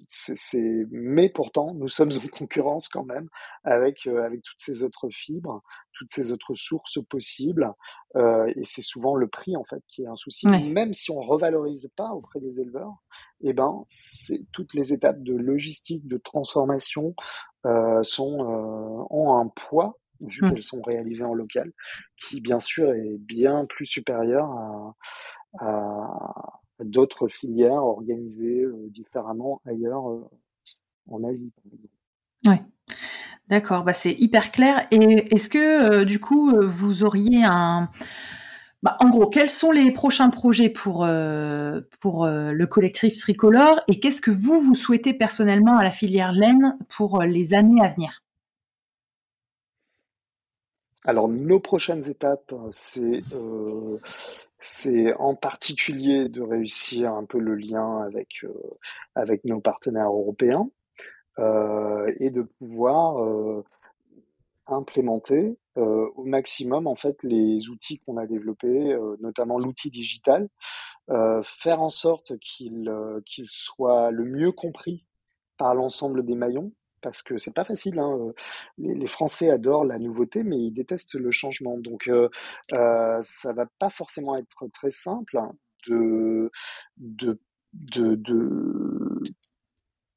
c'est, 0.07 0.87
mais 0.89 1.29
pourtant, 1.29 1.73
nous 1.75 1.87
sommes 1.87 2.11
en 2.11 2.27
concurrence 2.27 2.87
quand 2.87 3.05
même 3.05 3.29
avec 3.63 4.07
euh, 4.07 4.23
avec 4.23 4.41
toutes 4.41 4.59
ces 4.59 4.81
autres 4.81 5.09
fibres, 5.09 5.61
toutes 5.93 6.11
ces 6.11 6.31
autres 6.31 6.55
sources 6.55 6.99
possibles, 7.07 7.71
euh, 8.15 8.51
et 8.55 8.63
c'est 8.63 8.81
souvent 8.81 9.15
le 9.15 9.27
prix 9.27 9.55
en 9.55 9.63
fait 9.63 9.83
qui 9.87 10.03
est 10.03 10.07
un 10.07 10.15
souci. 10.15 10.47
Même 10.47 10.93
si 10.93 11.11
on 11.11 11.21
revalorise 11.21 11.89
pas 11.95 12.09
auprès 12.11 12.39
des 12.39 12.59
éleveurs, 12.59 12.93
eh 13.41 13.53
ben, 13.53 13.83
c'est 13.87 14.45
toutes 14.51 14.73
les 14.73 14.93
étapes 14.93 15.21
de 15.21 15.35
logistique, 15.35 16.07
de 16.07 16.17
transformation 16.17 17.13
euh, 17.65 18.01
sont 18.03 18.39
euh, 18.39 19.05
ont 19.11 19.37
un 19.37 19.47
poids 19.47 19.97
vu 20.21 20.41
mmh. 20.41 20.49
qu'elles 20.49 20.63
sont 20.63 20.81
réalisées 20.81 21.25
en 21.25 21.33
local, 21.33 21.71
qui 22.17 22.41
bien 22.41 22.59
sûr 22.59 22.91
est 22.93 23.17
bien 23.19 23.65
plus 23.65 23.85
supérieur 23.85 24.49
à, 24.49 24.95
à 25.59 26.61
d'autres 26.83 27.27
filières 27.27 27.83
organisées 27.83 28.63
euh, 28.63 28.87
différemment 28.89 29.61
ailleurs 29.65 30.09
euh, 30.09 30.27
en 31.09 31.23
Asie, 31.23 31.51
par 31.55 31.73
exemple. 31.73 31.93
Ouais. 32.47 32.61
D'accord, 33.47 33.83
bah 33.83 33.93
c'est 33.93 34.13
hyper 34.13 34.51
clair. 34.51 34.87
Et 34.91 35.33
est-ce 35.33 35.49
que 35.49 36.01
euh, 36.01 36.05
du 36.05 36.19
coup 36.19 36.51
vous 36.59 37.03
auriez 37.03 37.43
un, 37.43 37.89
bah, 38.81 38.97
en 38.99 39.09
gros, 39.09 39.27
quels 39.27 39.51
sont 39.51 39.71
les 39.71 39.91
prochains 39.91 40.29
projets 40.29 40.69
pour 40.69 41.07
pour 41.99 42.27
le 42.27 42.65
collectif 42.65 43.17
tricolore 43.17 43.79
et 43.87 43.99
qu'est-ce 43.99 44.21
que 44.21 44.31
vous 44.31 44.59
vous 44.61 44.73
souhaitez 44.73 45.13
personnellement 45.13 45.77
à 45.77 45.83
la 45.83 45.91
filière 45.91 46.31
laine 46.31 46.77
pour 46.89 47.21
les 47.21 47.53
années 47.53 47.81
à 47.83 47.89
venir? 47.89 48.23
Alors 51.07 51.29
nos 51.29 51.59
prochaines 51.59 52.09
étapes, 52.09 52.53
c'est 52.71 53.21
euh, 53.31 53.99
c'est 54.65 55.13
en 55.15 55.35
particulier 55.35 56.27
de 56.27 56.41
réussir 56.41 57.13
un 57.13 57.23
peu 57.25 57.39
le 57.39 57.55
lien 57.55 58.01
avec 58.01 58.43
euh, 58.43 59.37
nos 59.43 59.61
partenaires 59.61 60.09
européens 60.09 60.69
euh, 61.37 62.11
et 62.19 62.31
de 62.31 62.41
pouvoir 62.41 63.63
implémenter 64.67 65.57
au 65.75 66.23
maximum 66.23 66.87
en 66.87 66.95
fait 66.95 67.17
les 67.21 67.69
outils 67.69 67.99
qu'on 67.99 68.17
a 68.17 68.25
développés, 68.25 68.97
notamment 69.19 69.59
l'outil 69.59 69.91
digital, 69.91 70.47
faire 71.07 71.81
en 71.81 71.91
sorte 71.91 72.37
qu'il 72.39 72.91
qu'il 73.25 73.49
soit 73.49 74.09
le 74.09 74.23
mieux 74.23 74.51
compris 74.51 75.05
par 75.57 75.75
l'ensemble 75.75 76.25
des 76.25 76.35
maillons 76.35 76.71
parce 77.05 77.21
que 77.21 77.37
c'est 77.37 77.53
pas 77.53 77.63
facile. 77.63 77.99
Hein. 77.99 78.17
Euh, 78.19 78.33
les, 78.79 79.07
Français 79.07 79.51
adorent 79.51 79.85
la 79.85 79.99
nouveauté, 79.99 80.41
mais 80.41 80.57
ils 80.57 80.71
détestent 80.71 81.13
le 81.13 81.31
changement. 81.31 81.77
Donc, 81.77 82.07
euh, 82.07 82.29
euh, 82.75 83.19
ça 83.21 83.53
va 83.53 83.67
pas 83.77 83.91
forcément 83.91 84.35
être 84.35 84.67
très 84.73 84.89
simple 84.89 85.37
de 85.87 86.49
de 86.97 87.39
de, 87.73 88.15
de 88.15 89.21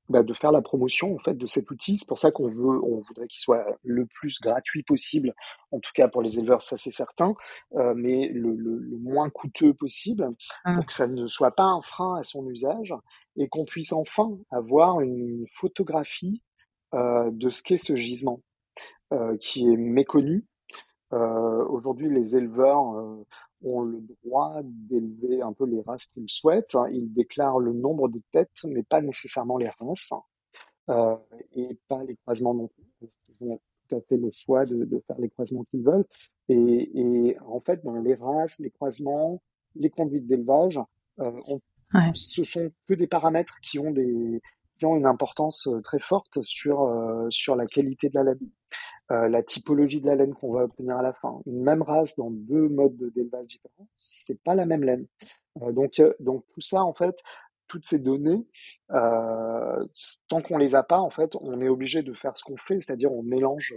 bah, 0.09 0.23
de 0.23 0.33
faire 0.33 0.53
la 0.53 0.63
promotion 0.63 1.15
en 1.15 1.19
fait 1.19 1.35
de 1.35 1.47
cet 1.47 1.71
outil. 1.71 1.99
C'est 1.99 2.09
pour 2.09 2.19
ça 2.19 2.31
qu'on 2.31 2.49
veut, 2.49 2.83
on 2.83 3.01
voudrait 3.01 3.27
qu'il 3.27 3.41
soit 3.41 3.67
le 3.83 4.07
plus 4.07 4.41
gratuit 4.41 4.83
possible, 4.83 5.35
en 5.71 5.81
tout 5.81 5.91
cas 5.95 6.09
pour 6.09 6.23
les 6.23 6.39
éleveurs, 6.39 6.63
ça 6.63 6.79
c'est 6.79 6.91
certain, 6.91 7.35
euh, 7.75 7.93
mais 7.95 8.29
le, 8.29 8.55
le, 8.55 8.79
le, 8.79 8.97
moins 8.97 9.29
coûteux 9.29 9.75
possible, 9.75 10.31
mmh. 10.65 10.75
pour 10.77 10.87
que 10.87 10.95
ça 10.95 11.09
ne 11.09 11.27
soit 11.27 11.55
pas 11.55 11.65
un 11.65 11.83
frein 11.83 12.17
à 12.19 12.23
son 12.23 12.49
usage 12.49 12.95
et 13.37 13.49
qu'on 13.49 13.67
puisse 13.67 13.93
enfin 13.93 14.29
avoir 14.51 15.03
une 15.03 15.45
photographie 15.47 16.43
de 16.93 17.51
ce 17.51 17.63
qu'est 17.63 17.77
ce 17.77 17.97
gisement, 17.97 18.41
euh, 19.13 19.37
qui 19.39 19.67
est 19.67 19.77
méconnu. 19.77 20.45
Euh, 21.13 21.65
aujourd'hui, 21.67 22.11
les 22.11 22.37
éleveurs 22.37 22.81
ont 23.63 23.83
le 23.83 24.01
droit 24.01 24.61
d'élever 24.65 25.43
un 25.43 25.53
peu 25.53 25.67
les 25.67 25.81
races 25.81 26.07
qu'ils 26.07 26.29
souhaitent. 26.29 26.77
Ils 26.93 27.13
déclarent 27.13 27.59
le 27.59 27.73
nombre 27.73 28.09
de 28.09 28.21
têtes, 28.33 28.65
mais 28.65 28.83
pas 28.83 29.01
nécessairement 29.01 29.57
les 29.57 29.71
races, 29.81 30.13
et 31.55 31.79
pas 31.89 32.05
les 32.05 32.17
croisements 32.17 32.55
non 32.55 32.69
plus. 32.69 33.11
Ils 33.29 33.45
ont 33.45 33.61
tout 33.89 33.97
à 33.97 34.01
fait 34.03 34.17
le 34.17 34.31
choix 34.31 34.65
de, 34.65 34.85
de 34.85 35.03
faire 35.07 35.17
les 35.19 35.29
croisements 35.29 35.65
qu'ils 35.65 35.83
veulent. 35.83 36.05
Et, 36.49 37.01
et, 37.01 37.39
en 37.41 37.61
fait, 37.61 37.83
dans 37.85 37.97
les 38.01 38.15
races, 38.15 38.59
les 38.59 38.71
croisements, 38.71 39.43
les 39.75 39.91
conduites 39.91 40.27
d'élevage, 40.27 40.81
euh, 41.21 41.33
ouais. 41.95 42.11
ce 42.15 42.45
sont 42.45 42.71
que 42.87 42.95
des 42.95 43.07
paramètres 43.07 43.59
qui 43.61 43.79
ont 43.79 43.91
des, 43.91 44.41
qui 44.79 44.87
ont 44.87 44.97
une 44.97 45.07
importance 45.07 45.67
euh, 45.67 45.81
très 45.81 45.99
forte 45.99 46.43
sur, 46.43 46.83
euh, 46.83 47.27
sur 47.31 47.57
la 47.57 47.67
qualité 47.67 48.09
de 48.09 48.15
la 48.15 48.25
laine. 48.25 48.39
Euh, 49.11 49.29
la 49.29 49.43
typologie 49.43 50.03
de 50.03 50.07
la 50.07 50.17
laine 50.17 50.35
qu'on 50.35 50.53
va 50.53 50.65
obtenir 50.65 50.99
à 50.99 51.03
la 51.03 51.15
fin. 51.15 51.41
Une 51.47 51.63
même 51.63 51.81
race 51.83 52.15
dans 52.17 52.31
deux 52.31 52.69
modes 52.69 52.97
d'élevage 53.15 53.47
différents, 53.47 53.89
c'est 53.95 54.41
pas 54.43 54.55
la 54.55 54.67
même 54.67 54.85
laine. 54.85 55.07
donc, 55.57 56.03
donc 56.21 56.45
tout 56.53 56.61
ça, 56.61 56.85
en 56.85 56.93
fait, 56.93 57.23
toutes 57.69 57.87
ces 57.87 57.99
données, 57.99 58.47
euh, 58.93 59.85
tant 60.29 60.43
qu'on 60.43 60.59
les 60.59 60.75
a 60.75 60.83
pas, 60.83 61.01
en 61.01 61.09
fait, 61.09 61.35
on 61.41 61.61
est 61.63 61.69
obligé 61.69 62.03
de 62.03 62.13
faire 62.13 62.37
ce 62.37 62.45
qu'on 62.45 62.59
fait, 62.59 62.81
c'est-à-dire 62.81 63.11
on 63.11 63.23
mélange 63.23 63.75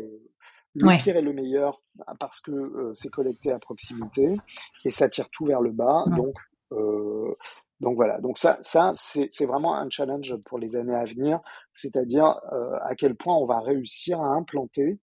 le 0.74 1.02
pire 1.02 1.16
et 1.16 1.22
le 1.22 1.32
meilleur 1.32 1.82
parce 2.20 2.42
que 2.42 2.92
c'est 2.94 3.10
collecté 3.10 3.52
à 3.52 3.60
proximité 3.60 4.38
et 4.84 4.92
ça 4.92 5.08
tire 5.08 5.30
tout 5.30 5.46
vers 5.46 5.62
le 5.62 5.72
bas. 5.72 6.04
Donc, 6.08 6.36
euh, 6.74 7.34
donc 7.82 7.96
voilà, 7.96 8.22
donc 8.22 8.38
ça, 8.38 8.60
ça 8.62 8.92
c'est 8.94 9.46
vraiment 9.46 9.76
un 9.76 9.90
challenge 9.90 10.36
pour 10.46 10.60
les 10.60 10.76
années 10.76 10.94
à 10.94 11.04
venir, 11.06 11.40
c'est-à-dire 11.74 12.40
euh, 12.54 12.78
à 12.84 12.94
quel 12.96 13.16
point 13.16 13.36
on 13.36 13.46
va 13.46 13.60
réussir 13.60 14.22
à 14.22 14.28
implanter 14.28 15.00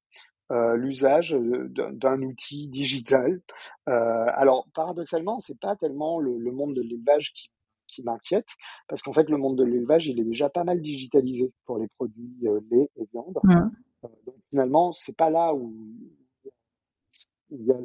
euh, 0.52 0.76
l'usage 0.78 1.36
d'un 1.36 2.22
outil 2.22 2.70
digital. 2.70 3.42
Euh, 3.90 4.26
alors 4.36 4.68
paradoxalement, 4.76 5.40
c'est 5.40 5.60
pas 5.60 5.76
tellement 5.76 6.20
le, 6.20 6.38
le, 6.38 6.52
monde 6.52 6.76
de 6.76 6.82
l'élevage 6.82 7.34
qui, 7.34 7.50
qui 7.88 8.04
m'inquiète, 8.04 8.50
parce 8.88 9.02
qu'en 9.02 9.12
fait 9.12 9.28
le 9.28 9.38
monde 9.38 9.58
de 9.58 9.64
l'élevage 9.64 10.08
il 10.08 10.20
est 10.20 10.26
déjà 10.26 10.48
pas 10.48 10.64
mal 10.64 10.80
digitalisé 10.80 11.52
pour 11.66 11.80
les 11.80 11.88
produits 11.88 12.38
euh, 12.46 12.60
lait 12.70 12.92
et 12.96 13.08
viande. 13.12 13.40
Mmh. 13.44 13.72
Euh, 14.06 14.08
donc 14.28 14.36
finalement, 14.52 14.92
c'est 14.92 15.18
pas 15.18 15.32
là 15.32 15.52
où, 15.52 15.74
où 17.50 17.58
il 17.60 17.66
y 17.66 17.72
a, 17.72 17.76
à 17.76 17.80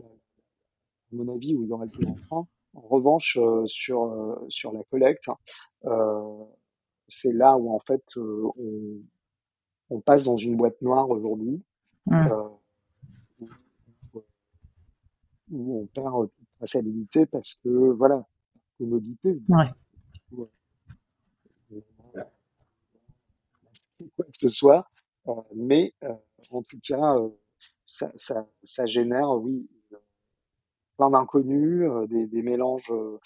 mon 1.13 1.35
avis, 1.35 1.55
où 1.55 1.63
il 1.65 1.71
y 1.71 1.73
aura 1.73 1.87
le 1.87 1.91
plus 1.91 2.05
grand 2.05 2.47
en 2.75 2.81
revanche, 2.81 3.39
euh, 3.41 3.67
sur, 3.67 4.05
euh, 4.05 4.47
sur 4.49 4.73
la 4.73 4.83
collecte, 4.85 5.29
euh, 5.85 6.45
c'est 7.09 7.33
là 7.33 7.57
où 7.57 7.73
en 7.75 7.81
fait 7.81 8.03
on, 8.17 8.53
on, 9.91 10.01
passe 10.01 10.25
dans 10.25 10.37
une 10.37 10.57
boîte 10.57 10.81
noire 10.81 11.09
aujourd'hui. 11.11 11.63
Mmh. 12.07 12.29
où 15.53 15.83
on 15.83 15.87
perd 15.87 16.31
toute 16.31 16.49
traçabilité 16.57 17.27
parce 17.27 17.55
que 17.63 17.69
voilà, 17.69 18.27
commodité. 18.77 19.41
Ouais. 19.49 19.69
Quoi 20.33 20.49
que 24.27 24.39
ce 24.41 24.49
soit, 24.49 24.89
euh, 25.29 25.35
mais 25.55 25.95
euh, 26.03 26.15
en 26.51 26.63
tout 26.63 26.81
cas, 26.83 27.17
euh, 27.17 27.29
ça, 27.85 28.11
ça, 28.17 28.49
ça, 28.63 28.87
génère, 28.87 29.31
oui, 29.31 29.69
plein 31.03 31.11
d'inconnus, 31.11 31.83
euh, 31.83 32.07
des, 32.07 32.27
des, 32.27 32.43
mélanges 32.43 32.91
euh, 32.93 33.19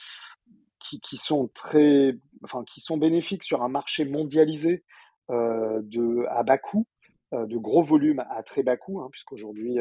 qui, 0.81 1.01
qui, 1.01 1.16
sont 1.16 1.49
très, 1.49 2.14
enfin, 2.43 2.64
qui 2.64 2.81
sont 2.81 2.97
bénéfiques 2.97 3.45
sur 3.45 3.62
un 3.62 3.68
marché 3.68 4.05
mondialisé 4.05 4.85
euh, 5.31 5.81
de 5.83 6.24
à 6.31 6.43
bas 6.43 6.59
coût, 6.59 6.87
de 7.33 7.57
gros 7.59 7.83
volumes 7.83 8.24
à 8.31 8.45
très 8.45 8.62
bas 8.62 8.77
coût, 8.77 9.01
hein, 9.01 9.09
puisqu'aujourd'hui, 9.11 9.79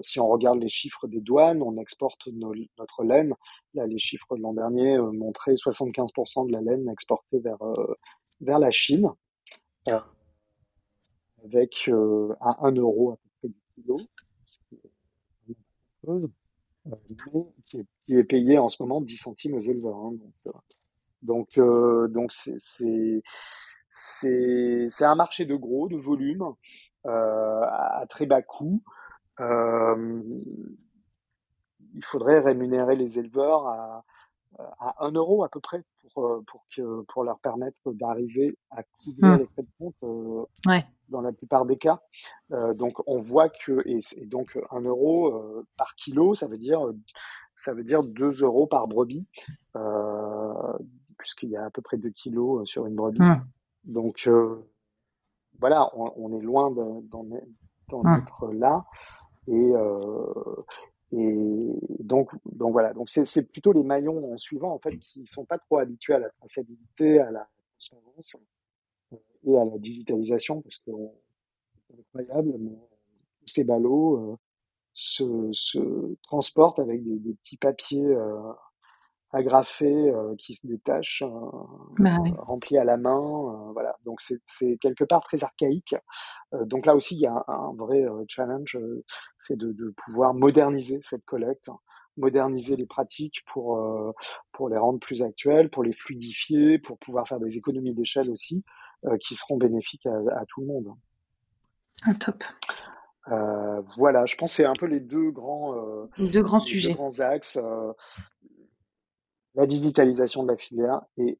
si 0.00 0.18
on 0.18 0.26
regarde 0.26 0.58
les 0.58 0.70
chiffres 0.70 1.06
des 1.06 1.20
douanes, 1.20 1.62
on 1.62 1.76
exporte 1.76 2.26
notre 2.28 3.04
laine. 3.04 3.34
Là, 3.74 3.86
les 3.86 3.98
chiffres 3.98 4.36
de 4.36 4.42
l'an 4.42 4.54
dernier 4.54 4.98
montraient 4.98 5.52
75% 5.52 6.46
de 6.46 6.52
la 6.52 6.62
laine 6.62 6.88
exportée 6.88 7.40
vers 7.40 7.58
vers 8.40 8.58
la 8.58 8.70
Chine, 8.70 9.10
avec 11.44 11.90
à 12.40 12.66
1 12.66 12.72
euro 12.72 13.12
à 13.12 13.16
peu 13.16 13.28
près 13.38 13.48
du 13.48 13.60
kilo, 13.74 13.98
mais 16.86 16.96
qui 17.62 17.78
est, 17.78 17.86
qui 18.06 18.16
est, 18.16 18.24
payé 18.24 18.58
en 18.58 18.68
ce 18.68 18.82
moment 18.82 19.00
10 19.00 19.16
centimes 19.16 19.54
aux 19.54 19.60
éleveurs. 19.60 19.96
Hein, 19.96 20.14
donc, 21.22 21.58
donc, 21.58 22.10
donc 22.10 22.32
c'est 22.32 23.22
c'est 23.92 25.04
un 25.04 25.14
marché 25.14 25.44
de 25.44 25.54
gros, 25.54 25.88
de 25.88 25.96
volume, 25.96 26.54
euh, 27.06 27.60
à, 27.62 28.06
très 28.08 28.26
bas 28.26 28.42
coût. 28.42 28.82
Euh, 29.40 30.22
il 31.94 32.04
faudrait 32.04 32.40
rémunérer 32.40 32.96
les 32.96 33.18
éleveurs 33.18 33.66
à, 33.66 34.04
à 34.58 35.06
1 35.06 35.12
euro 35.12 35.44
à 35.44 35.48
peu 35.48 35.60
près 35.60 35.82
pour, 36.14 36.26
euh, 36.26 36.42
pour, 36.46 36.64
que, 36.74 37.02
pour 37.02 37.24
leur 37.24 37.38
permettre 37.40 37.92
d'arriver 37.92 38.56
à 38.70 38.82
couvrir 38.82 39.36
mmh. 39.36 39.38
les 39.38 39.46
frais 39.46 39.62
de 39.62 39.68
compte 39.78 39.94
euh, 40.02 40.44
ouais. 40.66 40.84
dans 41.08 41.20
la 41.20 41.32
plupart 41.32 41.64
des 41.64 41.76
cas. 41.76 42.00
Euh, 42.52 42.74
donc 42.74 42.98
on 43.06 43.20
voit 43.20 43.48
que, 43.48 43.82
et, 43.86 44.26
donc 44.26 44.58
1 44.70 44.80
euro 44.82 45.34
euh, 45.34 45.66
par 45.76 45.94
kilo, 45.96 46.34
ça 46.34 46.46
veut 46.46 46.58
dire, 46.58 46.80
ça 47.56 47.72
veut 47.72 47.84
dire 47.84 48.02
2 48.02 48.42
euros 48.42 48.66
par 48.66 48.88
brebis, 48.88 49.26
puisqu'il 51.18 51.50
y 51.50 51.56
a 51.56 51.64
à 51.64 51.70
peu 51.70 51.82
près 51.82 51.96
2 51.96 52.10
kilos 52.10 52.68
sur 52.68 52.86
une 52.86 52.94
brebis. 52.94 53.20
Mmh. 53.20 53.44
Donc 53.84 54.28
voilà, 55.60 55.88
on, 55.96 56.12
on, 56.16 56.38
est 56.38 56.42
loin 56.42 56.70
d'en 56.70 57.22
mmh. 57.22 58.16
être 58.16 58.52
là. 58.52 58.84
Et, 59.48 59.72
euh, 59.74 60.62
et 61.12 61.76
donc, 62.00 62.30
donc 62.44 62.72
voilà, 62.72 62.92
donc 62.92 63.08
c'est 63.08 63.42
plutôt 63.42 63.72
les 63.72 63.84
maillons 63.84 64.32
en 64.32 64.36
suivant 64.38 64.72
en 64.72 64.78
fait 64.78 64.96
qui 64.98 65.24
sont 65.26 65.44
pas 65.44 65.58
trop 65.58 65.78
habitués 65.78 66.14
à 66.14 66.18
la 66.18 66.30
traçabilité, 66.30 67.20
à 67.20 67.30
la 67.30 67.48
transparence 67.78 68.36
et 69.44 69.56
à 69.56 69.64
la 69.64 69.78
digitalisation 69.78 70.62
parce 70.62 70.78
que 70.78 70.90
c'est 71.86 71.98
incroyable, 71.98 72.54
mais 72.58 72.78
ces 73.46 73.64
ballots 73.64 74.32
euh, 74.32 74.36
se, 74.92 75.50
se, 75.52 76.14
transportent 76.22 76.78
avec 76.78 77.02
des, 77.02 77.18
des 77.18 77.34
petits 77.34 77.56
papiers 77.56 78.04
euh, 78.04 78.52
agrafés 79.32 80.10
euh, 80.10 80.34
qui 80.36 80.54
se 80.54 80.66
détachent, 80.66 81.24
bah 81.98 82.16
remplis 82.38 82.78
à 82.78 82.84
la 82.84 82.96
main, 82.96 83.70
voilà. 83.72 83.96
Donc 84.04 84.20
c'est 84.20 84.76
quelque 84.78 85.04
part 85.04 85.22
très 85.22 85.42
archaïque 85.42 85.94
euh, 86.54 86.64
donc 86.64 86.86
là 86.86 86.94
aussi, 86.94 87.14
il 87.14 87.20
y 87.20 87.26
a 87.26 87.44
un, 87.48 87.74
vrai 87.74 88.02
euh, 88.02 88.24
challenge, 88.28 88.76
euh, 88.76 89.04
c'est 89.36 89.56
de, 89.56 89.72
de, 89.72 89.94
pouvoir 90.04 90.34
moderniser 90.34 91.00
cette 91.02 91.24
collecte, 91.24 91.70
moderniser 92.16 92.76
les 92.76 92.86
pratiques 92.86 93.42
pour, 93.46 93.82
pour 94.52 94.68
les 94.68 94.76
rendre 94.76 94.98
plus 94.98 95.22
actuelles, 95.22 95.70
pour 95.70 95.82
les 95.82 95.94
fluidifier, 95.94 96.78
pour 96.78 96.98
pouvoir 96.98 97.26
faire 97.26 97.40
des 97.40 97.56
économies 97.56 97.94
d'échelle 97.94 98.28
aussi, 98.28 98.62
qui 99.20 99.34
seront 99.34 99.56
bénéfiques 99.56 100.04
à, 100.04 100.16
à, 100.36 100.44
tout 100.46 100.60
le 100.60 100.66
monde. 100.66 100.88
Ah, 102.04 102.12
top. 102.14 102.44
Euh, 103.28 103.80
voilà, 103.96 104.26
je 104.26 104.34
pense 104.36 104.50
que 104.50 104.56
c'est 104.56 104.64
un 104.64 104.74
peu 104.74 104.86
les 104.86 105.00
deux 105.00 105.30
grands, 105.30 105.76
euh, 105.76 106.10
deux 106.18 106.42
grands 106.42 106.60
sujets, 106.60 106.90
deux 106.90 106.96
grands 106.96 107.20
axes. 107.20 107.58
Euh, 109.56 109.60
la 109.60 109.66
digitalisation 109.66 110.42
de 110.42 110.48
la 110.48 110.56
filière 110.56 111.00
et 111.16 111.38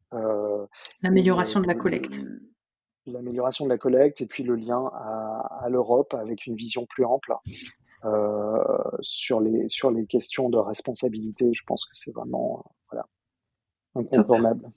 l'amélioration 1.02 1.60
de 1.60 1.66
la 1.66 1.74
collecte 1.74 2.22
l'amélioration 3.06 3.64
de 3.64 3.70
la 3.70 3.78
collecte 3.78 4.20
et 4.20 4.26
puis 4.26 4.44
le 4.44 4.54
lien 4.54 4.90
à, 4.94 5.64
à 5.64 5.68
l'Europe 5.68 6.14
avec 6.14 6.46
une 6.46 6.54
vision 6.54 6.86
plus 6.86 7.04
ample 7.04 7.34
euh, 8.04 8.62
sur 9.00 9.40
les 9.40 9.68
sur 9.68 9.90
les 9.90 10.06
questions 10.06 10.48
de 10.48 10.58
responsabilité. 10.58 11.52
Je 11.52 11.62
pense 11.66 11.84
que 11.84 11.92
c'est 11.94 12.12
vraiment 12.12 12.64
voilà 12.90 13.06
incontournable. 13.94 14.70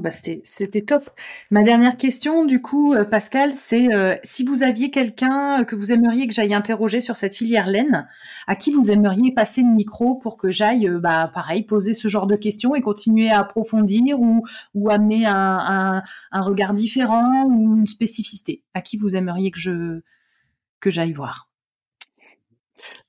Bah, 0.00 0.10
c'était 0.10 0.80
top. 0.80 1.02
Ma 1.50 1.62
dernière 1.62 1.98
question, 1.98 2.46
du 2.46 2.62
coup, 2.62 2.94
euh, 2.94 3.04
Pascal, 3.04 3.52
c'est 3.52 3.92
euh, 3.92 4.16
si 4.24 4.42
vous 4.42 4.62
aviez 4.62 4.90
quelqu'un 4.90 5.64
que 5.64 5.76
vous 5.76 5.92
aimeriez 5.92 6.26
que 6.26 6.32
j'aille 6.32 6.54
interroger 6.54 7.02
sur 7.02 7.14
cette 7.14 7.34
filière 7.34 7.66
laine, 7.66 8.08
à 8.46 8.56
qui 8.56 8.72
vous 8.72 8.90
aimeriez 8.90 9.34
passer 9.34 9.60
le 9.60 9.68
micro 9.68 10.14
pour 10.14 10.38
que 10.38 10.50
j'aille, 10.50 10.88
euh, 10.88 10.98
bah, 10.98 11.30
pareil, 11.34 11.64
poser 11.64 11.92
ce 11.92 12.08
genre 12.08 12.26
de 12.26 12.36
questions 12.36 12.74
et 12.74 12.80
continuer 12.80 13.28
à 13.30 13.40
approfondir 13.40 14.18
ou, 14.18 14.88
amener 14.88 15.26
un, 15.26 16.02
regard 16.32 16.72
différent 16.72 17.44
ou 17.44 17.76
une 17.76 17.86
spécificité? 17.86 18.62
À 18.72 18.80
qui 18.80 18.96
vous 18.96 19.14
aimeriez 19.14 19.50
que 19.50 20.90
j'aille 20.90 21.12
voir? 21.12 21.50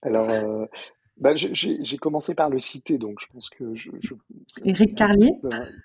Alors, 0.02 0.28
bah, 1.24 1.36
j'ai 1.38 1.98
commencé 1.98 2.36
par 2.36 2.50
le 2.50 2.60
citer, 2.60 2.98
donc 2.98 3.20
je 3.22 3.28
pense 3.32 3.50
que 3.50 3.74
je, 3.76 3.92
je 4.02 4.14
Éric 4.66 4.94
Carlier. 4.94 5.32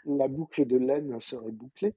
La, 0.05 0.26
boucle 0.26 0.66
de 0.66 0.76
laine 0.76 1.16
serait 1.20 1.53
bouclée. 1.53 1.95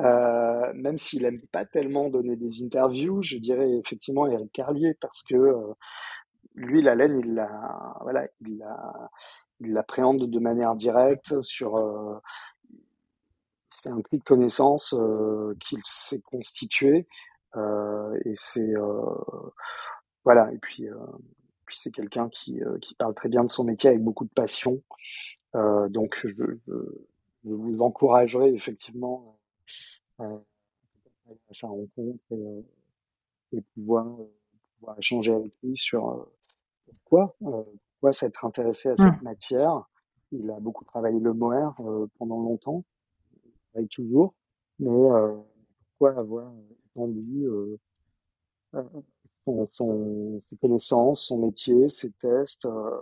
Euh, 0.00 0.72
même 0.74 0.96
s'il 0.96 1.24
aime 1.24 1.40
pas 1.52 1.64
tellement 1.64 2.08
donner 2.08 2.34
des 2.34 2.64
interviews, 2.64 3.22
je 3.22 3.36
dirais 3.36 3.70
effectivement 3.70 4.26
Éric 4.26 4.50
Carlier 4.50 4.94
parce 5.00 5.22
que 5.22 5.36
euh, 5.36 5.72
lui, 6.56 6.82
la 6.82 6.96
laine, 6.96 7.16
il 7.16 7.34
la, 7.34 7.94
voilà, 8.02 8.26
il 8.40 8.58
la, 8.58 9.10
il 9.60 9.72
l'appréhende 9.72 10.28
de 10.28 10.38
manière 10.40 10.74
directe 10.74 11.40
sur. 11.42 11.76
Euh, 11.76 12.18
c'est 13.68 13.90
un 13.90 14.00
prix 14.00 14.18
de 14.18 14.24
connaissance 14.24 14.94
euh, 14.94 15.54
qu'il 15.60 15.78
s'est 15.84 16.22
constitué 16.22 17.06
euh, 17.54 18.18
et 18.24 18.32
c'est 18.34 18.74
voilà. 20.24 20.52
Et 20.52 20.58
puis 20.58 20.88
puis 21.70 21.78
c'est 21.78 21.92
quelqu'un 21.92 22.28
qui, 22.28 22.60
euh, 22.64 22.78
qui 22.78 22.96
parle 22.96 23.14
très 23.14 23.28
bien 23.28 23.44
de 23.44 23.48
son 23.48 23.62
métier 23.62 23.90
avec 23.90 24.02
beaucoup 24.02 24.24
de 24.24 24.30
passion. 24.30 24.82
Euh, 25.54 25.88
donc 25.88 26.18
je, 26.20 26.28
je, 26.66 26.74
vous 27.44 27.80
encouragerai 27.80 28.52
effectivement 28.52 29.38
à, 30.18 30.24
à 30.24 31.52
sa 31.52 31.68
rencontre 31.68 32.24
et, 32.32 32.34
euh, 32.34 32.62
et 33.52 33.60
pouvoir, 33.74 34.04
pouvoir, 34.80 34.98
échanger 34.98 35.32
avec 35.32 35.52
lui 35.62 35.76
sur 35.76 36.28
pourquoi, 36.86 37.36
pourquoi 37.38 38.12
s'être 38.12 38.44
intéressé 38.44 38.88
à 38.88 38.96
cette 38.96 39.20
mmh. 39.20 39.22
matière. 39.22 39.88
Il 40.32 40.50
a 40.50 40.58
beaucoup 40.58 40.84
travaillé 40.84 41.20
le 41.20 41.32
Moher 41.32 41.70
pendant 42.18 42.40
longtemps, 42.40 42.84
il 43.44 43.52
travaille 43.70 43.88
toujours, 43.88 44.34
mais 44.80 45.08
pourquoi 45.98 46.18
avoir 46.18 46.52
étendu 46.84 47.46
son, 49.44 49.68
son, 49.72 50.42
ses 50.44 50.56
connaissances, 50.56 51.26
son 51.26 51.38
métier, 51.38 51.88
ses 51.88 52.10
tests. 52.12 52.66
Euh, 52.66 53.00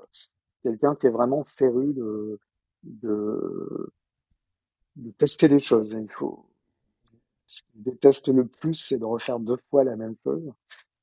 quelqu'un 0.63 0.95
qui 0.97 1.07
est 1.07 1.11
vraiment 1.11 1.45
féru 1.45 1.93
de, 1.95 2.39
de, 2.83 3.93
de 4.97 5.11
tester 5.13 5.49
des 5.49 5.59
choses. 5.59 5.97
Il 5.99 6.11
faut, 6.11 6.47
ce 7.47 7.63
qu'il 7.63 7.83
déteste 7.83 8.29
le 8.29 8.47
plus, 8.47 8.75
c'est 8.75 8.99
de 8.99 9.05
refaire 9.05 9.39
deux 9.39 9.57
fois 9.57 9.85
la 9.85 9.97
même 9.97 10.17
chose. 10.23 10.53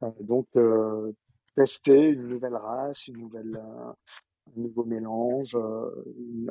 Euh, 0.03 0.11
donc, 0.21 0.47
euh, 0.55 1.11
tester 1.55 2.03
une 2.09 2.27
nouvelle 2.27 2.55
race, 2.55 3.07
une 3.07 3.17
nouvelle, 3.17 3.55
euh, 3.55 3.91
un 4.47 4.61
nouveau 4.61 4.83
mélange, 4.83 5.55
euh, 5.55 5.89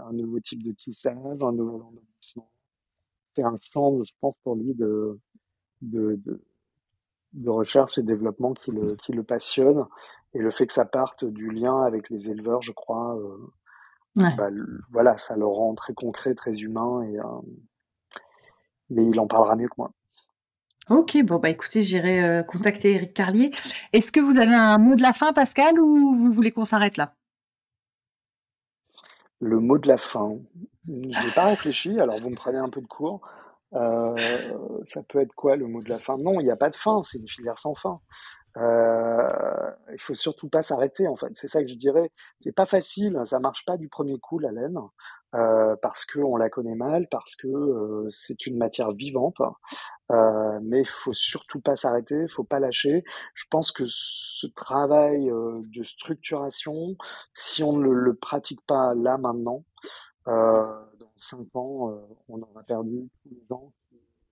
un 0.02 0.12
nouveau 0.12 0.40
type 0.40 0.62
de 0.62 0.72
tissage, 0.72 1.42
un 1.42 1.52
nouvel 1.52 1.82
endommagement. 1.82 2.50
C'est 3.26 3.42
un 3.42 3.56
champ, 3.56 4.02
je 4.02 4.12
pense, 4.20 4.36
pour 4.38 4.56
lui 4.56 4.74
de, 4.74 5.18
de, 5.82 6.16
de 6.24 6.40
de 7.34 7.50
recherche 7.50 7.98
et 7.98 8.02
développement 8.02 8.54
qui 8.54 8.70
le, 8.70 8.96
qui 8.96 9.12
le 9.12 9.22
passionne. 9.22 9.86
Et 10.32 10.38
le 10.38 10.50
fait 10.50 10.66
que 10.66 10.72
ça 10.72 10.84
parte 10.84 11.24
du 11.24 11.50
lien 11.50 11.82
avec 11.82 12.10
les 12.10 12.30
éleveurs, 12.30 12.62
je 12.62 12.72
crois, 12.72 13.16
euh, 13.16 13.52
bah, 14.16 14.48
voilà, 14.90 15.18
ça 15.18 15.36
le 15.36 15.46
rend 15.46 15.74
très 15.74 15.94
concret, 15.94 16.34
très 16.34 16.54
humain. 16.58 17.02
Et, 17.02 17.18
euh, 17.18 17.24
mais 18.90 19.04
il 19.06 19.20
en 19.20 19.26
parlera 19.26 19.54
mieux 19.56 19.68
que 19.68 19.74
moi. 19.78 19.92
Ok, 20.90 21.16
bon 21.24 21.38
bah 21.38 21.48
écoutez, 21.48 21.80
j'irai 21.80 22.22
euh, 22.22 22.42
contacter 22.42 22.92
Eric 22.92 23.14
Carlier. 23.14 23.50
Est-ce 23.94 24.12
que 24.12 24.20
vous 24.20 24.36
avez 24.36 24.54
un 24.54 24.76
mot 24.76 24.96
de 24.96 25.02
la 25.02 25.14
fin, 25.14 25.32
Pascal, 25.32 25.80
ou 25.80 26.14
vous 26.14 26.30
voulez 26.30 26.50
qu'on 26.50 26.66
s'arrête 26.66 26.98
là? 26.98 27.14
Le 29.40 29.60
mot 29.60 29.78
de 29.78 29.88
la 29.88 29.96
fin. 29.96 30.36
Je 30.86 30.92
n'ai 30.92 31.32
pas 31.34 31.46
réfléchi, 31.46 31.98
alors 31.98 32.20
vous 32.20 32.28
me 32.28 32.34
prenez 32.34 32.58
un 32.58 32.68
peu 32.68 32.82
de 32.82 32.86
cours. 32.86 33.22
Euh, 33.74 34.14
ça 34.84 35.02
peut 35.02 35.20
être 35.20 35.34
quoi 35.34 35.56
le 35.56 35.66
mot 35.66 35.80
de 35.80 35.88
la 35.88 35.98
fin? 35.98 36.16
Non, 36.18 36.40
il 36.40 36.44
n'y 36.44 36.50
a 36.50 36.56
pas 36.56 36.70
de 36.70 36.76
fin, 36.76 37.02
c'est 37.02 37.18
une 37.18 37.28
filière 37.28 37.58
sans 37.58 37.74
fin. 37.74 38.00
Euh, 38.56 39.70
il 39.92 40.00
faut 40.00 40.14
surtout 40.14 40.48
pas 40.48 40.62
s'arrêter 40.62 41.08
en 41.08 41.16
fait. 41.16 41.30
C'est 41.34 41.48
ça 41.48 41.60
que 41.60 41.66
je 41.68 41.74
dirais. 41.76 42.10
C'est 42.40 42.54
pas 42.54 42.66
facile, 42.66 43.20
ça 43.24 43.40
marche 43.40 43.64
pas 43.64 43.76
du 43.76 43.88
premier 43.88 44.18
coup 44.20 44.38
la 44.38 44.52
laine 44.52 44.78
euh, 45.34 45.74
parce 45.82 46.04
que 46.04 46.20
on 46.20 46.36
la 46.36 46.50
connaît 46.50 46.76
mal, 46.76 47.08
parce 47.10 47.34
que 47.34 47.48
euh, 47.48 48.06
c'est 48.08 48.46
une 48.46 48.56
matière 48.56 48.92
vivante. 48.92 49.42
Euh, 50.12 50.60
mais 50.62 50.80
il 50.82 50.88
faut 50.88 51.14
surtout 51.14 51.60
pas 51.60 51.76
s'arrêter, 51.76 52.14
il 52.22 52.30
faut 52.30 52.44
pas 52.44 52.60
lâcher. 52.60 53.04
Je 53.34 53.44
pense 53.50 53.72
que 53.72 53.84
ce 53.86 54.46
travail 54.48 55.30
euh, 55.30 55.60
de 55.74 55.82
structuration, 55.82 56.96
si 57.34 57.62
on 57.64 57.72
ne 57.72 57.84
le, 57.84 57.94
le 57.94 58.14
pratique 58.14 58.60
pas 58.66 58.94
là 58.94 59.16
maintenant, 59.18 59.64
euh, 60.28 60.74
cinq 61.16 61.46
ans, 61.54 61.90
euh, 61.90 62.00
on 62.28 62.40
aura 62.42 62.62
perdu 62.62 63.08
tous 63.22 63.30
les 63.30 63.44
gens 63.48 63.72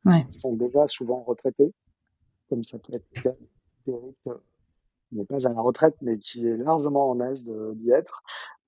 qui 0.04 0.32
sont 0.32 0.54
déjà 0.54 0.86
souvent 0.86 1.22
retraités, 1.22 1.72
comme 2.48 2.64
ça 2.64 2.78
peut 2.78 2.94
être 2.94 3.06
le 3.14 3.22
cas 3.22 3.36
d'Éric, 3.86 4.16
euh, 4.26 4.34
qui 5.08 5.16
n'est 5.16 5.24
pas 5.24 5.46
à 5.46 5.52
la 5.52 5.60
retraite, 5.60 5.96
mais 6.02 6.18
qui 6.18 6.46
est 6.46 6.56
largement 6.56 7.10
en 7.10 7.20
âge 7.20 7.42
d'y 7.44 7.90
être. 7.90 8.22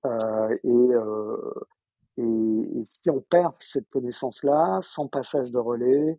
Euh, 0.05 0.57
et, 0.63 2.21
et, 2.21 2.79
et, 2.79 2.85
si 2.85 3.09
on 3.09 3.19
perd 3.19 3.55
cette 3.59 3.89
connaissance-là, 3.89 4.79
sans 4.81 5.07
passage 5.07 5.51
de 5.51 5.57
relais, 5.57 6.17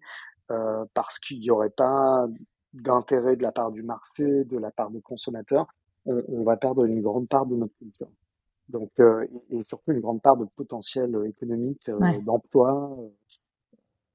euh, 0.52 0.84
parce 0.94 1.18
qu'il 1.18 1.40
n'y 1.40 1.50
aurait 1.50 1.70
pas 1.70 2.28
d'intérêt 2.72 3.36
de 3.36 3.42
la 3.42 3.50
part 3.50 3.72
du 3.72 3.82
marché, 3.82 4.44
de 4.44 4.58
la 4.58 4.70
part 4.70 4.90
des 4.90 5.00
consommateurs, 5.00 5.66
on, 6.04 6.44
va 6.44 6.56
perdre 6.56 6.84
une 6.84 7.02
grande 7.02 7.28
part 7.28 7.46
de 7.46 7.56
notre 7.56 7.74
culture. 7.78 8.08
Donc, 8.68 8.90
euh, 8.98 9.26
et, 9.50 9.62
surtout 9.62 9.92
une 9.92 10.00
grande 10.00 10.22
part 10.22 10.36
de 10.36 10.44
potentiel 10.44 11.16
économique, 11.26 11.88
euh, 11.88 12.20
d'emploi, 12.22 12.96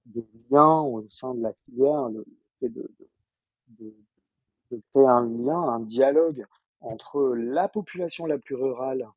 de 0.07 0.25
liens 0.49 0.81
au 0.81 1.05
sein 1.09 1.33
de 1.33 1.41
la 1.41 1.53
filière, 1.65 2.09
le 2.09 2.25
de, 2.61 2.91
de, 3.79 3.95
de, 4.69 4.81
créer 4.93 5.07
un 5.07 5.25
lien, 5.25 5.57
un 5.57 5.79
dialogue 5.79 6.45
entre 6.79 7.33
la 7.35 7.67
population 7.67 8.25
la 8.25 8.37
plus 8.37 8.55
rurale 8.55 9.07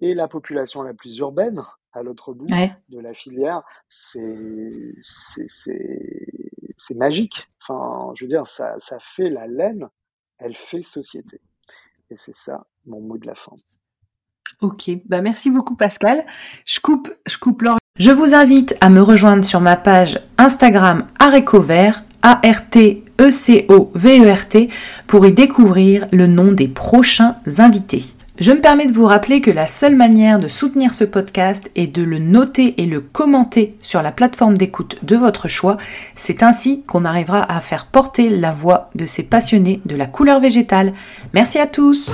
et 0.00 0.14
la 0.14 0.28
population 0.28 0.82
la 0.82 0.94
plus 0.94 1.18
urbaine 1.18 1.64
à 1.92 2.02
l'autre 2.02 2.32
bout 2.32 2.44
de 2.44 3.00
la 3.00 3.14
filière, 3.14 3.62
c'est 3.88 4.94
c'est 5.00 6.94
magique. 6.94 7.48
Enfin, 7.62 8.12
je 8.14 8.24
veux 8.24 8.28
dire, 8.28 8.46
ça, 8.46 8.78
ça 8.78 8.98
fait 9.16 9.30
la 9.30 9.46
laine, 9.46 9.88
elle 10.38 10.54
fait 10.54 10.82
société. 10.82 11.40
Et 12.10 12.16
c'est 12.16 12.36
ça 12.36 12.66
mon 12.84 13.00
mot 13.00 13.18
de 13.18 13.26
la 13.26 13.34
fin. 13.34 13.56
Ok, 14.60 14.90
bah 15.08 15.20
merci 15.20 15.50
beaucoup 15.50 15.74
Pascal. 15.74 16.24
Je 16.64 16.80
coupe, 16.80 17.12
je 17.26 17.36
coupe 17.38 17.62
l'or. 17.62 17.78
Je 17.98 18.10
vous 18.10 18.34
invite 18.34 18.76
à 18.80 18.90
me 18.90 19.00
rejoindre 19.00 19.44
sur 19.44 19.60
ma 19.60 19.76
page 19.76 20.18
Instagram 20.38 21.06
Arécovert, 21.18 22.04
A-R-T-E-C-O-V-E-R-T, 22.22 22.98
pour 25.06 25.26
y 25.26 25.32
découvrir 25.32 26.06
le 26.12 26.26
nom 26.26 26.52
des 26.52 26.68
prochains 26.68 27.36
invités. 27.58 28.04
Je 28.38 28.52
me 28.52 28.60
permets 28.60 28.86
de 28.86 28.92
vous 28.92 29.06
rappeler 29.06 29.40
que 29.40 29.50
la 29.50 29.66
seule 29.66 29.96
manière 29.96 30.38
de 30.38 30.46
soutenir 30.46 30.92
ce 30.92 31.04
podcast 31.04 31.70
est 31.74 31.86
de 31.86 32.02
le 32.02 32.18
noter 32.18 32.74
et 32.82 32.84
le 32.84 33.00
commenter 33.00 33.78
sur 33.80 34.02
la 34.02 34.12
plateforme 34.12 34.58
d'écoute 34.58 34.98
de 35.02 35.16
votre 35.16 35.48
choix. 35.48 35.78
C'est 36.16 36.42
ainsi 36.42 36.82
qu'on 36.82 37.06
arrivera 37.06 37.50
à 37.50 37.60
faire 37.60 37.86
porter 37.86 38.28
la 38.28 38.52
voix 38.52 38.90
de 38.94 39.06
ces 39.06 39.22
passionnés 39.22 39.80
de 39.86 39.96
la 39.96 40.04
couleur 40.04 40.40
végétale. 40.40 40.92
Merci 41.32 41.58
à 41.58 41.66
tous. 41.66 42.12